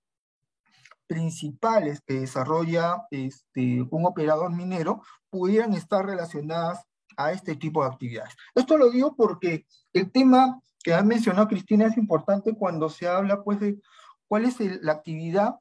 principales 1.07 2.01
que 2.05 2.19
desarrolla 2.19 3.07
este, 3.09 3.81
un 3.89 4.05
operador 4.05 4.51
minero 4.51 5.01
pudieran 5.29 5.73
estar 5.73 6.05
relacionadas 6.05 6.85
a 7.17 7.31
este 7.31 7.55
tipo 7.55 7.83
de 7.83 7.89
actividades. 7.89 8.35
Esto 8.53 8.77
lo 8.77 8.89
digo 8.91 9.15
porque 9.15 9.65
el 9.93 10.11
tema 10.11 10.61
que 10.83 10.93
ha 10.93 11.01
mencionado 11.03 11.47
Cristina 11.47 11.87
es 11.87 11.97
importante 11.97 12.53
cuando 12.55 12.89
se 12.89 13.07
habla 13.07 13.43
pues 13.43 13.59
de 13.59 13.79
cuál 14.27 14.45
es 14.45 14.59
la 14.83 14.93
actividad 14.93 15.55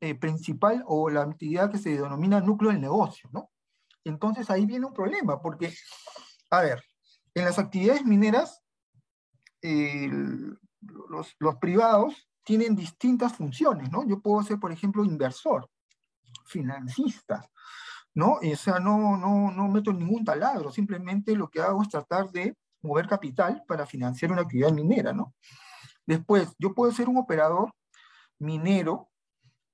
eh, 0.00 0.14
principal 0.14 0.84
o 0.86 1.08
la 1.10 1.22
actividad 1.22 1.70
que 1.70 1.78
se 1.78 1.90
denomina 1.90 2.40
núcleo 2.40 2.70
del 2.70 2.80
negocio, 2.80 3.30
¿no? 3.32 3.50
Entonces 4.04 4.50
ahí 4.50 4.66
viene 4.66 4.86
un 4.86 4.92
problema, 4.92 5.40
porque, 5.40 5.72
a 6.50 6.60
ver, 6.60 6.82
en 7.34 7.44
las 7.44 7.58
actividades 7.58 8.04
mineras, 8.04 8.62
los, 9.60 11.56
privados 11.60 12.28
tienen 12.44 12.74
distintas 12.74 13.34
funciones, 13.34 13.90
¿no? 13.90 14.06
Yo 14.06 14.20
puedo 14.20 14.42
ser, 14.42 14.58
por 14.58 14.72
ejemplo, 14.72 15.04
inversor, 15.04 15.68
financista, 16.46 17.48
¿no? 18.14 18.34
O 18.34 18.56
sea, 18.56 18.80
no, 18.80 19.16
no, 19.16 19.50
no 19.50 19.68
meto 19.68 19.92
ningún 19.92 20.24
taladro, 20.24 20.70
simplemente 20.70 21.36
lo 21.36 21.48
que 21.48 21.60
hago 21.60 21.82
es 21.82 21.88
tratar 21.88 22.30
de 22.30 22.56
mover 22.82 23.06
capital 23.06 23.62
para 23.66 23.86
financiar 23.86 24.32
una 24.32 24.42
actividad 24.42 24.72
minera, 24.72 25.12
¿no? 25.12 25.34
Después, 26.04 26.52
yo 26.58 26.74
puedo 26.74 26.90
ser 26.92 27.08
un 27.08 27.16
operador 27.16 27.72
minero 28.38 29.08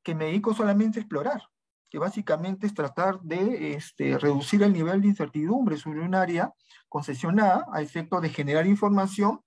que 0.03 0.15
me 0.15 0.27
dedico 0.27 0.55
solamente 0.55 0.99
a 0.99 1.03
explorar, 1.03 1.43
que 1.91 1.99
básicamente 1.99 2.67
es 2.67 2.75
tratar 2.75 3.21
de 3.21 3.75
este, 3.75 4.19
reducir 4.19 4.63
el 4.63 4.73
nivel 4.73 5.01
de 5.01 5.09
incertidumbre 5.09 5.77
sobre 5.77 6.01
un 6.01 6.15
área 6.15 6.53
concesionada 6.89 7.67
a 7.73 7.81
efecto 7.83 8.21
de 8.21 8.29
generar 8.29 8.67
información 8.67 9.41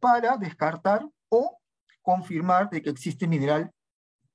para 0.00 0.36
descartar 0.36 1.06
o 1.28 1.58
confirmar 2.02 2.70
de 2.70 2.82
que 2.82 2.90
existe 2.90 3.26
mineral 3.26 3.72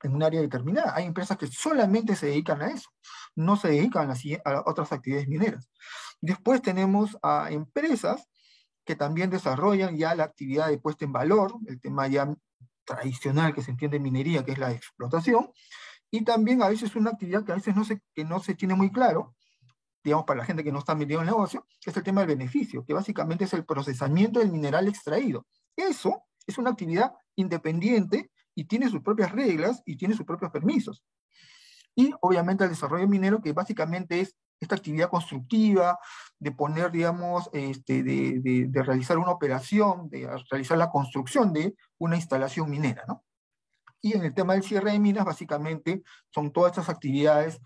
en 0.03 0.16
un 0.16 0.24
área 0.24 0.41
determinada. 0.41 0.93
Hay 0.95 1.05
empresas 1.05 1.38
que 1.38 1.47
solamente 1.47 2.16
se 2.16 2.28
dedican 2.28 2.61
a 2.61 2.68
eso, 2.68 2.89
no 3.36 3.55
se 3.55 3.70
dedican 3.70 4.11
a, 4.11 4.64
otras 4.66 4.91
actividades 4.91 5.28
mineras. 5.28 5.70
Después 6.22 6.61
tenemos 6.61 7.18
a 7.24 7.47
empresas 7.51 8.28
que 8.86 8.95
también 8.95 9.30
desarrollan 9.30 9.97
ya 9.97 10.14
la 10.14 10.26
actividad 10.26 10.68
de 10.68 10.78
puesta 10.78 11.05
en 11.05 11.14
valor, 11.14 11.53
el 11.68 11.80
tema 11.80 12.07
ya 12.07 12.28
tradicional 12.86 13.53
que 13.53 13.64
se 13.64 13.72
entiende 13.72 13.97
en 13.97 14.03
minería, 14.03 14.43
que 14.43 14.51
es 14.51 14.57
la 14.57 14.72
explotación, 14.72 15.49
y 16.14 16.24
también 16.24 16.61
a 16.61 16.70
veces 16.70 16.95
una 16.95 17.09
actividad 17.09 17.43
que 17.43 17.53
a 17.53 17.55
veces 17.55 17.76
no 17.76 17.84
se, 17.84 17.99
que 18.14 18.24
no 18.24 18.39
se 18.39 18.53
tiene 18.53 18.76
muy 18.76 18.91
claro, 18.91 19.34
digamos 20.03 20.26
para 20.28 20.41
la 20.41 20.45
gente 20.45 20.64
que 20.64 20.72
no 20.72 20.78
está 20.78 20.93
metido 20.93 21.20
en 21.20 21.28
el 21.28 21.34
negocio, 21.34 21.66
es 21.84 21.97
el 21.97 22.03
tema 22.03 22.22
del 22.22 22.38
beneficio, 22.38 22.86
que 22.86 22.93
básicamente 22.93 23.45
es 23.45 23.53
el 23.53 23.66
procesamiento 23.66 24.39
del 24.39 24.51
mineral 24.51 24.88
extraído. 24.88 25.47
Eso 25.76 26.22
es 26.45 26.59
una 26.59 26.70
actividad 26.70 27.14
independiente 27.36 28.30
y 28.53 28.66
tiene 28.66 28.89
sus 28.89 29.01
propias 29.01 29.32
reglas 29.32 29.82
y 29.88 29.97
tiene 29.97 30.14
sus 30.14 30.24
propios 30.24 30.51
permisos. 30.51 31.03
Y 31.95 32.14
obviamente 32.22 32.64
el 32.64 32.70
desarrollo 32.70 33.07
minero, 33.07 33.41
que 33.41 33.51
básicamente 33.51 34.20
es 34.20 34.36
esta 34.59 34.76
actividad 34.76 35.09
constructiva, 35.09 35.97
de 36.38 36.51
poner, 36.51 36.91
digamos, 36.91 37.49
este, 37.53 38.03
de, 38.03 38.68
de, 38.70 38.84
realizar 38.84 39.18
una 39.18 39.32
operación, 39.32 40.09
de 40.09 40.30
realizar 40.51 40.78
la 40.78 40.91
construcción 40.91 41.51
de 41.51 41.74
una 41.97 42.18
instalación 42.18 42.70
minera, 42.70 43.03
¿no? 43.07 43.24
Y 44.03 44.17
en 44.17 44.25
el 44.25 44.33
tema 44.33 44.53
del 44.53 44.63
cierre 44.63 44.91
de 44.91 44.99
minas, 44.99 45.23
básicamente 45.23 46.03
son 46.29 46.51
todas 46.51 46.73
estas 46.73 46.89
actividades 46.89 47.61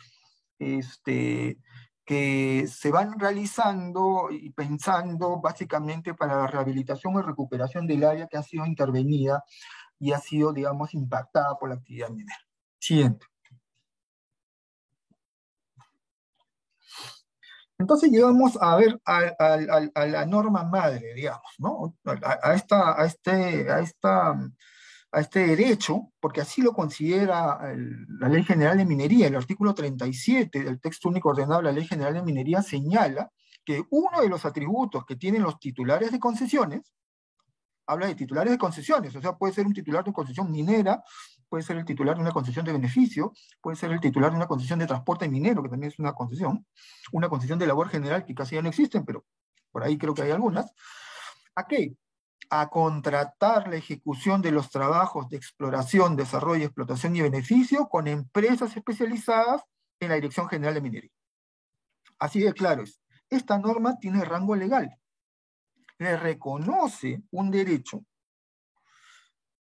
este, 0.60 1.58
que 2.06 2.68
se 2.68 2.92
van 2.92 3.20
realizando 3.20 4.30
y 4.30 4.52
pensando 4.52 5.42
básicamente 5.42 6.14
para 6.14 6.38
la 6.38 6.48
rehabilitación 6.48 7.16
y 7.16 7.22
recuperación 7.24 7.88
del 7.88 8.04
área 8.04 8.28
que 8.28 8.38
ha 8.38 8.44
sido 8.44 8.68
intervenida 8.68 9.44
y 10.00 10.14
ha 10.14 10.20
sido, 10.20 10.54
digamos, 10.54 10.94
impactada 10.94 11.58
por 11.58 11.70
la 11.70 11.76
actividad 11.76 12.10
minera. 12.10 12.38
Siguiente. 12.78 13.26
Entonces 17.80 18.12
llegamos 18.12 18.60
a 18.62 18.76
ver 18.76 19.02
a, 19.06 20.06
la 20.06 20.26
norma 20.28 20.64
madre, 20.64 21.16
digamos, 21.16 21.52
¿no? 21.58 21.96
A, 22.06 22.54
esta, 22.54 23.02
a, 23.02 23.06
este, 23.06 23.72
a, 23.72 23.80
esta, 23.80 24.36
a 25.12 25.22
este 25.22 25.48
derecho, 25.48 26.12
porque 26.20 26.42
así 26.42 26.62
lo 26.62 26.74
considera 26.74 27.60
la 28.20 28.30
Ley 28.30 28.44
General 28.44 28.78
de 28.78 28.86
Minería, 28.86 29.28
el 29.28 29.36
artículo 29.36 29.74
37 29.74 30.64
del 30.64 30.80
texto 30.80 31.10
único 31.10 31.30
ordenado 31.30 31.58
de 31.58 31.64
la 31.64 31.72
Ley 31.72 31.86
General 31.86 32.14
de 32.14 32.24
Minería 32.24 32.62
señala 32.62 33.32
que 33.64 33.84
uno 33.90 34.22
de 34.22 34.30
los 34.30 34.46
atributos 34.46 35.06
que 35.06 35.16
tienen 35.16 35.44
los 35.44 35.60
titulares 35.60 36.12
de 36.12 36.20
concesiones, 36.20 36.94
habla 37.86 38.08
de 38.08 38.16
titulares 38.16 38.52
de 38.52 38.58
concesiones, 38.58 39.16
o 39.16 39.22
sea, 39.22 39.38
puede 39.38 39.54
ser 39.54 39.66
un 39.66 39.74
titular 39.74 40.04
de 40.04 40.12
concesión 40.12 40.52
minera, 40.52 41.02
puede 41.48 41.64
ser 41.64 41.78
el 41.78 41.86
titular 41.86 42.16
de 42.16 42.22
una 42.22 42.32
concesión 42.32 42.66
de 42.66 42.74
beneficio, 42.74 43.32
puede 43.62 43.78
ser 43.78 43.92
el 43.92 44.02
titular 44.02 44.32
de 44.32 44.38
una 44.38 44.48
concesión 44.48 44.80
de 44.80 44.88
transporte 44.88 45.30
minero, 45.30 45.64
que 45.64 45.70
también 45.70 45.92
es 45.92 46.00
una 46.00 46.14
concesión, 46.14 46.66
una 47.14 47.30
concesión 47.30 47.58
de 47.60 47.68
labor 47.68 47.90
general 47.90 48.26
que 48.26 48.36
casi 48.36 48.56
ya 48.56 48.62
no 48.62 48.70
existen, 48.70 49.06
pero 49.06 49.26
por 49.72 49.84
ahí 49.84 49.98
creo 49.98 50.14
que 50.14 50.24
hay 50.24 50.32
algunas. 50.32 50.72
¿A 51.56 51.66
qué? 51.66 51.96
A 52.50 52.70
contratar 52.70 53.68
la 53.68 53.76
ejecución 53.76 54.42
de 54.42 54.52
los 54.52 54.70
trabajos 54.70 55.28
de 55.30 55.38
exploración, 55.38 56.16
desarrollo, 56.16 56.66
explotación 56.66 57.16
y 57.16 57.22
beneficio 57.22 57.88
con 57.88 58.08
empresas 58.08 58.76
especializadas 58.76 59.64
en 60.00 60.10
la 60.10 60.16
Dirección 60.16 60.48
General 60.48 60.74
de 60.74 60.82
Minería. 60.82 61.12
Así 62.20 62.40
de 62.40 62.54
claro 62.54 62.84
es. 62.84 63.00
Esta 63.30 63.58
norma 63.58 63.98
tiene 64.00 64.24
rango 64.24 64.56
legal. 64.56 64.98
Le 65.98 66.16
reconoce 66.16 67.24
un 67.32 67.52
derecho 67.52 68.06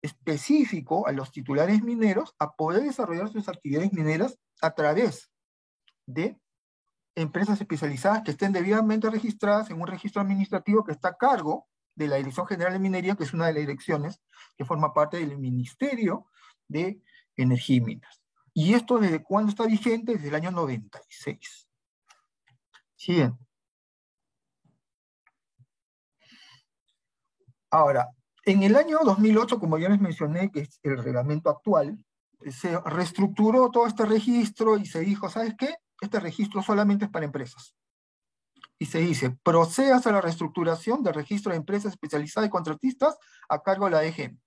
específico 0.02 1.06
a 1.06 1.12
los 1.12 1.30
titulares 1.30 1.82
mineros 1.82 2.34
a 2.38 2.52
poder 2.52 2.82
desarrollar 2.82 3.28
sus 3.30 3.48
actividades 3.48 3.92
mineras 3.92 4.38
a 4.62 4.70
través 4.70 5.30
de 6.06 6.38
empresas 7.14 7.60
especializadas 7.60 8.22
que 8.22 8.30
estén 8.30 8.52
debidamente 8.52 9.10
registradas 9.10 9.70
en 9.70 9.80
un 9.80 9.86
registro 9.86 10.22
administrativo 10.22 10.84
que 10.84 10.92
está 10.92 11.08
a 11.08 11.16
cargo 11.16 11.68
de 11.94 12.08
la 12.08 12.16
Dirección 12.16 12.46
General 12.46 12.72
de 12.72 12.78
Minería, 12.78 13.14
que 13.14 13.24
es 13.24 13.32
una 13.32 13.46
de 13.46 13.54
las 13.54 13.60
direcciones 13.60 14.20
que 14.56 14.64
forma 14.64 14.92
parte 14.94 15.18
del 15.18 15.38
Ministerio 15.38 16.26
de 16.68 17.02
Energía 17.36 17.76
y 17.76 17.80
Minas. 17.80 18.22
¿Y 18.52 18.74
esto 18.74 18.98
desde 18.98 19.22
cuándo 19.22 19.50
está 19.50 19.66
vigente? 19.66 20.12
Desde 20.12 20.28
el 20.28 20.34
año 20.34 20.50
96. 20.50 21.68
Siguiente. 22.96 23.38
Ahora, 27.70 28.08
en 28.44 28.62
el 28.62 28.74
año 28.74 28.98
2008, 29.04 29.60
como 29.60 29.78
ya 29.78 29.88
les 29.88 30.00
mencioné, 30.00 30.50
que 30.50 30.60
es 30.60 30.80
el 30.82 31.02
reglamento 31.02 31.50
actual, 31.50 31.98
se 32.50 32.78
reestructuró 32.80 33.70
todo 33.70 33.86
este 33.86 34.04
registro 34.06 34.76
y 34.76 34.86
se 34.86 35.00
dijo, 35.00 35.28
¿sabes 35.28 35.54
qué? 35.58 35.76
Este 36.00 36.18
registro 36.18 36.62
solamente 36.62 37.04
es 37.04 37.10
para 37.10 37.26
empresas. 37.26 37.74
Y 38.82 38.86
se 38.86 38.98
dice, 38.98 39.36
procedas 39.42 40.06
a 40.06 40.12
la 40.12 40.22
reestructuración 40.22 41.02
del 41.02 41.12
registro 41.12 41.52
de 41.52 41.58
empresas 41.58 41.92
especializadas 41.92 42.48
y 42.48 42.50
contratistas 42.50 43.18
a 43.48 43.62
cargo 43.62 43.84
de 43.84 43.90
la 43.90 44.00
DGM, 44.00 44.40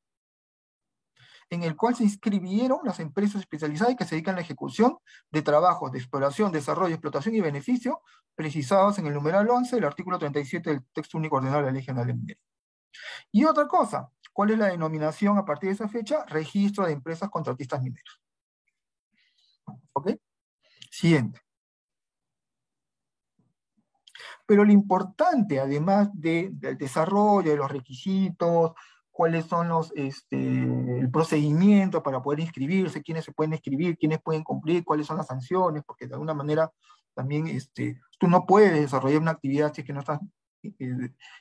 en 1.52 1.64
el 1.64 1.76
cual 1.76 1.96
se 1.96 2.04
inscribieron 2.04 2.80
las 2.84 3.00
empresas 3.00 3.42
especializadas 3.42 3.96
que 3.96 4.06
se 4.06 4.16
dedican 4.16 4.34
a 4.34 4.38
la 4.38 4.42
ejecución 4.42 4.98
de 5.30 5.44
trabajos 5.44 5.92
de 5.92 6.00
exploración, 6.00 6.52
desarrollo, 6.52 6.96
explotación 6.96 7.36
y 7.36 7.42
beneficio 7.42 8.02
precisados 8.34 8.98
en 8.98 9.06
el 9.06 9.14
numeral 9.14 9.48
11 9.48 9.76
del 9.76 9.86
artículo 9.86 10.18
37 10.18 10.68
del 10.68 10.84
texto 10.94 11.20
único 11.20 11.36
ordenado 11.36 11.60
de 11.60 11.66
la 11.68 11.72
Ley 11.72 11.84
General 11.84 12.08
de 12.08 12.14
Minería. 12.16 12.44
Y 13.32 13.46
otra 13.46 13.68
cosa, 13.68 14.10
¿cuál 14.32 14.50
es 14.50 14.58
la 14.58 14.68
denominación 14.68 15.38
a 15.38 15.46
partir 15.46 15.70
de 15.70 15.76
esa 15.76 15.88
fecha? 15.88 16.26
Registro 16.26 16.88
de 16.88 16.94
empresas 16.94 17.30
contratistas 17.30 17.84
mineras. 17.84 18.20
¿Ok? 19.94 20.12
Siguiente. 20.90 21.42
Pero 24.46 24.66
lo 24.66 24.72
importante, 24.72 25.60
además 25.60 26.10
del 26.14 26.60
desarrollo, 26.60 27.52
de 27.52 27.58
los 27.58 27.72
requisitos, 27.72 28.74
cuáles 29.12 29.46
son 29.46 29.70
los, 29.70 29.94
este, 29.96 30.38
el 30.38 31.10
procedimiento 31.12 32.02
para 32.02 32.22
poder 32.22 32.39
inscribirse, 32.39 33.04
quiénes 33.04 33.24
se 33.24 33.32
pueden 33.32 33.54
inscribir, 33.54 33.98
quiénes 33.98 34.20
pueden 34.22 34.44
cumplir, 34.44 34.84
cuáles 34.84 35.06
son 35.06 35.18
las 35.18 35.28
sanciones, 35.28 35.84
porque 35.86 36.08
de 36.08 36.16
alguna 36.16 36.34
manera 36.34 36.72
también 37.14 37.48
este, 37.48 38.02
tú 38.18 38.28
no 38.28 38.46
puedes 38.46 38.74
desarrollar 38.74 39.22
una 39.22 39.32
actividad 39.32 39.72
si 39.74 39.82
es 39.82 39.88
que 39.88 39.94
no 39.94 40.00
estás 40.00 40.20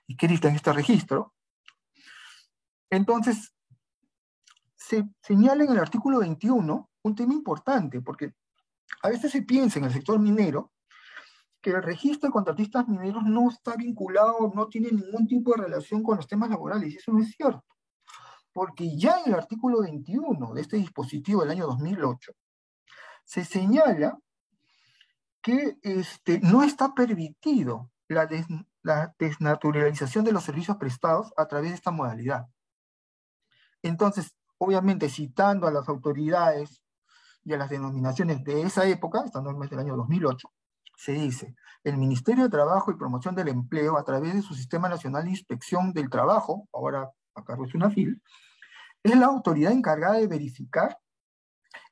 inscrita 0.06 0.48
en 0.48 0.56
este 0.56 0.72
registro. 0.72 1.32
Entonces, 2.90 3.54
se 4.76 5.08
señala 5.22 5.64
en 5.64 5.70
el 5.70 5.78
artículo 5.78 6.18
21 6.18 6.90
un 7.04 7.14
tema 7.14 7.32
importante, 7.32 8.02
porque 8.02 8.34
a 9.02 9.08
veces 9.08 9.32
se 9.32 9.42
piensa 9.42 9.78
en 9.78 9.86
el 9.86 9.92
sector 9.92 10.18
minero 10.18 10.71
que 11.62 11.70
el 11.70 11.82
registro 11.82 12.28
de 12.28 12.32
contratistas 12.32 12.88
mineros 12.88 13.22
no 13.24 13.48
está 13.48 13.76
vinculado, 13.76 14.52
no 14.52 14.66
tiene 14.66 14.90
ningún 14.90 15.28
tipo 15.28 15.52
de 15.52 15.62
relación 15.62 16.02
con 16.02 16.16
los 16.16 16.26
temas 16.26 16.50
laborales, 16.50 16.92
y 16.92 16.96
eso 16.96 17.12
no 17.12 17.20
es 17.20 17.30
cierto. 17.30 17.64
Porque 18.52 18.96
ya 18.98 19.20
en 19.20 19.32
el 19.32 19.38
artículo 19.38 19.80
21 19.80 20.54
de 20.54 20.60
este 20.60 20.76
dispositivo 20.76 21.40
del 21.42 21.52
año 21.52 21.66
2008, 21.66 22.32
se 23.24 23.44
señala 23.44 24.18
que 25.40 25.78
este, 25.82 26.40
no 26.40 26.64
está 26.64 26.94
permitido 26.94 27.90
la, 28.08 28.28
la 28.82 29.14
desnaturalización 29.18 30.24
de 30.24 30.32
los 30.32 30.42
servicios 30.42 30.76
prestados 30.76 31.32
a 31.36 31.46
través 31.46 31.70
de 31.70 31.76
esta 31.76 31.92
modalidad. 31.92 32.46
Entonces, 33.82 34.34
obviamente, 34.58 35.08
citando 35.08 35.68
a 35.68 35.72
las 35.72 35.88
autoridades 35.88 36.82
y 37.44 37.52
a 37.52 37.56
las 37.56 37.70
denominaciones 37.70 38.42
de 38.42 38.62
esa 38.62 38.84
época, 38.86 39.22
esta 39.24 39.40
norma 39.40 39.64
es 39.64 39.70
del 39.70 39.80
año 39.80 39.96
2008, 39.96 40.52
se 41.02 41.14
dice, 41.14 41.56
el 41.82 41.96
Ministerio 41.96 42.44
de 42.44 42.48
Trabajo 42.48 42.92
y 42.92 42.96
Promoción 42.96 43.34
del 43.34 43.48
Empleo, 43.48 43.98
a 43.98 44.04
través 44.04 44.34
de 44.34 44.42
su 44.42 44.54
Sistema 44.54 44.88
Nacional 44.88 45.24
de 45.24 45.30
Inspección 45.30 45.92
del 45.92 46.08
Trabajo, 46.08 46.68
ahora 46.72 47.10
a 47.34 47.42
cargo 47.42 47.66
de 47.66 47.72
UNAFIL, 47.74 48.22
es 49.02 49.16
la 49.16 49.26
autoridad 49.26 49.72
encargada 49.72 50.18
de 50.18 50.28
verificar 50.28 50.96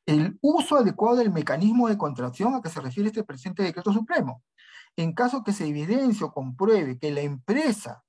el 0.06 0.38
uso 0.40 0.76
adecuado 0.76 1.16
del 1.16 1.32
mecanismo 1.32 1.88
de 1.88 1.98
contracción 1.98 2.54
a 2.54 2.62
que 2.62 2.68
se 2.68 2.80
refiere 2.80 3.08
este 3.08 3.24
presente 3.24 3.64
decreto 3.64 3.92
supremo. 3.92 4.44
En 4.94 5.12
caso 5.12 5.42
que 5.42 5.52
se 5.52 5.66
evidencie 5.66 6.24
o 6.24 6.32
compruebe 6.32 6.96
que 6.96 7.10
la 7.10 7.22
empresa 7.22 8.04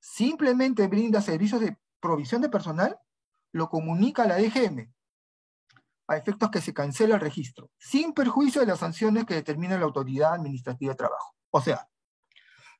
simplemente 0.00 0.86
brinda 0.86 1.20
servicios 1.20 1.60
de 1.60 1.76
provisión 2.00 2.40
de 2.40 2.48
personal, 2.48 2.98
lo 3.52 3.68
comunica 3.68 4.22
a 4.22 4.26
la 4.26 4.38
DGM 4.38 4.90
a 6.08 6.16
efectos 6.16 6.50
que 6.50 6.60
se 6.60 6.72
cancela 6.72 7.16
el 7.16 7.20
registro, 7.20 7.70
sin 7.78 8.12
perjuicio 8.12 8.60
de 8.60 8.66
las 8.66 8.80
sanciones 8.80 9.24
que 9.24 9.34
determina 9.34 9.78
la 9.78 9.84
autoridad 9.84 10.34
administrativa 10.34 10.92
de 10.92 10.96
trabajo. 10.96 11.34
O 11.50 11.60
sea, 11.60 11.88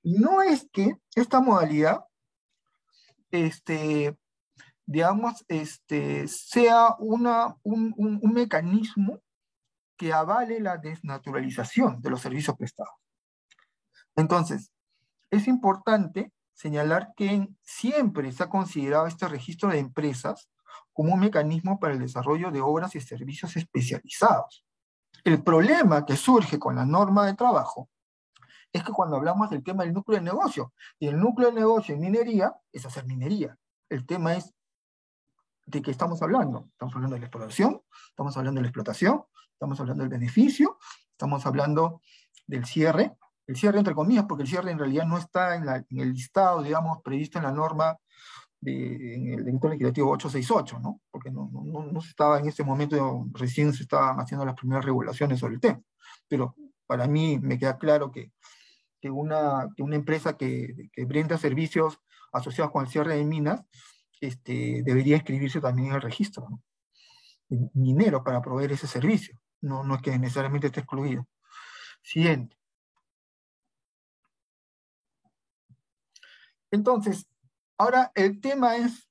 no 0.02 0.42
es 0.42 0.68
que 0.72 0.96
esta 1.14 1.40
modalidad, 1.40 2.04
este, 3.30 4.16
digamos, 4.84 5.44
este, 5.48 6.28
sea 6.28 6.94
una, 6.98 7.56
un, 7.62 7.94
un 7.96 8.32
mecanismo 8.32 9.20
que 9.96 10.12
avale 10.12 10.60
la 10.60 10.76
desnaturalización 10.76 12.00
de 12.00 12.10
los 12.10 12.20
servicios 12.20 12.56
prestados. 12.56 12.94
Entonces, 14.14 14.70
es 15.30 15.48
importante 15.48 16.32
señalar 16.52 17.12
que 17.16 17.48
siempre 17.62 18.32
se 18.32 18.42
ha 18.42 18.48
considerado 18.48 19.06
este 19.06 19.28
registro 19.28 19.70
de 19.70 19.78
empresas 19.78 20.48
como 20.96 21.12
un 21.12 21.20
mecanismo 21.20 21.78
para 21.78 21.92
el 21.92 21.98
desarrollo 21.98 22.50
de 22.50 22.62
obras 22.62 22.94
y 22.94 23.02
servicios 23.02 23.54
especializados. 23.54 24.64
El 25.24 25.42
problema 25.42 26.06
que 26.06 26.16
surge 26.16 26.58
con 26.58 26.74
la 26.74 26.86
norma 26.86 27.26
de 27.26 27.34
trabajo 27.34 27.90
es 28.72 28.82
que 28.82 28.92
cuando 28.92 29.16
hablamos 29.16 29.50
del 29.50 29.62
tema 29.62 29.84
del 29.84 29.92
núcleo 29.92 30.18
de 30.18 30.24
negocio, 30.24 30.72
y 30.98 31.08
el 31.08 31.20
núcleo 31.20 31.50
de 31.50 31.60
negocio 31.60 31.94
en 31.94 32.00
minería 32.00 32.56
es 32.72 32.86
hacer 32.86 33.04
minería. 33.04 33.58
El 33.90 34.06
tema 34.06 34.36
es 34.36 34.54
de 35.66 35.82
qué 35.82 35.90
estamos 35.90 36.22
hablando. 36.22 36.70
Estamos 36.72 36.94
hablando 36.94 37.16
de 37.16 37.20
la 37.20 37.26
exploración, 37.26 37.82
estamos 38.08 38.34
hablando 38.38 38.58
de 38.58 38.62
la 38.62 38.68
explotación, 38.68 39.22
estamos 39.52 39.78
hablando 39.78 40.02
del 40.02 40.10
beneficio, 40.10 40.78
estamos 41.10 41.44
hablando 41.44 42.00
del 42.46 42.64
cierre, 42.64 43.18
el 43.46 43.56
cierre 43.56 43.80
entre 43.80 43.94
comillas, 43.94 44.24
porque 44.24 44.44
el 44.44 44.48
cierre 44.48 44.70
en 44.70 44.78
realidad 44.78 45.04
no 45.04 45.18
está 45.18 45.56
en, 45.56 45.68
en 45.68 46.00
el 46.00 46.14
listado, 46.14 46.62
digamos, 46.62 47.02
previsto 47.02 47.36
en 47.38 47.44
la 47.44 47.52
norma 47.52 47.98
en 48.66 49.28
el 49.28 49.44
decreto 49.44 49.68
legislativo 49.68 50.10
868, 50.10 50.80
¿no? 50.80 51.00
Porque 51.10 51.30
no, 51.30 51.50
no, 51.52 51.84
no, 51.84 52.00
se 52.00 52.10
estaba 52.10 52.38
en 52.38 52.48
ese 52.48 52.64
momento, 52.64 53.26
recién 53.32 53.72
se 53.72 53.84
estaban 53.84 54.18
haciendo 54.18 54.44
las 54.44 54.54
primeras 54.54 54.84
regulaciones 54.84 55.38
sobre 55.38 55.54
el 55.54 55.60
tema. 55.60 55.80
Pero 56.28 56.54
para 56.86 57.06
mí 57.06 57.38
me 57.38 57.58
queda 57.58 57.78
claro 57.78 58.10
que, 58.10 58.32
que, 59.00 59.10
una, 59.10 59.68
que 59.76 59.82
una 59.82 59.96
empresa 59.96 60.36
que, 60.36 60.90
que, 60.92 61.04
brinda 61.04 61.38
servicios 61.38 62.00
asociados 62.32 62.72
con 62.72 62.84
el 62.84 62.90
cierre 62.90 63.16
de 63.16 63.24
minas 63.24 63.64
este, 64.20 64.82
debería 64.82 65.16
inscribirse 65.16 65.60
también 65.60 65.88
en 65.88 65.94
el 65.94 66.02
registro 66.02 66.48
¿no? 66.48 66.62
minero 67.74 68.24
para 68.24 68.42
proveer 68.42 68.72
ese 68.72 68.86
servicio. 68.86 69.38
No, 69.60 69.84
no 69.84 69.96
es 69.96 70.02
que 70.02 70.18
necesariamente 70.18 70.68
esté 70.68 70.80
excluido. 70.80 71.26
Siguiente. 72.02 72.56
Entonces, 76.70 77.26
ahora 77.78 78.12
el 78.14 78.40
tema 78.40 78.76
es, 78.76 79.08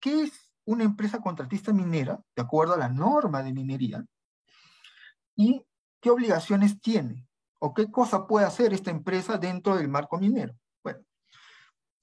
¿qué 0.00 0.22
es 0.22 0.52
una 0.64 0.84
empresa 0.84 1.20
contratista 1.20 1.72
minera, 1.72 2.20
de 2.36 2.42
acuerdo 2.42 2.74
a 2.74 2.78
la 2.78 2.88
norma 2.88 3.42
de 3.42 3.52
minería? 3.52 4.04
¿Y 5.36 5.64
qué 6.00 6.10
obligaciones 6.10 6.80
tiene? 6.80 7.26
¿O 7.58 7.74
qué 7.74 7.90
cosa 7.90 8.26
puede 8.26 8.46
hacer 8.46 8.72
esta 8.72 8.90
empresa 8.90 9.38
dentro 9.38 9.76
del 9.76 9.88
marco 9.88 10.18
minero? 10.18 10.54
Bueno, 10.82 11.00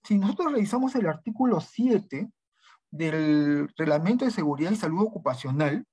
si 0.03 0.17
nosotros 0.17 0.53
revisamos 0.53 0.95
el 0.95 1.07
artículo 1.07 1.59
7 1.59 2.31
del 2.91 3.69
Reglamento 3.77 4.25
de 4.25 4.31
Seguridad 4.31 4.71
y 4.71 4.75
Salud 4.75 5.03
Ocupacional, 5.03 5.85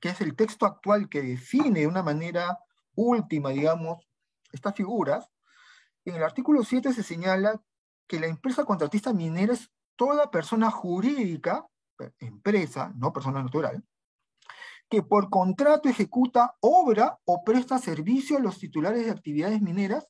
que 0.00 0.10
es 0.10 0.20
el 0.20 0.36
texto 0.36 0.66
actual 0.66 1.08
que 1.08 1.22
define 1.22 1.80
de 1.80 1.86
una 1.86 2.02
manera 2.02 2.58
última, 2.94 3.50
digamos, 3.50 4.06
estas 4.52 4.74
figuras, 4.74 5.30
en 6.04 6.16
el 6.16 6.22
artículo 6.22 6.62
7 6.62 6.92
se 6.92 7.02
señala 7.02 7.60
que 8.06 8.20
la 8.20 8.26
empresa 8.26 8.64
contratista 8.64 9.12
minera 9.12 9.52
es 9.52 9.70
toda 9.96 10.30
persona 10.30 10.70
jurídica, 10.70 11.66
empresa, 12.18 12.92
no 12.96 13.12
persona 13.12 13.42
natural, 13.42 13.82
que 14.88 15.02
por 15.02 15.30
contrato 15.30 15.88
ejecuta 15.88 16.54
obra 16.60 17.18
o 17.24 17.42
presta 17.42 17.78
servicio 17.78 18.36
a 18.36 18.40
los 18.40 18.58
titulares 18.58 19.04
de 19.04 19.10
actividades 19.10 19.60
mineras 19.60 20.08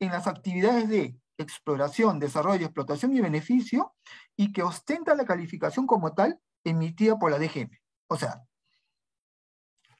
en 0.00 0.10
las 0.10 0.26
actividades 0.26 0.88
de 0.88 1.16
exploración, 1.36 2.18
desarrollo, 2.18 2.66
explotación 2.66 3.14
y 3.14 3.20
beneficio 3.20 3.94
y 4.36 4.52
que 4.52 4.62
ostenta 4.62 5.14
la 5.14 5.24
calificación 5.24 5.86
como 5.86 6.12
tal 6.14 6.40
emitida 6.64 7.16
por 7.18 7.30
la 7.30 7.38
DGM. 7.38 7.70
O 8.08 8.16
sea, 8.16 8.42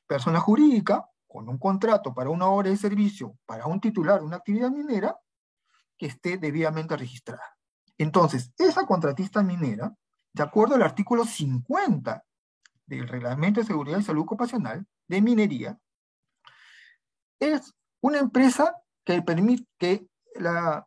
persona 0.07 0.41
jurídica 0.41 1.09
con 1.29 1.49
un 1.49 1.59
contrato 1.59 2.13
para 2.15 2.31
una 2.31 2.47
obra 2.47 2.71
de 2.71 2.77
servicio 2.77 3.39
para 3.47 3.67
un 3.67 3.81
titular 3.81 4.19
de 4.19 4.27
una 4.27 4.37
actividad 4.37 4.71
minera 4.71 5.17
que 5.99 6.07
esté 6.07 6.39
debidamente 6.39 6.97
registrada. 6.97 7.57
Entonces, 7.99 8.53
esa 8.57 8.87
contratista 8.87 9.43
minera, 9.43 9.95
de 10.33 10.43
acuerdo 10.43 10.77
al 10.77 10.83
artículo 10.83 11.25
50 11.25 12.25
del 12.87 13.09
Reglamento 13.09 13.61
de 13.61 13.67
Seguridad 13.67 13.99
y 13.99 14.05
Salud 14.05 14.23
Ocupacional 14.23 14.87
de 15.09 15.21
Minería, 15.21 15.79
es 17.41 17.75
una 18.01 18.19
empresa 18.19 18.75
que 19.05 19.21
permite 19.23 19.67
que 19.79 20.09
la 20.37 20.87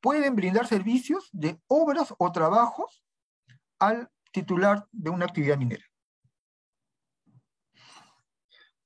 pueden 0.00 0.36
brindar 0.36 0.66
servicios 0.66 1.28
de 1.32 1.60
obras 1.66 2.14
o 2.18 2.30
trabajos 2.30 3.02
al 3.78 4.10
titular 4.32 4.86
de 4.92 5.10
una 5.10 5.24
actividad 5.24 5.58
minera. 5.58 5.84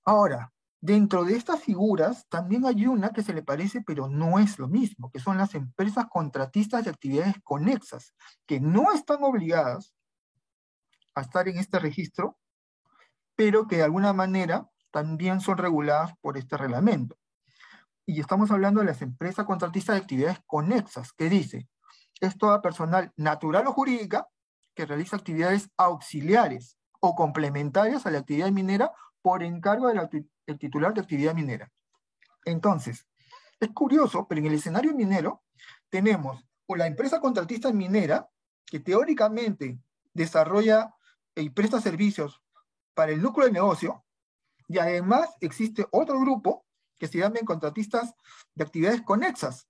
Ahora, 0.04 0.51
dentro 0.82 1.24
de 1.24 1.36
estas 1.36 1.62
figuras 1.62 2.26
también 2.28 2.66
hay 2.66 2.86
una 2.86 3.10
que 3.10 3.22
se 3.22 3.32
le 3.32 3.42
parece, 3.42 3.82
pero 3.82 4.08
no 4.08 4.40
es 4.40 4.58
lo 4.58 4.68
mismo, 4.68 5.10
que 5.12 5.20
son 5.20 5.38
las 5.38 5.54
empresas 5.54 6.06
contratistas 6.10 6.84
de 6.84 6.90
actividades 6.90 7.36
conexas, 7.44 8.12
que 8.46 8.60
no 8.60 8.92
están 8.92 9.22
obligadas 9.22 9.94
a 11.14 11.20
estar 11.20 11.46
en 11.46 11.56
este 11.56 11.78
registro, 11.78 12.36
pero 13.36 13.68
que 13.68 13.76
de 13.76 13.84
alguna 13.84 14.12
manera 14.12 14.68
también 14.90 15.40
son 15.40 15.56
reguladas 15.56 16.14
por 16.20 16.36
este 16.36 16.56
reglamento. 16.56 17.16
Y 18.04 18.20
estamos 18.20 18.50
hablando 18.50 18.80
de 18.80 18.86
las 18.86 19.02
empresas 19.02 19.46
contratistas 19.46 19.94
de 19.94 20.02
actividades 20.02 20.40
conexas, 20.46 21.12
que 21.12 21.30
dice, 21.30 21.68
es 22.20 22.36
toda 22.36 22.60
personal 22.60 23.12
natural 23.16 23.68
o 23.68 23.72
jurídica 23.72 24.26
que 24.74 24.84
realiza 24.84 25.14
actividades 25.14 25.70
auxiliares 25.76 26.76
o 26.98 27.14
complementarias 27.14 28.04
a 28.04 28.10
la 28.10 28.18
actividad 28.18 28.50
minera 28.50 28.90
por 29.22 29.44
encargo 29.44 29.86
del 30.46 30.58
titular 30.58 30.94
de 30.94 31.00
actividad 31.00 31.34
minera. 31.34 31.70
Entonces, 32.44 33.06
es 33.60 33.70
curioso, 33.70 34.26
pero 34.28 34.40
en 34.40 34.46
el 34.46 34.54
escenario 34.54 34.94
minero 34.94 35.42
tenemos 35.88 36.44
la 36.76 36.86
empresa 36.86 37.20
contratista 37.20 37.72
minera 37.72 38.28
que 38.66 38.80
teóricamente 38.80 39.78
desarrolla 40.14 40.94
y 41.34 41.50
presta 41.50 41.80
servicios 41.80 42.42
para 42.94 43.12
el 43.12 43.22
núcleo 43.22 43.46
de 43.46 43.52
negocio, 43.52 44.04
y 44.68 44.78
además 44.78 45.28
existe 45.40 45.86
otro 45.90 46.18
grupo 46.20 46.64
que 46.98 47.08
se 47.08 47.18
llaman 47.18 47.44
contratistas 47.44 48.14
de 48.54 48.64
actividades 48.64 49.02
conexas, 49.02 49.68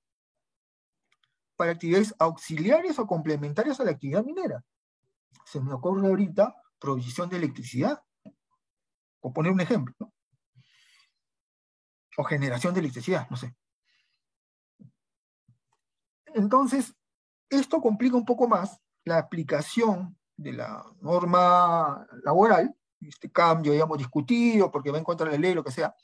para 1.57 1.73
actividades 1.73 2.15
auxiliares 2.19 2.99
o 2.99 3.07
complementarias 3.07 3.79
a 3.81 3.85
la 3.85 3.93
actividad 3.93 4.25
minera. 4.25 4.65
Se 5.45 5.61
me 5.61 5.73
ocurre 5.73 6.09
ahorita 6.09 6.55
provisión 6.79 7.29
de 7.29 7.37
electricidad, 7.37 8.03
por 9.21 9.33
poner 9.33 9.53
un 9.53 9.61
ejemplo, 9.61 9.95
o 12.17 12.25
generación 12.25 12.75
de 12.75 12.81
electricidad, 12.81 13.29
no 13.31 13.37
sé. 13.37 13.55
Entonces, 16.35 16.95
esto 17.49 17.81
complica 17.81 18.17
un 18.17 18.25
poco 18.25 18.49
más 18.49 18.81
la 19.05 19.19
aplicación 19.19 20.17
de 20.37 20.53
la 20.53 20.85
norma 21.01 22.07
laboral, 22.25 22.75
este 23.01 23.31
cambio, 23.31 23.73
digamos, 23.73 23.99
discutido, 23.99 24.71
porque 24.71 24.91
va 24.91 24.99
en 24.99 25.05
contra 25.05 25.27
de 25.27 25.33
la 25.33 25.39
ley, 25.39 25.55
lo 25.55 25.65
que 25.65 25.73
sea, 25.73 25.95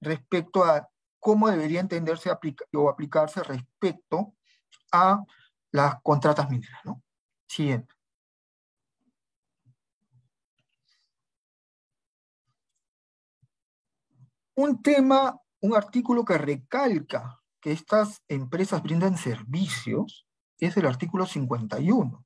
respecto 0.00 0.64
a 0.64 0.88
cómo 1.18 1.48
debería 1.48 1.80
entenderse 1.80 2.30
o 2.74 2.88
aplicarse 2.88 3.42
respecto 3.44 4.34
a 4.92 5.22
las 5.70 6.00
contratas 6.02 6.50
mineras. 6.50 6.80
¿no? 6.84 7.02
Siguiente. 7.46 7.94
Un 14.54 14.82
tema, 14.82 15.40
un 15.62 15.76
artículo 15.76 16.24
que 16.24 16.36
recalca 16.38 17.40
que 17.60 17.72
estas 17.72 18.22
empresas 18.28 18.82
brindan 18.82 19.16
servicios 19.16 20.26
es 20.58 20.76
el 20.76 20.86
artículo 20.86 21.24
51, 21.24 22.24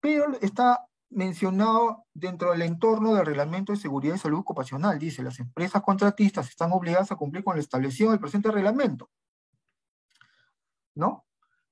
pero 0.00 0.32
está 0.40 0.86
mencionado 1.10 2.04
dentro 2.12 2.50
del 2.50 2.62
entorno 2.62 3.14
del 3.14 3.26
Reglamento 3.26 3.72
de 3.72 3.78
Seguridad 3.78 4.16
y 4.16 4.18
Salud 4.18 4.40
Ocupacional. 4.40 4.98
Dice, 4.98 5.22
las 5.22 5.38
empresas 5.38 5.82
contratistas 5.82 6.48
están 6.48 6.72
obligadas 6.72 7.12
a 7.12 7.16
cumplir 7.16 7.44
con 7.44 7.54
la 7.54 7.60
establecido 7.60 8.10
del 8.10 8.20
presente 8.20 8.50
reglamento. 8.50 9.10
¿No? 10.94 11.24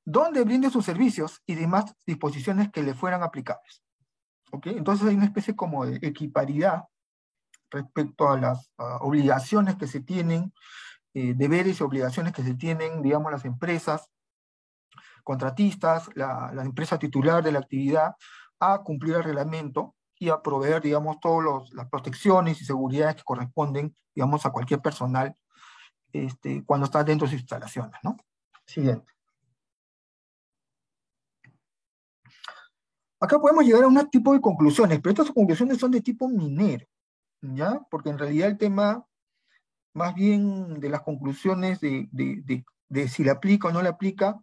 Donde 0.05 0.45
brinde 0.45 0.71
sus 0.71 0.85
servicios 0.85 1.43
y 1.47 1.55
demás 1.55 1.95
disposiciones 2.07 2.71
que 2.71 2.83
le 2.83 2.95
fueran 2.95 3.23
aplicables. 3.23 3.83
¿Ok? 4.53 4.69
Entonces 4.69 5.09
hay 5.09 5.15
una 5.15 5.27
especie 5.27 5.57
como 5.57 5.87
de 5.87 5.99
equiparidad 6.07 6.85
respecto 7.71 8.29
a 8.31 8.39
las 8.39 8.71
obligaciones 9.01 9.77
que 9.77 9.87
se 9.87 10.01
tienen, 10.01 10.53
eh, 11.15 11.35
deberes 11.35 11.81
y 11.81 11.83
obligaciones 11.83 12.33
que 12.33 12.43
se 12.43 12.55
tienen, 12.55 13.03
digamos, 13.03 13.33
las 13.33 13.45
empresas 13.45 14.09
contratistas, 15.25 16.09
la, 16.15 16.53
empresa 16.63 16.99
titular 16.99 17.43
de 17.43 17.53
la 17.53 17.59
actividad, 17.59 18.15
a 18.61 18.83
cumplir 18.83 19.17
el 19.17 19.25
reglamento 19.25 19.95
y 20.19 20.29
a 20.29 20.41
proveer, 20.41 20.83
digamos, 20.83 21.19
todas 21.21 21.73
las 21.73 21.89
protecciones 21.89 22.61
y 22.61 22.65
seguridades 22.65 23.17
que 23.17 23.25
corresponden, 23.25 23.95
digamos, 24.15 24.47
a 24.47 24.51
cualquier 24.51 24.81
personal 24.81 25.35
este, 26.13 26.65
cuando 26.65 26.87
está 26.87 27.03
dentro 27.03 27.27
de 27.27 27.33
sus 27.33 27.41
instalaciones, 27.41 27.99
¿no? 28.03 28.17
Siguiente. 28.67 29.13
Acá 33.21 33.39
podemos 33.39 33.65
llegar 33.65 33.85
a 33.85 33.89
un 33.89 34.11
tipo 34.11 34.33
de 34.33 34.41
conclusiones, 34.41 34.99
pero 35.01 35.11
estas 35.11 35.31
conclusiones 35.31 35.79
son 35.79 35.91
de 35.91 36.01
tipo 36.01 36.29
minero, 36.29 36.87
¿ya? 37.43 37.81
Porque 37.91 38.11
en 38.11 38.19
realidad 38.19 38.49
el 38.49 38.59
tema, 38.59 39.07
más 39.95 40.15
bien 40.15 40.81
de 40.81 40.89
las 40.89 41.03
conclusiones 41.03 41.81
de, 41.81 42.09
si 43.09 43.25
le 43.25 43.31
aplica 43.31 43.69
o 43.69 43.73
no 43.73 43.83
le 43.83 43.89
aplica, 43.89 44.41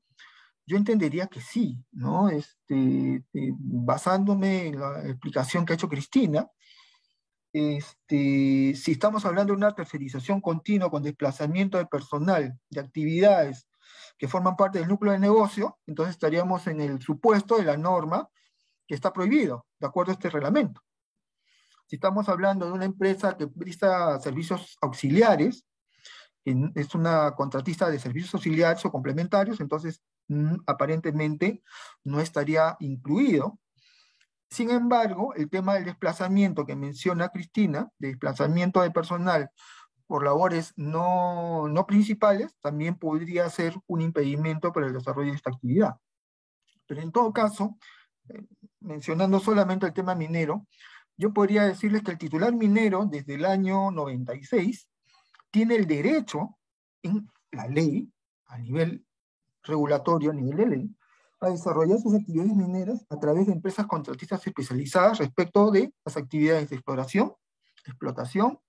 yo 0.65 0.77
entendería 0.77 1.27
que 1.27 1.39
sí, 1.41 1.83
¿no? 1.91 2.29
Este, 2.29 3.23
eh, 3.33 3.53
basándome 3.57 4.67
en 4.67 4.79
la 4.79 5.07
explicación 5.07 5.65
que 5.65 5.73
ha 5.73 5.75
hecho 5.75 5.89
Cristina, 5.89 6.47
este, 7.53 8.75
si 8.75 8.91
estamos 8.91 9.25
hablando 9.25 9.53
de 9.53 9.57
una 9.57 9.73
tercerización 9.73 10.41
continua 10.41 10.91
con 10.91 11.03
desplazamiento 11.03 11.77
de 11.77 11.85
personal, 11.85 12.59
de 12.69 12.79
actividades 12.79 13.67
que 14.17 14.27
forman 14.27 14.55
parte 14.55 14.79
del 14.79 14.87
núcleo 14.87 15.13
de 15.13 15.19
negocio, 15.19 15.79
entonces 15.87 16.15
estaríamos 16.15 16.67
en 16.67 16.81
el 16.81 17.01
supuesto 17.01 17.57
de 17.57 17.63
la 17.63 17.77
norma 17.77 18.29
que 18.87 18.95
está 18.95 19.13
prohibido, 19.13 19.65
de 19.79 19.87
acuerdo 19.87 20.11
a 20.11 20.13
este 20.13 20.29
reglamento. 20.29 20.81
Si 21.87 21.95
estamos 21.95 22.29
hablando 22.29 22.67
de 22.67 22.73
una 22.73 22.85
empresa 22.85 23.35
que 23.37 23.47
presta 23.47 24.19
servicios 24.19 24.77
auxiliares, 24.81 25.65
es 26.45 26.95
una 26.95 27.35
contratista 27.35 27.89
de 27.89 27.99
servicios 27.99 28.33
auxiliares 28.33 28.85
o 28.85 28.91
complementarios, 28.91 29.59
entonces 29.59 30.01
Mm, 30.29 30.57
aparentemente 30.65 31.63
no 32.03 32.19
estaría 32.19 32.75
incluido. 32.79 33.59
Sin 34.49 34.69
embargo, 34.71 35.33
el 35.35 35.49
tema 35.49 35.75
del 35.75 35.85
desplazamiento 35.85 36.65
que 36.65 36.75
menciona 36.75 37.29
Cristina, 37.29 37.89
de 37.99 38.09
desplazamiento 38.09 38.81
de 38.81 38.91
personal 38.91 39.49
por 40.07 40.23
labores 40.23 40.73
no, 40.77 41.67
no 41.67 41.85
principales, 41.85 42.55
también 42.61 42.95
podría 42.95 43.49
ser 43.49 43.75
un 43.87 44.01
impedimento 44.01 44.71
para 44.71 44.87
el 44.87 44.93
desarrollo 44.93 45.31
de 45.31 45.35
esta 45.35 45.51
actividad. 45.51 45.95
Pero 46.87 47.01
en 47.01 47.11
todo 47.11 47.33
caso, 47.33 47.77
eh, 48.29 48.45
mencionando 48.79 49.39
solamente 49.39 49.85
el 49.85 49.93
tema 49.93 50.15
minero, 50.15 50.65
yo 51.17 51.33
podría 51.33 51.63
decirles 51.63 52.03
que 52.03 52.11
el 52.11 52.17
titular 52.17 52.53
minero 52.53 53.05
desde 53.05 53.35
el 53.35 53.45
año 53.45 53.91
96 53.91 54.87
tiene 55.51 55.75
el 55.75 55.87
derecho 55.87 56.57
en 57.01 57.29
la 57.51 57.67
ley, 57.67 58.11
a 58.45 58.57
nivel 58.57 59.05
regulatorio 59.63 60.31
a 60.31 60.33
nivel 60.33 60.57
de 60.57 60.65
ley 60.67 60.97
a 61.39 61.49
desarrollar 61.49 61.99
sus 61.99 62.15
actividades 62.15 62.55
mineras 62.55 63.05
a 63.09 63.19
través 63.19 63.47
de 63.47 63.53
empresas 63.53 63.85
contratistas 63.85 64.45
especializadas 64.45 65.19
respecto 65.19 65.71
de 65.71 65.93
las 66.03 66.17
actividades 66.17 66.69
de 66.69 66.77
exploración, 66.77 67.33
explotación, 67.85 68.59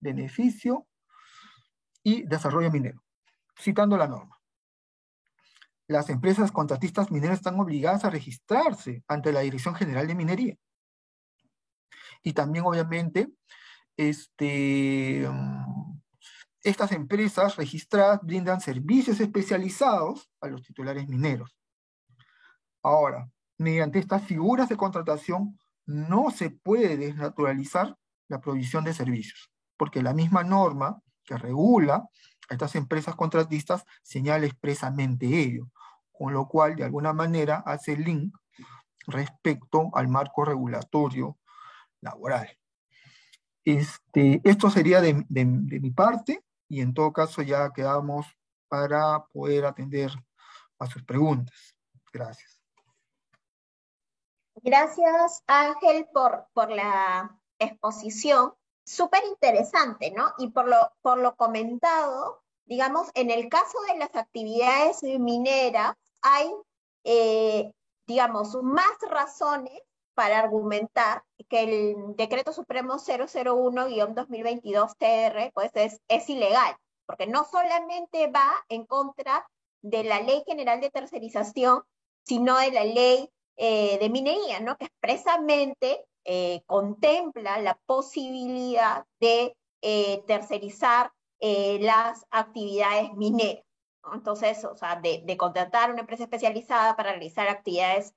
beneficio 0.00 0.86
y 2.02 2.22
desarrollo 2.24 2.70
minero, 2.70 3.02
citando 3.58 3.96
la 3.96 4.06
norma. 4.06 4.38
Las 5.86 6.10
empresas 6.10 6.52
contratistas 6.52 7.10
mineras 7.10 7.38
están 7.38 7.58
obligadas 7.58 8.04
a 8.04 8.10
registrarse 8.10 9.02
ante 9.08 9.32
la 9.32 9.40
Dirección 9.40 9.74
General 9.74 10.06
de 10.06 10.14
Minería. 10.14 10.56
Y 12.24 12.32
también, 12.32 12.64
obviamente, 12.64 13.28
este, 13.96 15.28
mm, 15.30 16.00
estas 16.62 16.92
empresas 16.92 17.56
registradas 17.56 18.20
brindan 18.22 18.60
servicios 18.60 19.20
especializados 19.20 20.30
a 20.40 20.48
los 20.48 20.62
titulares 20.62 21.06
mineros. 21.06 21.54
Ahora, 22.82 23.30
mediante 23.58 23.98
estas 23.98 24.24
figuras 24.24 24.68
de 24.68 24.76
contratación 24.76 25.58
no 25.86 26.30
se 26.30 26.50
puede 26.50 26.96
desnaturalizar 26.96 27.96
la 28.28 28.40
provisión 28.40 28.84
de 28.84 28.94
servicios, 28.94 29.50
porque 29.76 30.02
la 30.02 30.14
misma 30.14 30.42
norma 30.42 31.02
que 31.24 31.36
regula 31.36 32.08
a 32.48 32.54
estas 32.54 32.74
empresas 32.74 33.14
contratistas 33.14 33.84
señala 34.02 34.46
expresamente 34.46 35.26
ello, 35.26 35.68
con 36.10 36.32
lo 36.32 36.48
cual 36.48 36.76
de 36.76 36.84
alguna 36.84 37.12
manera 37.12 37.62
hace 37.66 37.96
link 37.96 38.34
respecto 39.06 39.90
al 39.94 40.08
marco 40.08 40.44
regulatorio 40.46 41.36
laboral. 42.04 42.48
Este, 43.64 44.40
esto 44.44 44.70
sería 44.70 45.00
de, 45.00 45.24
de, 45.28 45.44
mi 45.44 45.90
parte 45.90 46.44
y 46.68 46.82
en 46.82 46.92
todo 46.92 47.12
caso 47.12 47.42
ya 47.42 47.72
quedamos 47.72 48.26
para 48.68 49.24
poder 49.32 49.64
atender 49.64 50.10
a 50.78 50.86
sus 50.86 51.02
preguntas. 51.02 51.74
Gracias. 52.12 52.60
Gracias 54.56 55.42
Ángel 55.46 56.06
por, 56.12 56.46
por 56.52 56.70
la 56.70 57.40
exposición. 57.58 58.52
Súper 58.84 59.22
interesante, 59.24 60.10
¿no? 60.10 60.34
Y 60.36 60.48
por 60.48 60.68
lo, 60.68 60.92
por 61.00 61.18
lo 61.18 61.34
comentado, 61.36 62.42
digamos, 62.66 63.08
en 63.14 63.30
el 63.30 63.48
caso 63.48 63.78
de 63.88 63.98
las 63.98 64.14
actividades 64.14 65.02
mineras, 65.02 65.96
hay, 66.20 66.50
eh, 67.04 67.72
digamos, 68.06 68.54
más 68.62 68.92
razones 69.08 69.80
para 70.14 70.38
argumentar 70.38 71.22
que 71.48 71.62
el 71.62 72.16
decreto 72.16 72.52
supremo 72.52 72.94
001-2022 72.94 74.96
TR 74.98 75.52
pues 75.52 75.70
es, 75.74 76.00
es 76.08 76.28
ilegal, 76.28 76.76
porque 77.06 77.26
no 77.26 77.44
solamente 77.44 78.28
va 78.28 78.50
en 78.68 78.86
contra 78.86 79.46
de 79.82 80.04
la 80.04 80.20
ley 80.20 80.42
general 80.46 80.80
de 80.80 80.90
tercerización, 80.90 81.82
sino 82.24 82.58
de 82.58 82.72
la 82.72 82.84
ley 82.84 83.28
eh, 83.56 83.98
de 83.98 84.08
minería, 84.08 84.60
¿no? 84.60 84.76
que 84.76 84.86
expresamente 84.86 86.04
eh, 86.24 86.62
contempla 86.66 87.58
la 87.58 87.78
posibilidad 87.86 89.04
de 89.20 89.54
eh, 89.82 90.22
tercerizar 90.26 91.12
las 91.40 92.24
actividades 92.30 93.12
mineras. 93.12 93.62
Entonces, 94.14 94.64
o 94.64 94.74
sea, 94.76 94.96
de, 94.96 95.22
de, 95.26 95.36
contratar 95.36 95.90
una 95.90 96.00
empresa 96.00 96.22
especializada 96.22 96.96
para 96.96 97.10
realizar 97.10 97.48
actividades 97.48 98.14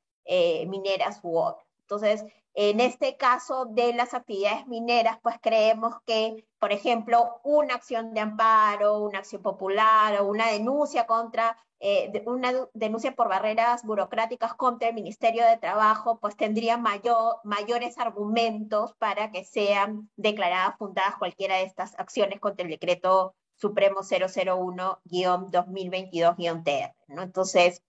mineras 0.65 1.19
u 1.23 1.37
otras. 1.37 1.66
Entonces, 1.89 2.25
en 2.53 2.81
este 2.81 3.15
caso 3.15 3.63
de 3.65 3.93
las 3.93 4.13
actividades 4.13 4.67
mineras, 4.67 5.19
pues 5.23 5.37
creemos 5.41 5.95
que, 6.05 6.45
por 6.59 6.73
ejemplo, 6.73 7.39
una 7.45 7.75
acción 7.75 8.13
de 8.13 8.19
amparo, 8.19 8.99
una 8.99 9.19
acción 9.19 9.41
popular 9.41 10.19
o 10.19 10.27
una 10.27 10.51
denuncia 10.51 11.05
contra, 11.05 11.55
eh, 11.79 12.23
una 12.25 12.51
denuncia 12.73 13.15
por 13.15 13.29
barreras 13.29 13.83
burocráticas 13.83 14.53
contra 14.55 14.89
el 14.89 14.95
Ministerio 14.95 15.45
de 15.45 15.55
Trabajo, 15.55 16.19
pues 16.19 16.35
tendría 16.35 16.75
mayor, 16.77 17.35
mayores 17.45 17.97
argumentos 17.99 18.93
para 18.97 19.31
que 19.31 19.45
sean 19.45 20.09
declaradas 20.17 20.75
fundadas 20.77 21.15
cualquiera 21.15 21.55
de 21.55 21.63
estas 21.63 21.97
acciones 21.97 22.41
contra 22.41 22.65
el 22.65 22.71
decreto 22.71 23.33
Supremo 23.55 24.01
001-2022-TR, 24.01 26.95
¿no? 27.07 27.21
Entonces, 27.21 27.81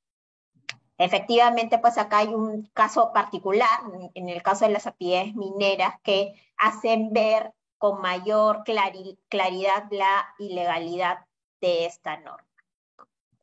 Efectivamente, 0.99 1.79
pues 1.79 1.97
acá 1.97 2.19
hay 2.19 2.29
un 2.29 2.69
caso 2.75 3.13
particular, 3.13 3.69
en 4.15 4.29
el 4.29 4.43
caso 4.43 4.67
de 4.67 4.73
las 4.73 4.87
actividades 4.89 5.35
mineras, 5.37 5.95
que 6.03 6.35
hacen 6.57 7.13
ver 7.13 7.53
con 7.79 8.01
mayor 8.01 8.65
claridad 8.65 9.85
la 9.91 10.35
ilegalidad 10.39 11.25
de 11.61 11.87
esta 11.87 12.17
norma. 12.19 12.45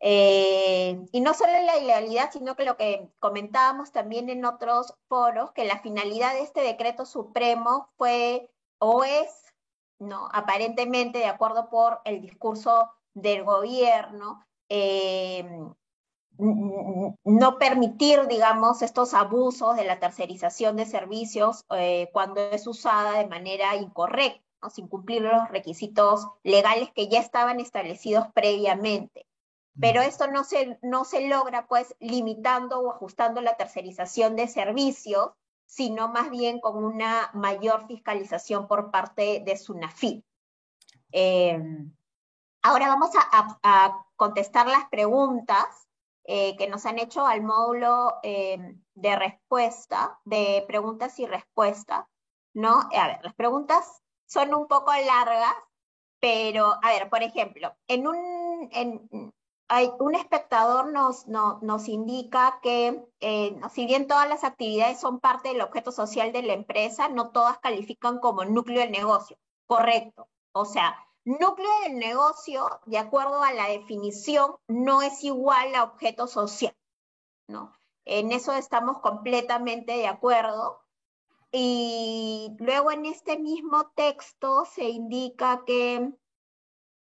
Eh, 0.01 1.05
y 1.13 1.21
no 1.21 1.33
solo 1.33 1.53
la 1.53 1.77
ilegalidad, 1.77 2.29
sino 2.31 2.55
que 2.55 2.65
lo 2.65 2.75
que 2.75 3.09
comentábamos 3.19 3.91
también 3.91 4.29
en 4.29 4.45
otros 4.45 4.93
foros, 5.07 5.51
que 5.53 5.65
la 5.65 5.79
finalidad 5.79 6.33
de 6.33 6.41
este 6.41 6.61
decreto 6.61 7.05
supremo 7.05 7.89
fue 7.97 8.51
o 8.77 9.03
es, 9.05 9.53
¿no? 9.97 10.27
aparentemente, 10.33 11.19
de 11.19 11.25
acuerdo 11.25 11.69
por 11.69 12.01
el 12.03 12.21
discurso 12.21 12.91
del 13.13 13.43
gobierno, 13.45 14.45
eh, 14.67 15.47
no 16.37 17.57
permitir, 17.57 18.27
digamos, 18.27 18.81
estos 18.81 19.13
abusos 19.13 19.75
de 19.75 19.85
la 19.85 19.99
tercerización 19.99 20.75
de 20.75 20.85
servicios 20.85 21.65
eh, 21.71 22.09
cuando 22.11 22.41
es 22.41 22.67
usada 22.67 23.17
de 23.17 23.27
manera 23.27 23.75
incorrecta, 23.75 24.41
sin 24.69 24.87
cumplir 24.87 25.21
los 25.21 25.49
requisitos 25.49 26.27
legales 26.43 26.89
que 26.93 27.07
ya 27.07 27.19
estaban 27.19 27.59
establecidos 27.59 28.27
previamente. 28.33 29.27
Pero 29.79 30.01
esto 30.01 30.27
no 30.27 30.43
se, 30.43 30.79
no 30.81 31.03
se 31.03 31.27
logra, 31.27 31.67
pues, 31.67 31.95
limitando 31.99 32.79
o 32.79 32.91
ajustando 32.91 33.41
la 33.41 33.57
tercerización 33.57 34.35
de 34.35 34.47
servicios, 34.47 35.31
sino 35.65 36.07
más 36.07 36.29
bien 36.29 36.61
con 36.61 36.83
una 36.83 37.29
mayor 37.33 37.85
fiscalización 37.87 38.67
por 38.67 38.89
parte 38.91 39.43
de 39.45 39.57
SUNAFIL. 39.57 40.23
Eh, 41.11 41.61
ahora 42.61 42.87
vamos 42.87 43.09
a, 43.15 43.59
a 43.63 44.05
contestar 44.15 44.67
las 44.67 44.87
preguntas 44.89 45.84
eh, 46.27 46.55
que 46.57 46.67
nos 46.67 46.85
han 46.85 46.99
hecho 46.99 47.25
al 47.25 47.41
módulo 47.43 48.15
eh, 48.23 48.57
de 48.95 49.15
respuesta, 49.15 50.19
de 50.25 50.63
preguntas 50.67 51.19
y 51.19 51.25
respuestas, 51.25 52.05
¿no? 52.53 52.79
A 52.95 53.07
ver, 53.07 53.19
las 53.23 53.35
preguntas 53.35 54.01
son 54.25 54.53
un 54.53 54.67
poco 54.67 54.91
largas, 54.91 55.53
pero, 56.19 56.79
a 56.81 56.89
ver, 56.89 57.09
por 57.09 57.21
ejemplo, 57.21 57.75
en 57.87 58.07
un, 58.07 58.69
en, 58.71 59.33
hay, 59.67 59.91
un 59.99 60.15
espectador 60.15 60.91
nos, 60.91 61.27
no, 61.27 61.59
nos 61.61 61.87
indica 61.87 62.59
que, 62.63 63.03
eh, 63.19 63.59
si 63.71 63.85
bien 63.85 64.07
todas 64.07 64.27
las 64.27 64.43
actividades 64.43 64.99
son 64.99 65.19
parte 65.19 65.49
del 65.49 65.61
objeto 65.61 65.91
social 65.91 66.31
de 66.31 66.43
la 66.43 66.53
empresa, 66.53 67.09
no 67.09 67.31
todas 67.31 67.59
califican 67.59 68.19
como 68.19 68.45
núcleo 68.45 68.81
del 68.81 68.91
negocio. 68.91 69.37
Correcto. 69.67 70.27
O 70.53 70.65
sea, 70.65 70.95
Núcleo 71.25 71.71
del 71.83 71.97
negocio, 71.97 72.79
de 72.85 72.99
acuerdo 72.99 73.41
a 73.43 73.51
la 73.51 73.67
definición, 73.67 74.55
no 74.67 75.01
es 75.01 75.23
igual 75.23 75.73
a 75.75 75.83
objeto 75.83 76.27
social, 76.27 76.75
¿no? 77.47 77.73
En 78.05 78.31
eso 78.31 78.53
estamos 78.53 78.99
completamente 78.99 79.93
de 79.93 80.07
acuerdo. 80.07 80.83
Y 81.51 82.55
luego 82.59 82.91
en 82.91 83.05
este 83.05 83.39
mismo 83.39 83.91
texto 83.95 84.65
se 84.65 84.89
indica 84.89 85.63
que 85.65 86.13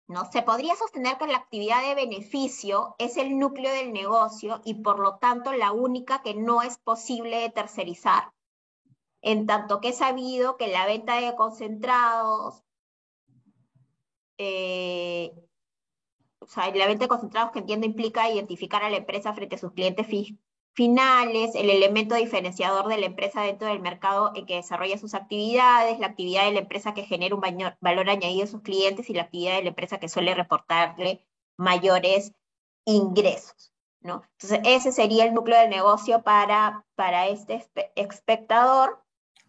¿no? 0.09 0.25
Se 0.33 0.43
podría 0.43 0.75
sostener 0.75 1.19
que 1.19 1.27
la 1.27 1.37
actividad 1.37 1.83
de 1.83 1.95
beneficio 1.95 2.97
es 2.99 3.19
el 3.19 3.39
núcleo 3.39 3.73
del 3.73 3.93
negocio 3.93 4.62
y 4.64 4.75
por 4.83 4.99
lo 4.99 5.19
tanto 5.19 5.53
la 5.53 5.73
única 5.73 6.23
que 6.23 6.35
no 6.35 6.62
es 6.62 6.79
posible 6.79 7.39
de 7.41 7.51
tercerizar, 7.51 8.33
en 9.21 9.47
tanto 9.47 9.81
que 9.81 9.91
es 9.91 9.99
sabido 9.99 10.57
que 10.57 10.69
la 10.69 10.87
venta 10.87 11.21
de 11.21 11.37
concentrados, 11.37 12.64
eh, 14.39 15.32
o 16.41 16.47
sea, 16.47 16.74
la 16.74 16.86
venta 16.86 17.05
de 17.05 17.09
concentrados 17.09 17.53
que 17.53 17.59
entiendo 17.59 17.86
implica 17.86 18.30
identificar 18.30 18.82
a 18.82 18.91
la 18.91 18.97
empresa 18.97 19.34
frente 19.34 19.57
a 19.57 19.59
sus 19.59 19.72
clientes 19.72 20.07
finales, 20.72 21.55
el 21.55 21.70
elemento 21.70 22.14
diferenciador 22.14 22.86
de 22.86 22.99
la 22.99 23.07
empresa 23.07 23.43
dentro 23.43 23.68
del 23.68 23.80
mercado 23.80 24.32
en 24.34 24.47
que 24.47 24.55
desarrolla 24.57 24.97
sus 24.97 25.14
actividades, 25.14 25.99
la 25.99 26.07
actividad 26.07 26.45
de 26.45 26.53
la 26.53 26.61
empresa 26.61 26.95
que 26.95 27.05
genera 27.05 27.34
un 27.34 27.43
valor 27.80 28.09
añadido 28.09 28.45
a 28.45 28.47
sus 28.47 28.62
clientes 28.62 29.11
y 29.11 29.14
la 29.14 29.22
actividad 29.22 29.57
de 29.57 29.64
la 29.64 29.70
empresa 29.70 29.99
que 29.99 30.09
suele 30.09 30.34
reportarle 30.34 31.26
mayores 31.57 32.32
ingresos. 32.84 33.74
¿no? 34.01 34.22
Entonces, 34.39 34.61
ese 34.64 34.93
sería 34.93 35.24
el 35.24 35.34
núcleo 35.34 35.59
del 35.59 35.70
negocio 35.70 36.22
para, 36.22 36.86
para 36.95 37.26
este 37.26 37.66
espectador. 37.97 39.03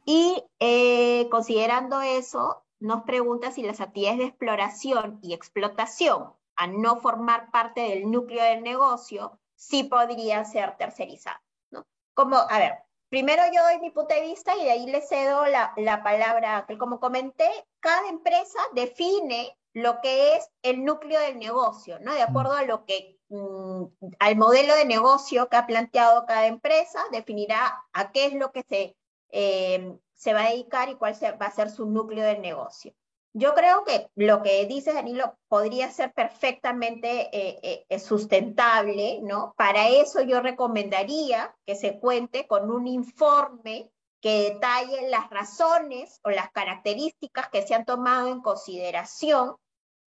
Y 0.05 0.43
eh, 0.59 1.27
considerando 1.29 2.01
eso, 2.01 2.63
nos 2.79 3.03
pregunta 3.03 3.51
si 3.51 3.63
las 3.63 3.81
actividades 3.81 4.19
de 4.19 4.25
exploración 4.25 5.19
y 5.21 5.33
explotación, 5.33 6.33
a 6.55 6.67
no 6.67 6.97
formar 6.97 7.51
parte 7.51 7.81
del 7.81 8.11
núcleo 8.11 8.43
del 8.43 8.63
negocio, 8.63 9.39
sí 9.55 9.85
podrían 9.85 10.45
ser 10.45 10.75
tercerizadas. 10.77 11.41
¿no? 11.71 11.85
Como, 12.13 12.35
a 12.35 12.59
ver, 12.59 12.73
primero 13.09 13.43
yo 13.53 13.63
doy 13.63 13.79
mi 13.79 13.91
punto 13.91 14.13
de 14.13 14.21
vista 14.21 14.55
y 14.57 14.65
de 14.65 14.71
ahí 14.71 14.85
le 14.85 15.01
cedo 15.01 15.45
la, 15.45 15.73
la 15.77 16.03
palabra, 16.03 16.65
que 16.67 16.77
como 16.77 16.99
comenté, 16.99 17.49
cada 17.79 18.09
empresa 18.09 18.59
define 18.73 19.57
lo 19.73 20.01
que 20.01 20.35
es 20.35 20.49
el 20.63 20.83
núcleo 20.83 21.19
del 21.21 21.39
negocio, 21.39 21.99
¿no? 21.99 22.13
De 22.13 22.23
acuerdo 22.23 22.53
a 22.53 22.63
lo 22.63 22.85
que 22.85 23.17
mm, 23.29 23.83
al 24.19 24.35
modelo 24.35 24.75
de 24.75 24.85
negocio 24.85 25.47
que 25.47 25.57
ha 25.57 25.67
planteado 25.67 26.25
cada 26.25 26.47
empresa, 26.47 26.99
definirá 27.11 27.85
a 27.93 28.11
qué 28.11 28.25
es 28.25 28.33
lo 28.33 28.51
que 28.51 28.63
se, 28.63 28.97
eh, 29.31 29.97
se 30.19 30.33
va 30.33 30.45
a 30.45 30.49
dedicar 30.49 30.89
y 30.89 30.95
cuál 30.95 31.15
va 31.41 31.45
a 31.45 31.51
ser 31.51 31.69
su 31.69 31.85
núcleo 31.85 32.25
de 32.25 32.37
negocio. 32.37 32.93
Yo 33.33 33.53
creo 33.53 33.85
que 33.85 34.09
lo 34.15 34.43
que 34.43 34.65
dice 34.65 34.91
Danilo 34.91 35.37
podría 35.47 35.89
ser 35.91 36.13
perfectamente 36.13 37.29
eh, 37.31 37.85
eh, 37.87 37.99
sustentable, 37.99 39.21
¿no? 39.21 39.53
Para 39.55 39.87
eso 39.87 40.21
yo 40.21 40.41
recomendaría 40.41 41.55
que 41.65 41.75
se 41.75 41.99
cuente 41.99 42.47
con 42.47 42.69
un 42.69 42.87
informe 42.87 43.91
que 44.19 44.51
detalle 44.51 45.09
las 45.09 45.29
razones 45.29 46.19
o 46.23 46.31
las 46.31 46.51
características 46.51 47.47
que 47.49 47.65
se 47.65 47.75
han 47.75 47.85
tomado 47.85 48.27
en 48.27 48.41
consideración 48.41 49.55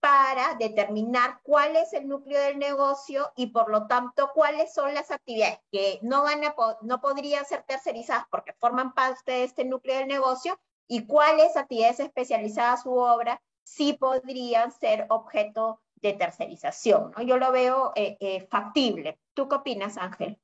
para 0.03 0.57
determinar 0.57 1.38
cuál 1.44 1.76
es 1.76 1.92
el 1.92 2.09
núcleo 2.09 2.40
del 2.40 2.59
negocio 2.59 3.30
y 3.36 3.46
por 3.46 3.70
lo 3.70 3.86
tanto 3.86 4.32
cuáles 4.34 4.74
son 4.74 4.92
las 4.94 5.12
actividades 5.12 5.61
que 5.70 6.00
no, 6.03 6.24
van 6.24 6.44
a, 6.44 6.57
no 6.82 7.00
podrían 7.00 7.46
ser 7.46 7.62
tercerizadas 7.62 8.24
porque 8.28 8.53
forman 8.55 8.94
parte 8.94 9.30
de 9.30 9.44
este 9.44 9.64
núcleo 9.64 9.96
del 9.98 10.09
negocio 10.09 10.59
y 10.88 11.07
cuáles 11.07 11.57
actividades 11.57 12.00
especializadas 12.00 12.84
u 12.84 12.94
obra 12.98 13.40
sí 13.62 13.92
podrían 13.92 14.72
ser 14.72 15.07
objeto 15.09 15.80
de 15.94 16.14
tercerización. 16.14 17.12
¿no? 17.16 17.22
Yo 17.22 17.36
lo 17.36 17.53
veo 17.53 17.92
eh, 17.94 18.16
eh, 18.18 18.44
factible. 18.50 19.20
¿Tú 19.34 19.48
qué 19.48 19.55
opinas, 19.55 19.98
Ángel? 19.98 20.36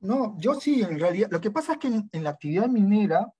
No, 0.00 0.34
yo 0.38 0.54
sí, 0.54 0.80
en 0.80 0.98
realidad. 0.98 1.28
Lo 1.30 1.42
que 1.42 1.50
pasa 1.50 1.74
es 1.74 1.78
que 1.80 1.88
en, 1.88 2.24
la 2.24 2.30
actividad 2.30 2.66
minera, 2.66 3.30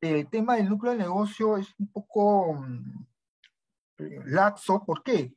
el 0.00 0.28
tema 0.28 0.56
del 0.56 0.68
núcleo 0.68 0.92
de 0.94 0.98
negocio 0.98 1.58
es 1.58 1.72
un 1.78 1.92
poco 1.92 2.54
mm, 2.54 3.06
laxo. 4.24 4.84
¿Por 4.84 5.02
qué? 5.02 5.34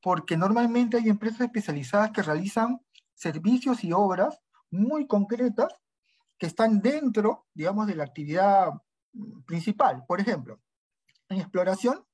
Porque 0.00 0.36
normalmente 0.36 0.96
hay 0.96 1.08
empresas 1.08 1.42
especializadas 1.42 2.10
que 2.12 2.22
realizan 2.22 2.80
servicios 3.14 3.82
y 3.84 3.92
obras 3.92 4.40
muy 4.70 5.06
concretas 5.06 5.74
que 6.38 6.46
están 6.46 6.80
dentro, 6.80 7.46
digamos, 7.54 7.86
de 7.86 7.94
la 7.94 8.04
actividad 8.04 8.72
mm, 9.12 9.42
principal. 9.42 10.04
Por 10.06 10.20
ejemplo, 10.20 10.60
en 11.28 11.40
exploración 11.40 12.04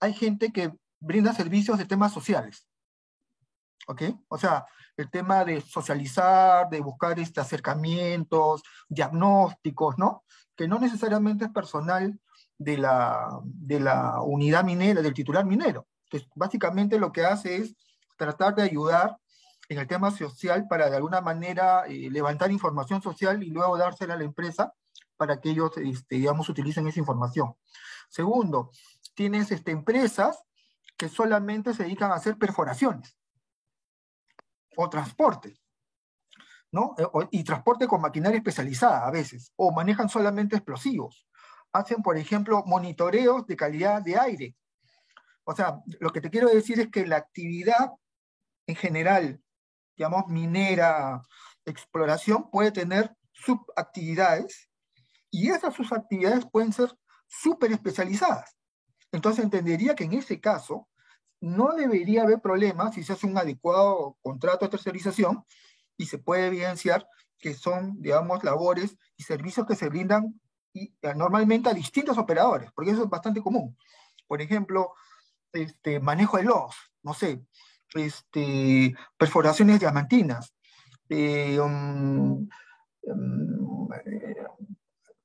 hay 0.00 0.12
gente 0.12 0.52
que 0.52 0.72
brinda 1.00 1.32
servicios 1.32 1.78
de 1.78 1.86
temas 1.86 2.12
sociales. 2.12 2.68
¿Ok? 3.86 4.02
O 4.28 4.36
sea, 4.36 4.66
el 4.96 5.10
tema 5.10 5.44
de 5.44 5.60
socializar, 5.60 6.68
de 6.68 6.80
buscar 6.80 7.18
este, 7.18 7.40
acercamientos, 7.40 8.62
diagnósticos, 8.88 9.96
¿no? 9.96 10.24
Que 10.56 10.68
no 10.68 10.78
necesariamente 10.78 11.46
es 11.46 11.50
personal 11.52 12.20
de 12.58 12.76
la, 12.76 13.40
de 13.44 13.80
la 13.80 14.20
unidad 14.20 14.64
minera, 14.64 15.00
del 15.00 15.14
titular 15.14 15.44
minero. 15.44 15.86
Que 16.10 16.26
básicamente 16.34 16.98
lo 16.98 17.12
que 17.12 17.24
hace 17.24 17.56
es 17.56 17.76
tratar 18.16 18.54
de 18.54 18.62
ayudar 18.62 19.16
en 19.68 19.78
el 19.78 19.86
tema 19.86 20.10
social 20.10 20.66
para 20.66 20.90
de 20.90 20.96
alguna 20.96 21.20
manera 21.20 21.84
eh, 21.86 22.10
levantar 22.10 22.50
información 22.50 23.02
social 23.02 23.42
y 23.42 23.50
luego 23.50 23.76
dársela 23.76 24.14
a 24.14 24.16
la 24.16 24.24
empresa 24.24 24.72
para 25.16 25.40
que 25.40 25.50
ellos, 25.50 25.72
este, 25.76 26.16
digamos, 26.16 26.48
utilicen 26.48 26.86
esa 26.86 27.00
información. 27.00 27.54
Segundo, 28.08 28.70
tienes 29.14 29.50
este, 29.50 29.72
empresas 29.72 30.42
que 30.96 31.08
solamente 31.08 31.74
se 31.74 31.84
dedican 31.84 32.10
a 32.10 32.14
hacer 32.14 32.38
perforaciones 32.38 33.16
o 34.76 34.88
transporte, 34.88 35.60
¿no? 36.70 36.94
Eh, 36.96 37.28
y 37.32 37.44
transporte 37.44 37.86
con 37.86 38.00
maquinaria 38.00 38.38
especializada 38.38 39.06
a 39.06 39.10
veces, 39.10 39.52
o 39.56 39.72
manejan 39.72 40.08
solamente 40.08 40.56
explosivos. 40.56 41.27
Hacen, 41.72 42.02
por 42.02 42.16
ejemplo, 42.16 42.62
monitoreos 42.66 43.46
de 43.46 43.56
calidad 43.56 44.02
de 44.02 44.18
aire. 44.18 44.56
O 45.44 45.54
sea, 45.54 45.80
lo 46.00 46.10
que 46.10 46.20
te 46.20 46.30
quiero 46.30 46.48
decir 46.48 46.80
es 46.80 46.88
que 46.88 47.06
la 47.06 47.16
actividad 47.16 47.90
en 48.66 48.76
general, 48.76 49.40
digamos, 49.96 50.26
minera, 50.28 51.22
exploración, 51.64 52.50
puede 52.50 52.70
tener 52.70 53.14
subactividades 53.32 54.68
y 55.30 55.50
esas 55.50 55.74
subactividades 55.74 56.44
pueden 56.50 56.72
ser 56.72 56.94
súper 57.26 57.72
especializadas. 57.72 58.56
Entonces 59.12 59.44
entendería 59.44 59.94
que 59.94 60.04
en 60.04 60.14
ese 60.14 60.40
caso, 60.40 60.88
no 61.40 61.74
debería 61.74 62.22
haber 62.22 62.40
problema 62.40 62.92
si 62.92 63.04
se 63.04 63.12
hace 63.12 63.26
un 63.26 63.38
adecuado 63.38 64.16
contrato 64.22 64.64
de 64.64 64.70
tercerización 64.70 65.44
y 65.96 66.06
se 66.06 66.18
puede 66.18 66.48
evidenciar 66.48 67.06
que 67.38 67.54
son, 67.54 68.00
digamos, 68.00 68.42
labores 68.42 68.96
y 69.16 69.22
servicios 69.22 69.66
que 69.66 69.76
se 69.76 69.88
brindan 69.88 70.40
eh, 71.02 71.14
normalmente 71.14 71.68
a 71.68 71.74
distintos 71.74 72.18
operadores, 72.18 72.70
porque 72.72 72.90
eso 72.90 73.04
es 73.04 73.08
bastante 73.08 73.40
común. 73.40 73.76
Por 74.26 74.42
ejemplo, 74.42 74.94
este, 75.52 76.00
manejo 76.00 76.36
de 76.36 76.44
los, 76.44 76.74
no 77.02 77.14
sé, 77.14 77.42
este, 77.94 78.94
perforaciones 79.16 79.80
diamantinas, 79.80 80.54
eh, 81.08 81.58
um, 81.58 82.48
um, 83.02 83.88
eh, 84.06 84.36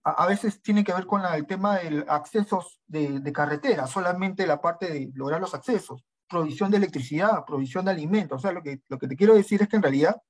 a, 0.03 0.25
veces 0.25 0.61
tiene 0.61 0.83
que 0.83 0.93
ver 0.93 1.05
con 1.05 1.21
el 1.25 1.45
tema 1.45 1.77
del 1.79 2.05
accesos 2.07 2.79
de, 2.87 3.19
de, 3.19 3.33
carretera, 3.33 3.87
solamente 3.87 4.47
la 4.47 4.61
parte 4.61 4.91
de 4.91 5.11
lograr 5.13 5.41
los 5.41 5.53
accesos, 5.53 6.03
provisión 6.27 6.71
de 6.71 6.77
electricidad, 6.77 7.45
provisión 7.45 7.85
de 7.85 7.91
alimentos. 7.91 8.37
O 8.37 8.41
sea, 8.41 8.51
lo 8.51 8.63
que, 8.63 8.81
lo 8.87 8.97
que 8.97 9.07
te 9.07 9.15
quiero 9.15 9.35
decir 9.35 9.61
es 9.61 9.67
que 9.67 9.75
en 9.75 9.83
realidad, 9.83 10.21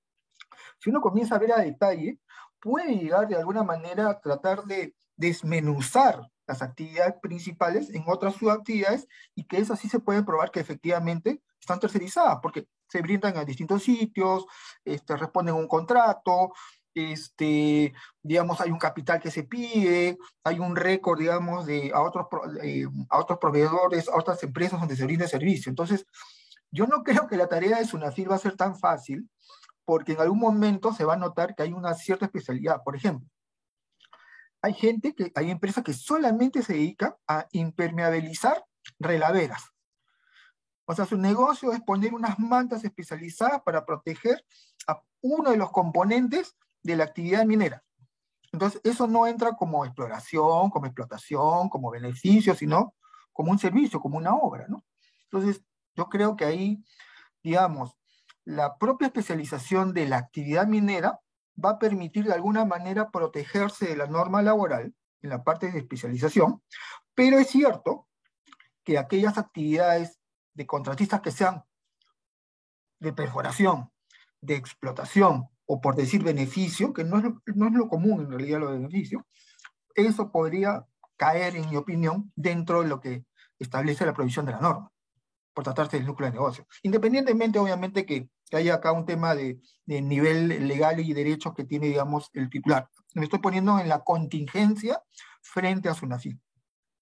si 0.80 0.90
uno 0.90 1.02
comienza 1.02 1.36
a 1.36 1.40
ver 1.40 1.54
a 1.54 1.62
detalle, 1.62 2.20
puede 2.60 2.96
llegar 2.96 3.28
de 3.28 3.36
alguna 3.36 3.64
manera 3.64 4.10
a 4.10 4.20
tratar 4.20 4.64
de 4.64 4.96
desmenuzar 5.16 6.30
las 6.48 6.62
actividades 6.62 7.16
principales 7.22 7.90
en 7.94 8.04
otras 8.08 8.36
subactividades 8.36 9.08
y 9.36 9.46
que 9.46 9.58
esas 9.58 9.80
sí 9.80 9.90
se 9.90 10.00
puede 10.00 10.24
probar 10.24 10.52
que 10.52 10.60
efectivamente 10.60 11.42
están 11.60 11.80
tercerizadas, 11.80 12.40
porque 12.42 12.68
se 12.90 13.02
brindan 13.02 13.38
a 13.38 13.46
distintos 13.46 13.84
sitios, 13.84 14.46
este, 14.84 15.16
responden 15.16 15.56
a 15.56 15.58
un 15.58 15.68
contrato, 15.68 16.52
este, 16.94 17.94
digamos, 18.22 18.62
hay 18.62 18.72
un 18.72 18.78
capital 18.78 19.20
que 19.20 19.32
se 19.32 19.44
pide, 19.44 20.18
hay 20.44 20.60
un 20.60 20.76
récord, 20.76 21.20
digamos, 21.20 21.66
de, 21.66 21.92
a, 21.94 22.02
otros, 22.02 22.28
eh, 22.62 22.86
a 23.10 23.20
otros 23.20 23.40
proveedores, 23.40 24.10
a 24.10 24.18
otras 24.18 24.44
empresas 24.44 24.80
donde 24.80 24.96
se 24.96 25.06
brinda 25.06 25.28
servicio. 25.28 25.70
Entonces, 25.70 26.06
yo 26.72 26.86
no 26.88 27.04
creo 27.04 27.28
que 27.28 27.38
la 27.38 27.48
tarea 27.48 27.80
de 27.80 27.86
SUNAFIL 27.86 28.30
va 28.30 28.36
a 28.36 28.40
ser 28.40 28.56
tan 28.56 28.78
fácil, 28.78 29.30
porque 29.86 30.14
en 30.14 30.22
algún 30.22 30.40
momento 30.40 30.94
se 30.94 31.06
va 31.06 31.14
a 31.14 31.18
notar 31.18 31.56
que 31.56 31.64
hay 31.64 31.74
una 31.74 31.94
cierta 31.94 32.26
especialidad. 32.26 32.84
Por 32.84 32.96
ejemplo, 32.96 33.28
hay 34.64 34.74
gente 34.74 35.14
que, 35.14 35.32
hay 35.36 35.52
empresas 35.52 35.84
que 35.84 35.94
solamente 35.94 36.64
se 36.64 36.74
dedican 36.74 37.14
a 37.28 37.48
impermeabilizar 37.52 38.64
relaveras. 38.98 39.62
O 40.86 40.96
sea, 40.96 41.06
su 41.06 41.18
negocio 41.18 41.74
es 41.74 41.82
poner 41.82 42.14
unas 42.14 42.40
mantas 42.40 42.84
especializadas 42.86 43.62
para 43.64 43.86
proteger 43.86 44.44
a 44.88 45.02
uno 45.22 45.52
de 45.52 45.58
los 45.58 45.70
componentes 45.72 46.56
de 46.82 46.96
la 46.96 47.04
actividad 47.04 47.46
minera. 47.46 47.84
Entonces, 48.54 48.80
eso 48.86 49.06
no 49.06 49.28
entra 49.28 49.52
como 49.58 49.84
exploración, 49.84 50.70
como 50.70 50.86
explotación, 50.86 51.68
como 51.68 51.92
beneficio, 51.92 52.56
sino 52.56 52.94
como 53.34 53.52
un 53.52 53.60
servicio, 53.60 54.00
como 54.00 54.18
una 54.18 54.34
obra. 54.34 54.66
Entonces, 55.24 55.62
yo 55.94 56.08
creo 56.08 56.38
que 56.38 56.46
ahí, 56.46 56.82
digamos, 57.44 57.98
la 58.46 58.78
propia 58.78 59.08
especialización 59.08 59.94
de 59.94 60.08
la 60.08 60.18
actividad 60.18 60.68
minera 60.68 61.20
va 61.64 61.72
a 61.72 61.80
permitir 61.80 62.26
de 62.26 62.34
alguna 62.34 62.66
manera 62.66 63.12
protegerse 63.12 63.88
de 63.88 63.98
la 63.98 64.08
norma 64.08 64.42
laboral 64.42 64.94
en 65.22 65.30
la 65.30 65.44
parte 65.44 65.72
de 65.72 65.80
especialización, 65.80 66.62
pero 67.14 67.38
es 67.38 67.48
cierto 67.48 68.08
que 68.84 68.98
aquellas 68.98 69.38
actividades 69.38 70.20
de 70.54 70.68
contratistas 70.68 71.22
que 71.22 71.32
sean 71.32 71.64
de 73.00 73.14
perforación, 73.14 73.90
de 74.42 74.56
explotación 74.56 75.48
o 75.66 75.80
por 75.80 75.96
decir 75.96 76.24
beneficio, 76.24 76.94
que 76.94 77.04
no 77.04 77.18
es, 77.18 77.24
lo, 77.24 77.42
no 77.56 77.68
es 77.68 77.74
lo 77.74 77.88
común 77.88 78.22
en 78.22 78.32
realidad 78.32 78.60
lo 78.60 78.72
de 78.72 78.78
beneficio, 78.78 79.26
eso 79.96 80.32
podría 80.32 80.86
caer, 81.18 81.56
en 81.56 81.70
mi 81.70 81.78
opinión, 81.78 82.32
dentro 82.36 82.82
de 82.82 82.90
lo 82.90 83.00
que 83.00 83.26
establece 83.60 84.06
la 84.06 84.14
provisión 84.14 84.46
de 84.46 84.54
la 84.54 84.60
norma, 84.60 84.92
por 85.54 85.64
tratarse 85.64 85.98
del 85.98 86.06
núcleo 86.06 86.30
de 86.30 86.34
negocio. 86.34 86.68
Independientemente, 86.82 87.60
obviamente, 87.60 88.06
que, 88.06 88.30
que 88.54 88.58
haya 88.58 88.76
acá 88.76 88.92
un 88.92 89.08
tema 89.08 89.34
de, 89.34 89.60
de, 89.88 90.00
nivel 90.00 90.68
legal 90.68 91.00
y 91.00 91.12
derechos 91.12 91.56
que 91.56 91.64
tiene, 91.64 91.88
digamos, 91.88 92.30
el 92.34 92.52
titular. 92.52 92.88
Me 93.16 93.24
estoy 93.24 93.40
poniendo 93.40 93.80
en 93.80 93.90
la 93.90 94.04
contingencia 94.04 95.02
frente 95.42 95.90
a 95.90 95.96
SUNAFIL, 95.96 96.40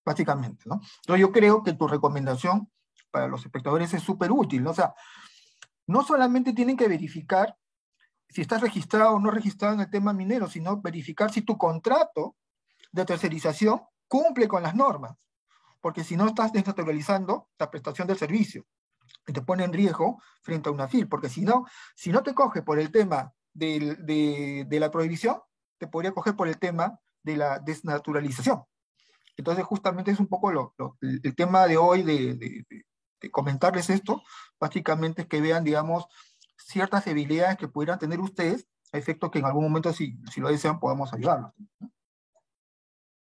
básicamente, 0.06 0.64
¿no? 0.66 0.76
Entonces 0.76 1.20
yo 1.20 1.34
creo 1.34 1.62
que 1.62 1.74
tu 1.74 1.90
recomendación 1.90 2.72
para 3.12 3.28
los 3.28 3.44
espectadores 3.44 3.94
es 3.94 4.02
súper 4.02 4.32
útil, 4.32 4.64
¿no? 4.64 4.70
O 4.70 4.74
sea, 4.74 4.94
no 5.88 6.04
solamente 6.06 6.54
tienen 6.54 6.78
que 6.78 6.88
verificar 6.88 7.58
si 8.30 8.40
estás 8.40 8.62
registrado 8.62 9.16
o 9.16 9.20
no 9.20 9.30
registrado 9.30 9.74
en 9.74 9.82
el 9.82 9.90
tema 9.90 10.14
minero, 10.14 10.48
sino 10.48 10.80
verificar 10.82 11.34
si 11.34 11.42
tu 11.42 11.58
contrato 11.58 12.38
de 12.94 13.04
tercerización 13.04 13.82
cumple 14.08 14.48
con 14.48 14.64
las 14.64 14.74
normas, 14.74 15.18
porque 15.82 16.06
si 16.06 16.16
no 16.16 16.28
estás 16.28 16.54
desnaturalizando 16.54 17.50
la 17.60 17.70
prestación 17.70 18.08
del 18.08 18.18
servicio 18.18 18.66
y 19.28 19.34
te 19.34 19.42
pone 19.42 19.64
en 19.64 19.74
riesgo 19.74 20.22
frente 20.42 20.70
a 20.70 20.72
una 20.72 20.88
FIL, 20.88 21.08
porque 21.08 21.30
si 21.30 21.42
no, 21.42 21.66
si 21.96 22.12
no 22.12 22.24
te 22.24 22.34
coge 22.34 22.62
por 22.62 22.80
el 22.80 22.92
tema 22.92 23.34
de, 23.54 24.66
de 24.68 24.80
la 24.80 24.92
prohibición, 24.92 25.38
te 25.78 25.88
podría 25.88 26.12
coger 26.12 26.36
por 26.36 26.48
el 26.48 26.58
tema 26.58 27.00
de 27.24 27.38
la 27.38 27.60
desnaturalización. 27.60 28.64
Entonces, 29.38 29.66
justamente 29.66 30.12
es 30.12 30.20
un 30.20 30.28
poco 30.28 30.52
lo, 30.52 30.74
lo, 30.78 30.98
el 31.02 31.36
tema 31.36 31.66
de 31.66 31.78
hoy 31.78 32.04
de, 32.04 32.36
de, 32.36 32.66
de, 33.20 33.32
comentarles 33.32 33.90
esto, 33.90 34.22
básicamente 34.60 35.24
es 35.24 35.28
que 35.28 35.42
vean, 35.42 35.64
digamos, 35.64 36.06
ciertas 36.58 37.06
debilidades 37.06 37.58
que 37.58 37.68
pudieran 37.68 38.00
tener 38.00 38.20
ustedes, 38.20 38.68
a 38.94 38.98
efecto 38.98 39.32
que 39.32 39.40
en 39.40 39.46
algún 39.46 39.64
momento, 39.64 39.94
si, 39.94 40.18
si 40.32 40.42
lo 40.42 40.50
desean, 40.50 40.80
podamos 40.80 41.14
ayudarlos. 41.14 41.52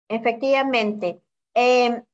Efectivamente. 0.09 1.23
Eh, 1.61 2.05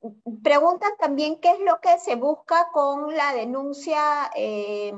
preguntan 0.43 0.93
también 0.99 1.39
qué 1.39 1.51
es 1.51 1.61
lo 1.61 1.79
que 1.83 1.99
se 1.99 2.17
busca 2.17 2.71
con 2.73 3.15
la 3.15 3.35
denuncia 3.35 4.31
eh, 4.35 4.95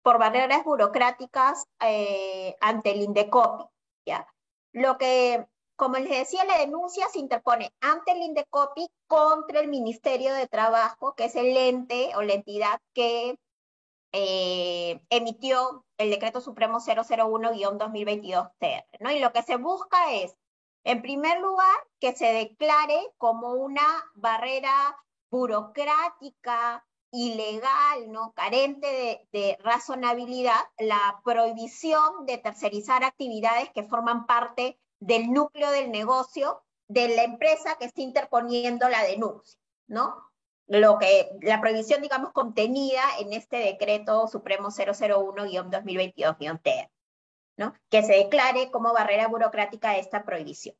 por 0.00 0.20
barreras 0.20 0.62
burocráticas 0.62 1.66
eh, 1.80 2.54
ante 2.60 2.92
el 2.92 3.02
INDECOPI. 3.02 3.64
¿ya? 4.06 4.28
Lo 4.70 4.96
que, 4.96 5.44
como 5.74 5.96
les 5.96 6.18
decía, 6.18 6.44
la 6.44 6.58
denuncia 6.58 7.08
se 7.08 7.18
interpone 7.18 7.72
ante 7.80 8.12
el 8.12 8.22
INDECOPI 8.22 8.86
contra 9.08 9.58
el 9.58 9.66
Ministerio 9.66 10.34
de 10.34 10.46
Trabajo, 10.46 11.16
que 11.16 11.24
es 11.24 11.34
el 11.34 11.56
ente 11.56 12.12
o 12.14 12.22
la 12.22 12.34
entidad 12.34 12.78
que 12.94 13.36
emitió 15.10 15.84
el 15.98 16.10
Decreto 16.10 16.40
Supremo 16.40 16.78
001-2022-TR. 16.78 18.84
¿no? 19.00 19.10
Y 19.10 19.18
lo 19.18 19.32
que 19.32 19.42
se 19.42 19.56
busca 19.56 20.12
es 20.12 20.36
en 20.84 21.02
primer 21.02 21.40
lugar, 21.40 21.76
que 21.98 22.14
se 22.14 22.32
declare 22.32 23.00
como 23.18 23.54
una 23.54 23.82
barrera 24.14 24.96
burocrática, 25.30 26.86
ilegal, 27.10 28.10
¿no? 28.10 28.32
carente 28.32 29.26
de, 29.30 29.58
razonabilidad, 29.62 30.58
la 30.78 31.20
prohibición 31.24 32.24
de 32.26 32.38
tercerizar 32.38 33.04
actividades 33.04 33.70
que 33.70 33.84
forman 33.84 34.26
parte 34.26 34.80
del 34.98 35.30
núcleo 35.30 35.70
del 35.70 35.92
negocio 35.92 36.64
de 36.88 37.14
la 37.14 37.22
empresa 37.22 37.76
que 37.78 37.84
está 37.84 38.02
interponiendo 38.02 38.88
la 38.88 39.04
denuncia, 39.04 39.60
¿no? 39.86 40.16
Lo 40.66 40.98
que, 40.98 41.30
la 41.42 41.60
prohibición, 41.60 42.02
digamos, 42.02 42.32
contenida 42.32 43.02
en 43.20 43.32
este 43.32 43.58
decreto 43.58 44.26
supremo 44.26 44.70
001-2022-TR. 44.70 46.90
¿No? 47.56 47.74
que 47.90 48.02
se 48.02 48.14
declare 48.14 48.70
como 48.70 48.92
barrera 48.92 49.28
burocrática 49.28 49.96
esta 49.96 50.24
prohibición. 50.24 50.76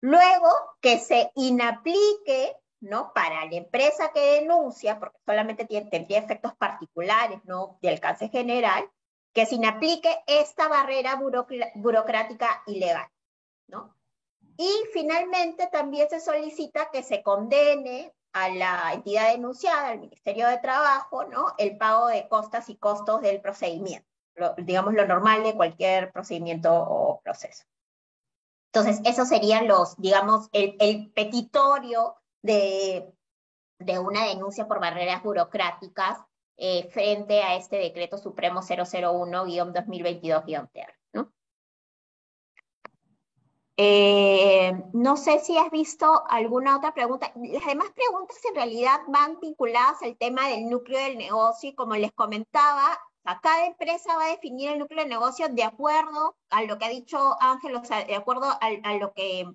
Luego, 0.00 0.48
que 0.80 0.98
se 0.98 1.30
inaplique 1.34 2.56
¿no? 2.80 3.12
para 3.14 3.44
la 3.44 3.56
empresa 3.56 4.12
que 4.12 4.40
denuncia, 4.40 4.98
porque 4.98 5.18
solamente 5.24 5.64
tiene, 5.64 5.90
tendría 5.90 6.18
efectos 6.18 6.54
particulares 6.56 7.40
¿no? 7.44 7.78
de 7.82 7.90
alcance 7.90 8.28
general, 8.28 8.88
que 9.32 9.46
se 9.46 9.56
inaplique 9.56 10.14
esta 10.26 10.68
barrera 10.68 11.20
burocrática 11.74 12.62
ilegal. 12.66 13.08
¿no? 13.68 13.94
Y 14.56 14.70
finalmente 14.92 15.66
también 15.66 16.08
se 16.08 16.20
solicita 16.20 16.90
que 16.90 17.02
se 17.02 17.22
condene 17.22 18.12
a 18.32 18.48
la 18.50 18.92
entidad 18.92 19.32
denunciada, 19.32 19.88
al 19.88 19.98
Ministerio 19.98 20.46
de 20.48 20.58
Trabajo, 20.58 21.24
¿no? 21.24 21.54
el 21.58 21.76
pago 21.76 22.06
de 22.08 22.28
costas 22.28 22.68
y 22.68 22.76
costos 22.76 23.22
del 23.22 23.40
procedimiento 23.40 24.15
digamos, 24.58 24.94
lo 24.94 25.06
normal 25.06 25.42
de 25.42 25.54
cualquier 25.54 26.12
procedimiento 26.12 26.72
o 26.72 27.20
proceso. 27.22 27.64
Entonces, 28.72 29.00
esos 29.04 29.28
serían 29.28 29.68
los, 29.68 29.96
digamos, 29.96 30.48
el, 30.52 30.76
el 30.80 31.10
petitorio 31.12 32.16
de, 32.42 33.12
de, 33.78 33.98
una 33.98 34.26
denuncia 34.26 34.68
por 34.68 34.80
barreras 34.80 35.22
burocráticas 35.22 36.18
eh, 36.58 36.88
frente 36.90 37.42
a 37.42 37.56
este 37.56 37.76
decreto 37.76 38.18
supremo 38.18 38.60
001-2022-TR. 38.60 40.92
¿no? 41.14 41.32
Eh, 43.78 44.72
no 44.94 45.16
sé 45.16 45.38
si 45.40 45.58
has 45.58 45.70
visto 45.70 46.24
alguna 46.28 46.78
otra 46.78 46.94
pregunta. 46.94 47.30
Las 47.34 47.66
demás 47.66 47.90
preguntas 47.94 48.38
en 48.48 48.54
realidad 48.54 49.00
van 49.08 49.38
vinculadas 49.40 50.02
al 50.02 50.16
tema 50.16 50.48
del 50.48 50.68
núcleo 50.68 50.98
del 50.98 51.18
negocio 51.18 51.70
y 51.70 51.74
como 51.74 51.94
les 51.94 52.12
comentaba, 52.12 52.98
cada 53.42 53.66
empresa 53.66 54.16
va 54.16 54.26
a 54.26 54.30
definir 54.30 54.70
el 54.70 54.78
núcleo 54.78 55.02
de 55.02 55.08
negocio 55.08 55.48
de 55.48 55.64
acuerdo 55.64 56.36
a 56.50 56.62
lo 56.62 56.78
que 56.78 56.84
ha 56.84 56.90
dicho 56.90 57.36
Ángel, 57.40 57.74
o 57.74 57.84
sea, 57.84 58.04
de 58.04 58.14
acuerdo 58.14 58.46
a, 58.60 58.94
lo 58.94 59.12
que 59.12 59.46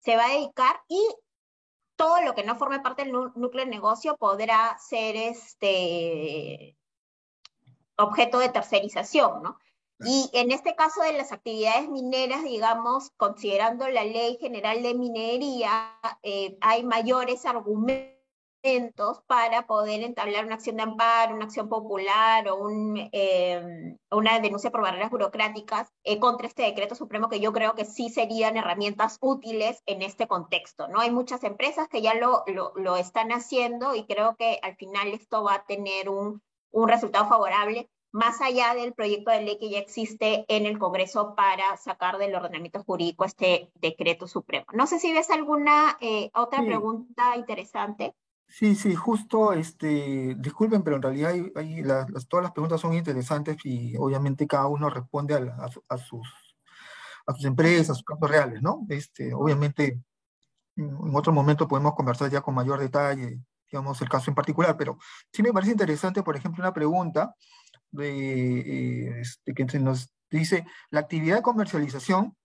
se 0.00 0.16
va 0.16 0.26
a 0.26 0.32
dedicar 0.32 0.82
y 0.88 1.00
todo 1.96 2.22
lo 2.22 2.34
que 2.34 2.44
no 2.44 2.56
forme 2.56 2.80
parte 2.80 3.04
del 3.04 3.12
núcleo 3.12 3.64
de 3.64 3.70
negocio 3.70 4.16
podrá 4.16 4.76
ser 4.78 5.16
este 5.16 6.76
objeto 7.96 8.38
de 8.38 8.48
tercerización, 8.48 9.42
¿no? 9.42 9.58
Y 10.04 10.28
en 10.32 10.50
este 10.50 10.74
caso 10.74 11.02
de 11.02 11.12
las 11.12 11.30
actividades 11.30 11.88
mineras, 11.88 12.42
digamos, 12.42 13.10
considerando 13.16 13.88
la 13.88 14.02
ley 14.02 14.36
general 14.40 14.82
de 14.82 14.94
minería, 14.94 15.96
eh, 16.22 16.58
hay 16.60 16.82
mayores 16.82 17.46
argumentos 17.46 18.11
para 19.26 19.66
poder 19.66 20.02
entablar 20.02 20.44
una 20.44 20.54
acción 20.54 20.76
de 20.76 20.82
amparo, 20.82 21.34
una 21.34 21.46
acción 21.46 21.68
popular 21.68 22.48
o 22.48 22.56
un, 22.56 23.08
em, 23.12 23.98
una 24.10 24.38
denuncia 24.38 24.70
por 24.70 24.82
barreras 24.82 25.10
burocráticas 25.10 25.88
eh, 26.04 26.20
contra 26.20 26.46
este 26.46 26.62
decreto 26.62 26.94
supremo 26.94 27.28
que 27.28 27.40
yo 27.40 27.52
creo 27.52 27.74
que 27.74 27.84
sí 27.84 28.08
serían 28.08 28.56
herramientas 28.56 29.18
útiles 29.20 29.82
en 29.86 30.02
este 30.02 30.28
contexto. 30.28 30.86
¿no? 30.88 31.00
Hay 31.00 31.10
muchas 31.10 31.42
empresas 31.44 31.88
que 31.88 32.02
ya 32.02 32.14
lo, 32.14 32.44
lo, 32.46 32.72
lo 32.76 32.96
están 32.96 33.32
haciendo 33.32 33.94
y 33.94 34.06
creo 34.06 34.36
que 34.36 34.60
al 34.62 34.76
final 34.76 35.08
esto 35.08 35.42
va 35.42 35.54
a 35.54 35.64
tener 35.66 36.08
un, 36.08 36.40
un 36.70 36.88
resultado 36.88 37.28
favorable 37.28 37.88
más 38.12 38.42
allá 38.42 38.74
del 38.74 38.92
proyecto 38.92 39.30
de 39.30 39.40
ley 39.40 39.58
que 39.58 39.70
ya 39.70 39.78
existe 39.78 40.44
en 40.48 40.66
el 40.66 40.78
Congreso 40.78 41.34
para 41.34 41.76
sacar 41.78 42.18
del 42.18 42.34
ordenamiento 42.34 42.84
jurídico 42.84 43.24
este 43.24 43.70
decreto 43.74 44.28
supremo. 44.28 44.66
No 44.74 44.86
sé 44.86 44.98
si 44.98 45.12
ves 45.12 45.30
alguna 45.30 45.96
eh, 46.00 46.30
otra 46.34 46.62
pregunta 46.62 47.36
interesante. 47.36 48.14
Sí, 48.54 48.74
sí, 48.74 48.94
justo, 48.94 49.54
este, 49.54 50.34
disculpen, 50.38 50.82
pero 50.82 50.96
en 50.96 51.02
realidad 51.02 52.06
todas 52.28 52.42
las 52.42 52.52
preguntas 52.52 52.82
son 52.82 52.92
interesantes 52.92 53.56
y 53.64 53.96
obviamente 53.96 54.46
cada 54.46 54.66
uno 54.66 54.90
responde 54.90 55.34
a, 55.34 55.70
a, 55.88 55.98
sus, 55.98 56.28
a 57.26 57.32
sus 57.32 57.46
empresas, 57.46 57.90
a 57.90 57.94
sus 57.94 58.04
casos 58.04 58.30
reales, 58.30 58.60
¿no? 58.60 58.84
Este, 58.90 59.32
obviamente, 59.32 60.02
en 60.76 61.16
otro 61.16 61.32
momento 61.32 61.66
podemos 61.66 61.94
conversar 61.94 62.30
ya 62.30 62.42
con 62.42 62.54
mayor 62.54 62.78
detalle, 62.78 63.40
digamos, 63.70 64.02
el 64.02 64.10
caso 64.10 64.30
en 64.30 64.34
particular, 64.34 64.76
pero 64.76 64.98
sí 65.32 65.42
me 65.42 65.52
parece 65.52 65.72
interesante, 65.72 66.22
por 66.22 66.36
ejemplo, 66.36 66.62
una 66.62 66.74
pregunta 66.74 67.34
de, 67.90 68.58
eh, 68.60 69.20
este, 69.20 69.54
que 69.54 69.64
nos 69.78 70.12
dice, 70.30 70.66
la 70.90 71.00
actividad 71.00 71.36
de 71.36 71.42
comercialización 71.42 72.36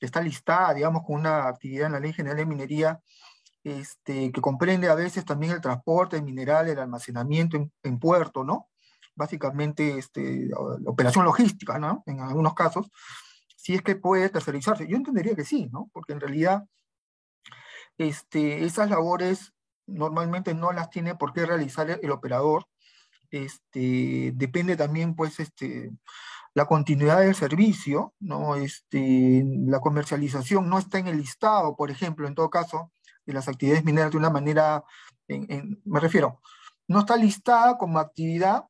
está 0.00 0.20
listada, 0.20 0.74
digamos, 0.74 1.04
con 1.06 1.20
una 1.20 1.46
actividad 1.46 1.86
en 1.86 1.92
la 1.92 2.00
Ley 2.00 2.12
General 2.12 2.38
de 2.38 2.46
Minería, 2.46 3.00
este, 3.64 4.30
que 4.30 4.40
comprende 4.42 4.88
a 4.88 4.94
veces 4.94 5.24
también 5.24 5.52
el 5.52 5.60
transporte 5.60 6.16
de 6.16 6.22
mineral, 6.22 6.68
el 6.68 6.78
almacenamiento 6.78 7.56
en, 7.82 7.98
puerto, 7.98 8.44
¿no? 8.44 8.68
Básicamente, 9.16 9.98
este, 9.98 10.48
la 10.48 10.90
operación 10.90 11.24
logística, 11.24 11.78
¿no? 11.78 12.02
En 12.06 12.20
algunos 12.20 12.54
casos, 12.54 12.90
si 13.56 13.74
es 13.74 13.82
que 13.82 13.96
puede 13.96 14.28
tercerizarse. 14.28 14.86
Yo 14.86 14.96
entendería 14.96 15.34
que 15.34 15.44
sí, 15.44 15.70
¿no? 15.72 15.88
Porque 15.92 16.12
en 16.12 16.20
realidad 16.20 16.64
este, 17.96 18.64
esas 18.64 18.90
labores 18.90 19.54
normalmente 19.86 20.54
no 20.54 20.72
las 20.72 20.90
tiene 20.90 21.14
por 21.14 21.32
qué 21.32 21.46
realizar 21.46 21.88
el, 21.90 22.10
operador. 22.10 22.66
Este, 23.30 24.32
depende 24.34 24.76
también, 24.76 25.14
pues, 25.14 25.40
este, 25.40 25.90
la 26.52 26.66
continuidad 26.66 27.20
del 27.20 27.34
servicio, 27.34 28.14
¿no? 28.20 28.56
Este, 28.56 29.42
la 29.66 29.80
comercialización 29.80 30.68
no 30.68 30.78
está 30.78 30.98
en 30.98 31.08
el 31.08 31.16
listado, 31.16 31.76
por 31.76 31.90
ejemplo, 31.90 32.28
en 32.28 32.34
todo 32.34 32.50
caso, 32.50 32.92
de 33.26 33.32
las 33.32 33.48
actividades 33.48 33.84
mineras 33.84 34.10
de 34.10 34.18
una 34.18 34.30
manera, 34.30 34.84
me 35.28 36.00
refiero, 36.00 36.40
no 36.88 37.00
está 37.00 37.16
listada 37.16 37.78
como 37.78 37.98
actividad 37.98 38.64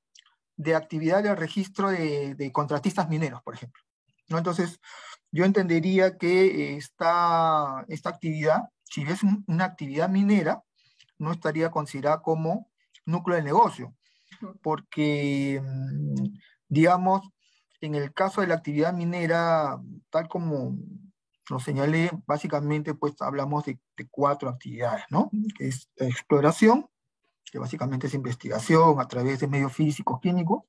de 0.57 0.75
actividad 0.75 1.23
del 1.23 1.37
registro 1.37 1.91
de, 1.91 2.51
contratistas 2.53 3.09
mineros, 3.09 3.43
por 3.43 3.55
ejemplo. 3.55 3.83
¿no? 4.29 4.39
Entonces, 4.39 4.81
yo 5.33 5.45
entendería 5.45 6.17
que 6.17 6.77
esta, 6.77 7.85
esta 7.89 8.11
actividad, 8.11 8.63
si 8.85 9.03
es 9.03 9.21
una 9.47 9.65
actividad 9.65 10.09
minera, 10.09 10.63
no 11.19 11.33
estaría 11.33 11.71
considerada 11.71 12.23
como 12.23 12.71
núcleo 13.05 13.37
de 13.37 13.43
negocio, 13.43 13.95
porque, 14.63 15.61
mm, 15.63 16.39
digamos, 16.69 17.29
en 17.81 17.95
el 17.95 18.13
caso 18.13 18.41
de 18.41 18.47
la 18.47 18.55
actividad 18.55 18.95
minera, 18.95 19.79
tal 20.11 20.29
como 20.29 20.77
lo 21.51 21.59
señalé, 21.59 22.11
básicamente 22.27 22.95
pues 22.95 23.15
hablamos 23.21 23.65
de, 23.65 23.79
cuatro 24.11 24.49
actividades, 24.49 25.05
¿no? 25.11 25.31
Que 25.57 25.69
es 25.69 25.89
la 25.97 26.07
exploración, 26.07 26.89
que 27.45 27.59
básicamente 27.59 28.07
es 28.07 28.15
investigación 28.15 29.01
a 29.01 29.07
través 29.07 29.41
de 29.41 29.49
medios 29.49 29.73
físicos, 29.73 30.21
químicos, 30.21 30.65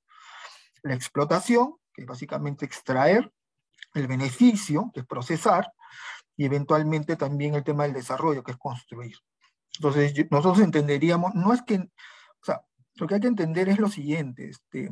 la 0.84 0.94
explotación, 0.94 1.76
que 1.94 2.02
es 2.02 2.08
básicamente 2.08 2.66
extraer, 2.66 3.32
el 3.94 4.08
beneficio, 4.08 4.92
que 4.94 5.00
es 5.00 5.06
procesar, 5.06 5.72
y 6.36 6.46
eventualmente 6.46 7.16
también 7.16 7.56
el 7.56 7.64
tema 7.64 7.84
del 7.84 7.94
desarrollo, 7.94 8.44
que 8.44 8.52
es 8.52 8.58
construir. 8.58 9.16
Entonces, 9.78 10.14
nosotros 10.30 10.64
entenderíamos, 10.64 11.34
no 11.34 11.54
es 11.54 11.62
que, 11.62 11.78
o 11.78 12.44
sea, 12.44 12.62
lo 12.96 13.08
que 13.08 13.16
hay 13.16 13.22
que 13.22 13.28
entender 13.28 13.70
es 13.70 13.80
lo 13.80 13.90
siguiente, 13.90 14.50
este, 14.50 14.90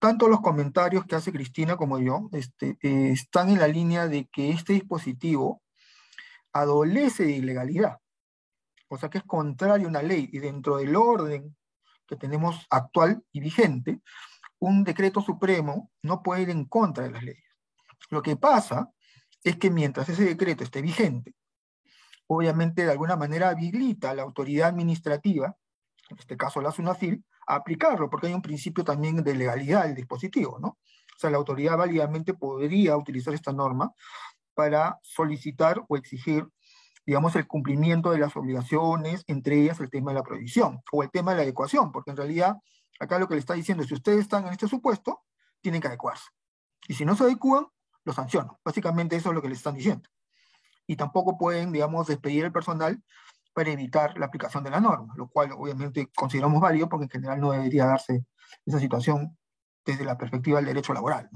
tanto 0.00 0.28
los 0.28 0.40
comentarios 0.40 1.04
que 1.04 1.14
hace 1.14 1.30
Cristina 1.30 1.76
como 1.76 1.98
yo 2.00 2.28
este, 2.32 2.78
eh, 2.82 3.10
están 3.12 3.50
en 3.50 3.60
la 3.60 3.68
línea 3.68 4.08
de 4.08 4.26
que 4.26 4.50
este 4.50 4.72
dispositivo 4.72 5.62
adolece 6.52 7.24
de 7.24 7.32
ilegalidad, 7.32 7.98
o 8.88 8.98
sea 8.98 9.10
que 9.10 9.18
es 9.18 9.24
contrario 9.24 9.86
a 9.86 9.90
una 9.90 10.02
ley 10.02 10.28
y 10.32 10.38
dentro 10.40 10.78
del 10.78 10.96
orden 10.96 11.56
que 12.06 12.16
tenemos 12.16 12.66
actual 12.70 13.22
y 13.30 13.40
vigente, 13.40 14.00
un 14.58 14.82
decreto 14.82 15.20
supremo 15.20 15.90
no 16.02 16.22
puede 16.22 16.42
ir 16.42 16.50
en 16.50 16.64
contra 16.64 17.04
de 17.04 17.10
las 17.10 17.22
leyes. 17.22 17.44
Lo 18.08 18.22
que 18.22 18.36
pasa 18.36 18.90
es 19.44 19.56
que 19.56 19.70
mientras 19.70 20.08
ese 20.08 20.24
decreto 20.24 20.64
esté 20.64 20.82
vigente, 20.82 21.34
obviamente 22.26 22.84
de 22.84 22.90
alguna 22.90 23.16
manera 23.16 23.50
habilita 23.50 24.10
a 24.10 24.14
la 24.14 24.22
autoridad 24.22 24.68
administrativa, 24.68 25.56
en 26.08 26.18
este 26.18 26.36
caso 26.36 26.60
la 26.60 26.72
SUNAFIL, 26.72 27.24
aplicarlo, 27.54 28.08
porque 28.08 28.28
hay 28.28 28.34
un 28.34 28.42
principio 28.42 28.84
también 28.84 29.22
de 29.22 29.34
legalidad 29.34 29.84
del 29.84 29.94
dispositivo, 29.94 30.58
¿no? 30.58 30.68
O 30.68 31.18
sea, 31.18 31.30
la 31.30 31.36
autoridad 31.36 31.76
válidamente 31.76 32.34
podría 32.34 32.96
utilizar 32.96 33.34
esta 33.34 33.52
norma 33.52 33.92
para 34.54 34.98
solicitar 35.02 35.82
o 35.88 35.96
exigir, 35.96 36.46
digamos, 37.04 37.36
el 37.36 37.46
cumplimiento 37.46 38.10
de 38.10 38.18
las 38.18 38.36
obligaciones, 38.36 39.24
entre 39.26 39.60
ellas 39.60 39.80
el 39.80 39.90
tema 39.90 40.12
de 40.12 40.18
la 40.18 40.22
prohibición 40.22 40.80
o 40.92 41.02
el 41.02 41.10
tema 41.10 41.32
de 41.32 41.38
la 41.38 41.42
adecuación, 41.42 41.92
porque 41.92 42.10
en 42.10 42.16
realidad 42.16 42.56
acá 42.98 43.18
lo 43.18 43.28
que 43.28 43.34
le 43.34 43.40
está 43.40 43.54
diciendo 43.54 43.82
es, 43.82 43.88
si 43.88 43.94
ustedes 43.94 44.20
están 44.20 44.46
en 44.46 44.52
este 44.52 44.68
supuesto, 44.68 45.20
tienen 45.60 45.80
que 45.80 45.88
adecuarse. 45.88 46.28
Y 46.88 46.94
si 46.94 47.04
no 47.04 47.14
se 47.14 47.24
adecúan, 47.24 47.66
lo 48.04 48.12
sancionan. 48.12 48.56
Básicamente 48.64 49.16
eso 49.16 49.30
es 49.30 49.34
lo 49.34 49.42
que 49.42 49.48
le 49.48 49.54
están 49.54 49.74
diciendo. 49.74 50.08
Y 50.86 50.96
tampoco 50.96 51.36
pueden, 51.36 51.72
digamos, 51.72 52.06
despedir 52.06 52.44
el 52.44 52.52
personal 52.52 53.02
para 53.52 53.70
evitar 53.70 54.16
la 54.18 54.26
aplicación 54.26 54.64
de 54.64 54.70
la 54.70 54.80
norma, 54.80 55.14
lo 55.16 55.28
cual 55.28 55.52
obviamente 55.52 56.10
consideramos 56.14 56.60
válido 56.60 56.88
porque 56.88 57.04
en 57.04 57.10
general 57.10 57.40
no 57.40 57.52
debería 57.52 57.86
darse 57.86 58.24
esa 58.64 58.78
situación 58.78 59.36
desde 59.84 60.04
la 60.04 60.16
perspectiva 60.16 60.58
del 60.58 60.66
derecho 60.66 60.92
laboral, 60.92 61.28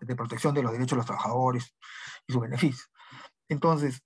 de 0.00 0.16
protección 0.16 0.54
de 0.54 0.62
los 0.62 0.72
derechos 0.72 0.90
de 0.90 0.96
los 0.96 1.06
trabajadores 1.06 1.74
y 2.26 2.32
sus 2.32 2.42
beneficios. 2.42 2.90
Entonces, 3.48 4.02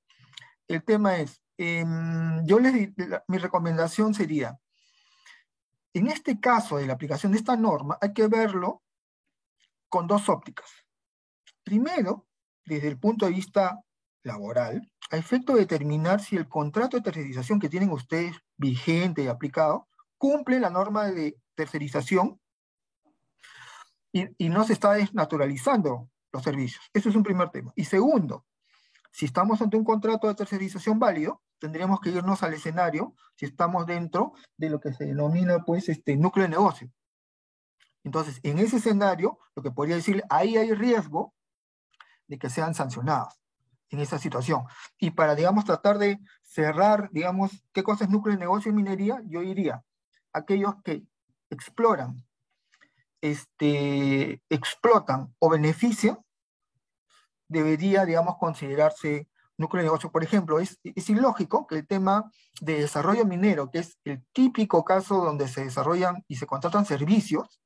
el 0.69 0.85
tema 0.85 1.17
es, 1.17 1.43
em, 1.57 2.45
yo 2.47 2.59
les 2.59 2.91
mi 3.29 3.39
recomendación 3.39 4.15
sería, 4.15 4.59
en 5.95 6.07
este 6.07 6.39
caso 6.39 6.77
de 6.77 6.87
la 6.87 6.93
aplicación 6.93 7.33
de 7.33 7.39
esta 7.39 7.57
norma, 7.57 7.99
hay 8.01 8.13
que 8.13 8.29
verlo 8.29 8.83
con 9.89 10.07
dos 10.07 10.29
ópticas. 10.29 10.71
Primero, 11.65 12.27
desde 12.65 12.89
el 12.89 12.99
punto 12.99 13.27
de 13.27 13.33
vista 13.33 13.81
laboral, 14.23 14.91
a 15.11 15.17
efecto 15.17 15.55
de 15.55 15.61
determinar 15.61 16.21
si 16.21 16.37
el 16.37 16.49
contrato 16.49 16.97
de 16.97 17.03
tercerización 17.03 17.59
que 17.59 17.69
tienen 17.69 17.91
ustedes 17.91 18.37
vigente 18.57 19.23
y 19.23 19.29
aplicado 19.29 19.89
cumple 20.19 20.61
la 20.61 20.71
norma 20.71 21.07
de 21.07 21.37
tercerización 21.55 22.41
y, 24.13 24.49
no 24.49 24.65
se 24.65 24.73
está 24.73 24.93
desnaturalizando 24.93 26.11
los 26.33 26.43
servicios. 26.43 26.83
Eso 26.93 27.09
es 27.09 27.15
un 27.15 27.23
primer 27.23 27.51
tema. 27.51 27.73
Y 27.77 27.85
segundo, 27.85 28.45
si 29.13 29.25
estamos 29.25 29.63
ante 29.63 29.77
un 29.77 29.85
contrato 29.85 30.27
de 30.27 30.35
tercerización 30.35 30.99
válido, 30.99 31.43
tendríamos 31.59 32.01
que 32.01 32.11
irnos 32.11 32.43
al 32.43 32.55
escenario 32.55 33.15
si 33.37 33.47
estamos 33.47 33.87
dentro 33.87 34.33
de 34.57 34.71
lo 34.71 34.81
que 34.81 34.93
se 34.93 35.05
denomina 35.05 35.65
pues 35.65 35.89
este 35.89 36.17
núcleo 36.17 36.45
de 36.45 36.51
negocio. 36.51 36.91
Entonces, 38.03 38.41
en 38.43 38.59
ese 38.59 38.79
escenario, 38.79 39.39
lo 39.55 39.63
que 39.63 39.71
podría 39.71 39.97
decir, 39.97 40.25
ahí 40.29 40.57
hay 40.57 40.73
riesgo 40.73 41.35
de 42.27 42.39
que 42.39 42.51
sean 42.51 42.75
sancionados 42.75 43.41
en 43.91 44.01
esa 44.01 44.19
situación. 44.19 44.65
Y 44.99 45.11
para, 45.11 45.35
digamos, 45.35 45.65
tratar 45.65 45.99
de 45.99 46.19
cerrar, 46.43 47.11
digamos, 47.13 47.65
qué 47.73 47.83
cosa 47.83 48.05
es 48.05 48.11
núcleo 48.11 48.35
de 48.35 48.41
negocio 48.41 48.71
en 48.71 48.77
minería, 48.77 49.21
yo 49.27 49.41
diría, 49.41 49.85
aquellos 50.33 50.75
que 50.85 51.03
exploran 51.51 52.25
este, 53.21 54.43
explotan 54.49 55.35
o 55.39 55.51
benefician, 55.51 56.19
debería, 57.49 58.05
digamos, 58.05 58.37
considerarse 58.39 59.29
núcleo 59.57 59.83
de 59.83 59.89
negocio. 59.89 60.11
Por 60.11 60.23
ejemplo, 60.23 60.59
es, 60.61 60.79
es 60.83 61.11
ilógico 61.11 61.67
que 61.67 61.77
el 61.77 61.87
tema 61.87 62.31
de 62.61 62.81
desarrollo 62.81 63.27
minero, 63.27 63.71
que 63.71 63.81
es 63.81 63.99
el 64.05 64.25
típico 64.33 64.85
caso 64.85 65.23
donde 65.23 65.49
se 65.49 65.65
desarrollan 65.65 66.25
y 66.29 66.37
se 66.37 66.47
contratan 66.47 66.87
servicios, 66.87 67.61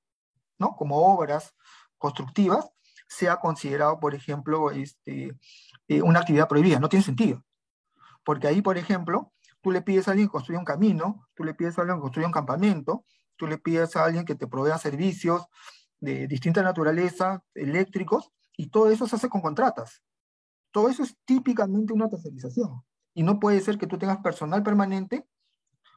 ¿no? 0.58 0.74
Como 0.74 1.14
obras 1.14 1.54
constructivas, 1.98 2.70
sea 3.14 3.36
considerado, 3.36 4.00
por 4.00 4.14
ejemplo, 4.14 4.70
este, 4.70 5.36
eh, 5.88 6.02
una 6.02 6.20
actividad 6.20 6.48
prohibida. 6.48 6.80
No 6.80 6.88
tiene 6.88 7.04
sentido. 7.04 7.44
Porque 8.24 8.48
ahí, 8.48 8.62
por 8.62 8.78
ejemplo, 8.78 9.32
tú 9.60 9.70
le 9.70 9.82
pides 9.82 10.08
a 10.08 10.12
alguien 10.12 10.28
que 10.28 10.32
construya 10.32 10.58
un 10.58 10.64
camino, 10.64 11.26
tú 11.34 11.44
le 11.44 11.54
pides 11.54 11.78
a 11.78 11.82
alguien 11.82 11.98
que 11.98 12.02
construya 12.02 12.26
un 12.26 12.32
campamento, 12.32 13.04
tú 13.36 13.46
le 13.46 13.58
pides 13.58 13.96
a 13.96 14.04
alguien 14.04 14.24
que 14.24 14.34
te 14.34 14.46
provea 14.46 14.78
servicios 14.78 15.46
de 16.00 16.26
distinta 16.26 16.62
naturaleza, 16.62 17.42
eléctricos, 17.54 18.30
y 18.56 18.68
todo 18.68 18.90
eso 18.90 19.06
se 19.06 19.16
hace 19.16 19.28
con 19.28 19.40
contratas. 19.40 20.02
Todo 20.70 20.88
eso 20.88 21.02
es 21.02 21.16
típicamente 21.24 21.92
una 21.92 22.08
tercerización. 22.08 22.82
Y 23.14 23.22
no 23.22 23.38
puede 23.38 23.60
ser 23.60 23.78
que 23.78 23.86
tú 23.86 23.96
tengas 23.96 24.18
personal 24.18 24.62
permanente, 24.62 25.26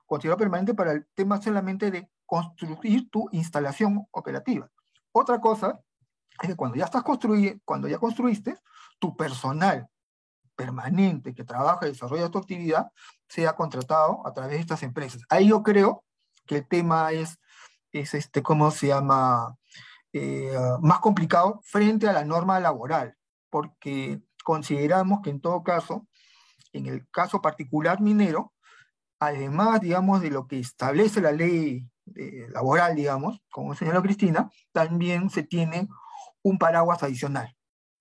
considerado 0.06 0.40
permanente 0.40 0.74
para 0.74 0.92
el 0.92 1.08
tema 1.16 1.42
solamente 1.42 1.92
de 1.92 2.10
construir 2.26 3.10
tu 3.10 3.28
instalación 3.32 4.08
operativa. 4.12 4.70
Otra 5.12 5.42
cosa 5.42 5.80
es 6.42 6.50
que 6.50 6.56
cuando 6.56 6.78
ya 6.78 6.86
estás 6.86 7.04
construyendo, 7.04 7.62
cuando 7.66 7.88
ya 7.88 7.98
construiste, 7.98 8.58
tu 9.00 9.16
personal 9.16 9.88
permanente 10.56 11.36
que 11.36 11.44
trabaja 11.44 11.88
y 11.88 11.92
desarrolla 11.92 12.30
tu 12.30 12.40
actividad 12.40 12.88
sea 13.28 13.56
contratado 13.56 14.26
a 14.26 14.34
través 14.34 14.56
de 14.56 14.62
estas 14.62 14.84
empresas. 14.84 15.22
Ahí 15.30 15.50
yo 15.50 15.62
creo 15.62 16.04
que 16.46 16.58
el 16.58 16.68
tema 16.68 17.12
es, 17.12 17.40
es 17.92 18.14
este, 18.14 18.42
¿cómo 18.42 18.72
se 18.72 18.88
llama? 18.88 19.56
Eh, 20.14 20.58
más 20.82 21.00
complicado 21.00 21.62
frente 21.64 22.08
a 22.08 22.14
la 22.14 22.26
norma 22.26 22.60
laboral, 22.60 23.16
porque 23.50 24.22
consideramos 24.44 25.20
que 25.22 25.30
en 25.30 25.42
todo 25.42 25.62
caso, 25.64 26.08
en 26.72 26.88
el 26.88 27.08
caso 27.12 27.42
particular 27.42 28.02
minero, 28.02 28.54
además, 29.20 29.82
digamos, 29.82 30.22
de 30.22 30.32
lo 30.32 30.48
que 30.48 30.60
establece 30.60 31.22
la 31.22 31.34
ley 31.34 31.88
eh, 32.16 32.48
laboral, 32.50 32.96
digamos, 32.96 33.42
como 33.52 33.76
señaló 33.76 34.02
Cristina, 34.02 34.50
también 34.72 35.30
se 35.30 35.44
tiene 35.44 35.88
un 36.44 36.58
paraguas 36.58 37.04
adicional, 37.04 37.56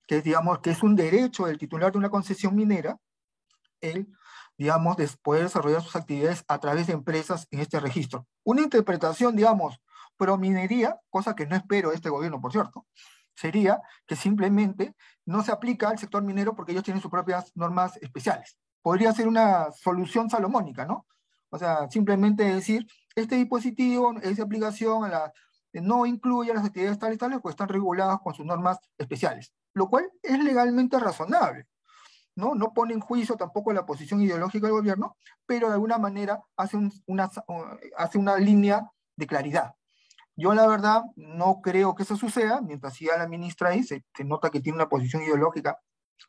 que 0.06 0.18
es, 0.18 0.24
digamos, 0.24 0.60
que 0.60 0.70
es 0.70 0.82
un 0.82 0.96
derecho 0.96 1.46
del 1.46 1.58
titular 1.58 1.92
de 1.92 1.98
una 1.98 2.10
concesión 2.10 2.54
minera, 2.54 2.98
el 3.80 4.08
digamos, 4.58 4.96
de 4.96 5.08
poder 5.22 5.44
desarrollar 5.44 5.82
sus 5.82 5.96
actividades 5.96 6.44
a 6.48 6.58
través 6.58 6.86
de 6.86 6.94
empresas 6.94 7.46
en 7.50 7.60
este 7.60 7.80
registro. 7.80 8.26
Una 8.44 8.62
interpretación, 8.62 9.36
digamos, 9.36 9.80
pro 10.16 10.38
minería, 10.38 10.98
cosa 11.10 11.34
que 11.34 11.46
no 11.46 11.56
espero 11.56 11.90
de 11.90 11.96
este 11.96 12.08
gobierno, 12.08 12.40
por 12.40 12.52
cierto, 12.52 12.86
sería 13.34 13.80
que 14.06 14.16
simplemente 14.16 14.94
no 15.26 15.42
se 15.42 15.52
aplica 15.52 15.90
al 15.90 15.98
sector 15.98 16.22
minero 16.22 16.54
porque 16.54 16.72
ellos 16.72 16.84
tienen 16.84 17.02
sus 17.02 17.10
propias 17.10 17.52
normas 17.54 17.98
especiales. 17.98 18.58
Podría 18.80 19.12
ser 19.12 19.28
una 19.28 19.70
solución 19.72 20.30
salomónica, 20.30 20.86
¿no? 20.86 21.06
O 21.50 21.58
sea, 21.58 21.90
simplemente 21.90 22.44
decir, 22.44 22.86
este 23.14 23.36
dispositivo, 23.36 24.14
esa 24.22 24.44
aplicación 24.44 25.04
a 25.04 25.08
la, 25.08 25.32
no 25.80 26.06
incluye 26.06 26.54
las 26.54 26.64
actividades 26.64 26.98
tales, 26.98 27.18
tales, 27.18 27.38
pues 27.42 27.54
están 27.54 27.68
reguladas 27.68 28.20
con 28.20 28.34
sus 28.34 28.46
normas 28.46 28.78
especiales, 28.98 29.52
lo 29.74 29.88
cual 29.88 30.10
es 30.22 30.42
legalmente 30.42 30.98
razonable. 30.98 31.66
¿no? 32.36 32.54
No 32.54 32.72
pone 32.74 32.92
en 32.92 33.00
juicio 33.00 33.36
tampoco 33.36 33.72
la 33.72 33.86
posición 33.86 34.20
ideológica 34.20 34.66
del 34.66 34.76
gobierno, 34.76 35.16
pero 35.46 35.68
de 35.68 35.74
alguna 35.74 35.98
manera 35.98 36.42
hace, 36.56 36.76
una, 37.06 37.30
hace 37.96 38.18
una 38.18 38.36
línea 38.36 38.90
de 39.16 39.26
claridad. 39.26 39.74
Yo 40.36 40.52
la 40.52 40.66
verdad 40.66 41.02
no 41.16 41.60
creo 41.62 41.94
que 41.94 42.02
eso 42.02 42.14
suceda, 42.14 42.60
mientras 42.60 42.94
siga 42.94 43.16
la 43.16 43.26
ministra 43.26 43.70
ahí, 43.70 43.82
se, 43.82 44.04
nota 44.24 44.50
que 44.50 44.60
tiene 44.60 44.76
una 44.76 44.88
posición 44.88 45.22
ideológica 45.22 45.78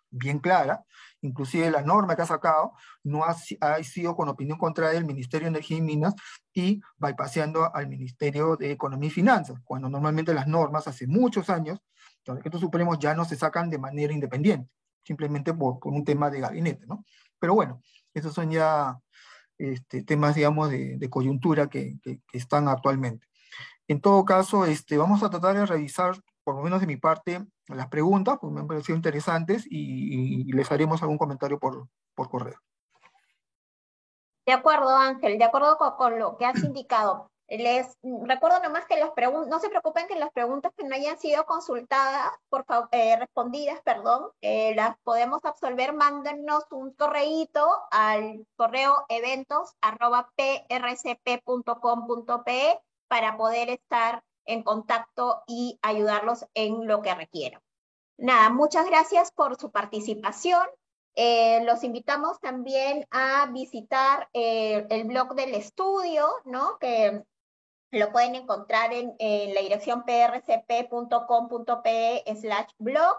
bien 0.10 0.40
clara, 0.40 0.84
inclusive 1.22 1.70
la 1.72 1.82
norma 1.82 2.16
que 2.16 2.22
ha 2.22 2.28
sacado 2.28 2.74
no 3.04 3.24
ha, 3.24 3.36
ha, 3.62 3.84
sido 3.84 4.16
con 4.16 4.30
opinión 4.30 4.58
contra 4.58 4.92
el 4.92 5.06
Ministerio 5.06 5.46
de 5.46 5.50
Energía 5.50 5.78
y 5.78 5.82
Minas 5.82 6.16
y 6.54 6.82
bypaseando 6.98 7.74
al 7.76 7.88
Ministerio 7.88 8.56
de 8.56 8.72
Economía 8.72 9.08
y 9.08 9.12
Finanzas, 9.12 9.60
cuando 9.64 9.90
normalmente 9.90 10.34
las 10.34 10.48
normas 10.48 10.88
hace 10.88 11.08
muchos 11.08 11.50
años, 11.50 11.80
los 12.26 12.38
decretos 12.38 12.62
supremos 12.62 13.00
ya 13.00 13.14
no 13.14 13.26
se 13.26 13.36
sacan 13.36 13.70
de 13.70 13.78
manera 13.78 14.14
independiente 14.14 14.70
simplemente 15.08 15.54
por, 15.54 15.80
un 15.84 16.04
tema 16.04 16.30
de 16.30 16.42
gabinete, 16.42 16.86
¿no? 16.86 17.06
Pero 17.40 17.56
bueno, 17.56 17.82
esos 18.14 18.34
son 18.34 18.52
ya 18.52 19.00
este, 19.58 20.04
temas, 20.04 20.36
digamos, 20.36 20.70
de, 20.70 21.08
coyuntura 21.10 21.68
que, 21.70 21.98
están 22.34 22.68
actualmente. 22.68 23.26
En 23.88 24.02
todo 24.02 24.26
caso, 24.26 24.66
este, 24.66 24.98
vamos 24.98 25.24
a 25.24 25.30
tratar 25.30 25.56
de 25.56 25.66
revisar, 25.66 26.22
por 26.44 26.56
lo 26.56 26.62
menos 26.62 26.82
de 26.82 26.88
mi 26.88 26.98
parte, 26.98 27.46
las 27.68 27.88
preguntas, 27.88 28.38
porque 28.40 28.54
me 28.54 28.62
han 28.62 28.68
parecido 28.68 28.96
interesantes, 28.96 29.66
y, 29.70 30.52
les 30.54 30.72
haremos 30.72 31.02
algún 31.02 31.18
comentario 31.18 31.60
por, 31.60 31.88
por, 32.16 32.30
correo. 32.30 32.60
De 34.46 34.54
acuerdo, 34.54 34.96
Ángel, 34.96 35.38
de 35.38 35.44
acuerdo 35.44 35.78
con 35.98 36.18
lo 36.18 36.38
que 36.38 36.46
has 36.46 36.64
indicado. 36.64 37.30
Les 37.50 37.98
recuerdo 38.26 38.62
nomás 38.62 38.86
que 38.86 38.98
las 38.98 39.12
preguntas, 39.12 39.48
no 39.48 39.60
se 39.60 39.70
preocupen 39.70 40.08
que 40.08 40.20
las 40.20 40.32
preguntas 40.32 40.74
que 40.76 40.84
no 40.84 40.94
hayan 40.96 41.18
sido 41.18 41.46
consultadas, 41.46 42.34
por 42.50 42.66
eh, 42.92 43.16
respondidas, 43.18 43.80
perdón, 43.84 44.32
eh, 44.42 44.76
las 44.76 44.98
podemos 45.04 45.46
absolver, 45.46 45.94
mándenos 45.94 46.66
un 46.72 46.94
correíto 46.94 47.66
al 47.92 48.46
correo 48.58 49.06
eventos 49.08 49.74
prcp.com.pe 51.08 52.82
para 53.08 53.38
poder 53.38 53.70
estar 53.70 54.24
en 54.48 54.64
contacto 54.64 55.44
y 55.48 55.78
ayudarlos 55.82 56.46
en 56.54 56.88
lo 56.88 57.02
que 57.02 57.14
requieran. 57.14 57.62
Nada, 58.18 58.50
muchas 58.50 58.86
gracias 58.88 59.32
por 59.32 59.58
su 59.58 59.72
participación. 59.72 60.66
Eh, 61.14 61.64
los 61.66 61.84
invitamos 61.84 62.40
también 62.40 63.06
a 63.12 63.48
visitar 63.52 64.30
el 64.34 65.04
blog 65.06 65.36
del 65.36 65.54
estudio, 65.56 66.28
¿no? 66.46 66.78
Que 66.80 67.24
lo 67.92 68.12
pueden 68.12 68.36
encontrar 68.36 68.92
en, 68.94 69.16
la 69.54 69.62
dirección 69.62 70.04
prcp.com.pe 70.04 70.64
slash 72.36 72.72
blog 72.78 73.16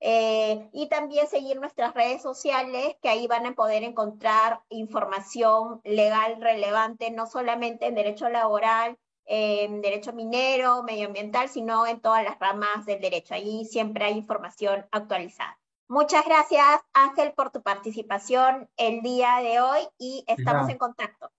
eh, 0.00 0.68
y 0.72 0.88
también 0.88 1.26
seguir 1.28 1.60
nuestras 1.60 1.94
redes 1.94 2.22
sociales, 2.22 2.96
que 3.00 3.08
ahí 3.08 3.26
van 3.26 3.46
a 3.46 3.54
poder 3.54 3.84
encontrar 3.84 4.60
información 4.68 5.80
legal 5.84 6.40
relevante, 6.40 7.10
no 7.10 7.26
solamente 7.26 7.86
en 7.86 7.94
derecho 7.94 8.28
laboral, 8.28 8.98
en 9.26 9.82
derecho 9.82 10.12
minero, 10.12 10.82
medioambiental, 10.82 11.48
sino 11.48 11.86
en 11.86 12.00
todas 12.00 12.24
las 12.24 12.38
ramas 12.38 12.86
del 12.86 13.00
derecho. 13.00 13.34
Ahí 13.34 13.64
siempre 13.64 14.04
hay 14.04 14.16
información 14.16 14.86
actualizada. 14.90 15.58
Muchas 15.88 16.24
gracias, 16.24 16.80
Ángel, 16.94 17.32
por 17.34 17.50
tu 17.50 17.62
participación 17.62 18.68
el 18.76 19.02
día 19.02 19.40
de 19.42 19.60
hoy 19.60 19.80
y 19.98 20.24
estamos 20.26 20.68
en 20.70 20.78
contacto. 20.78 21.30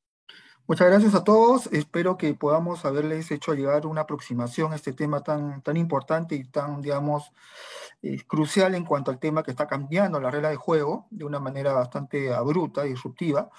Muchas 0.65 0.87
gracias 0.87 1.13
a 1.13 1.25
todos. 1.25 1.67
Espero 1.73 2.17
que 2.17 2.33
podamos 2.35 2.85
haberles 2.85 3.31
hecho 3.31 3.53
llegar 3.53 3.85
una 3.85 4.01
aproximación 4.01 4.71
a 4.71 4.77
este 4.77 4.93
tema 4.93 5.21
tan, 5.21 5.61
tan 5.61 5.75
importante 5.75 6.35
y 6.35 6.45
tan, 6.45 6.81
digamos, 6.81 7.31
eh, 8.01 8.23
crucial 8.25 8.73
en 8.75 8.85
cuanto 8.85 9.11
al 9.11 9.19
tema 9.19 9.43
que 9.43 9.51
está 9.51 9.67
cambiando 9.67 10.21
la 10.21 10.31
regla 10.31 10.49
de 10.49 10.55
juego 10.55 11.07
de 11.09 11.25
una 11.25 11.39
manera 11.39 11.73
bastante 11.73 12.33
abrupta, 12.33 12.83
disruptiva. 12.83 13.49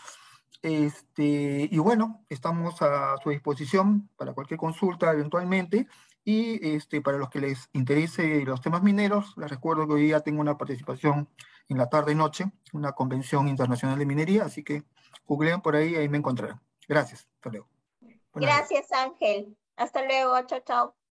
Este, 0.63 1.69
y 1.71 1.79
bueno, 1.79 2.25
estamos 2.29 2.81
a 2.83 3.17
su 3.23 3.31
disposición 3.31 4.09
para 4.17 4.33
cualquier 4.33 4.59
consulta 4.59 5.13
eventualmente. 5.13 5.87
Y 6.25 6.75
este, 6.75 7.03
para 7.03 7.19
los 7.19 7.29
que 7.29 7.41
les 7.41 7.69
interese 7.75 8.45
los 8.47 8.63
temas 8.63 8.83
mineros, 8.83 9.35
les 9.37 9.51
recuerdo 9.51 9.87
que 9.87 9.95
hoy 9.95 10.05
día 10.05 10.21
tengo 10.21 10.41
una 10.41 10.57
participación 10.57 11.29
en 11.69 11.79
la 11.79 11.91
tarde 11.91 12.13
y 12.13 12.15
noche, 12.15 12.47
una 12.73 12.93
convención 12.93 13.49
internacional 13.49 13.99
de 13.99 14.07
minería, 14.07 14.45
así 14.45 14.63
que 14.63 14.85
googleen 15.27 15.61
por 15.61 15.77
ahí, 15.77 15.95
ahí 15.97 16.09
me 16.09 16.19
encontrarán. 16.19 16.61
Gracias. 16.89 17.29
Hasta 17.37 17.51
luego. 17.51 17.69
Gracias, 18.35 18.91
Ángel. 18.93 19.57
Hasta 19.77 20.05
luego. 20.05 20.41
Chao, 20.47 20.61
chao. 20.61 21.04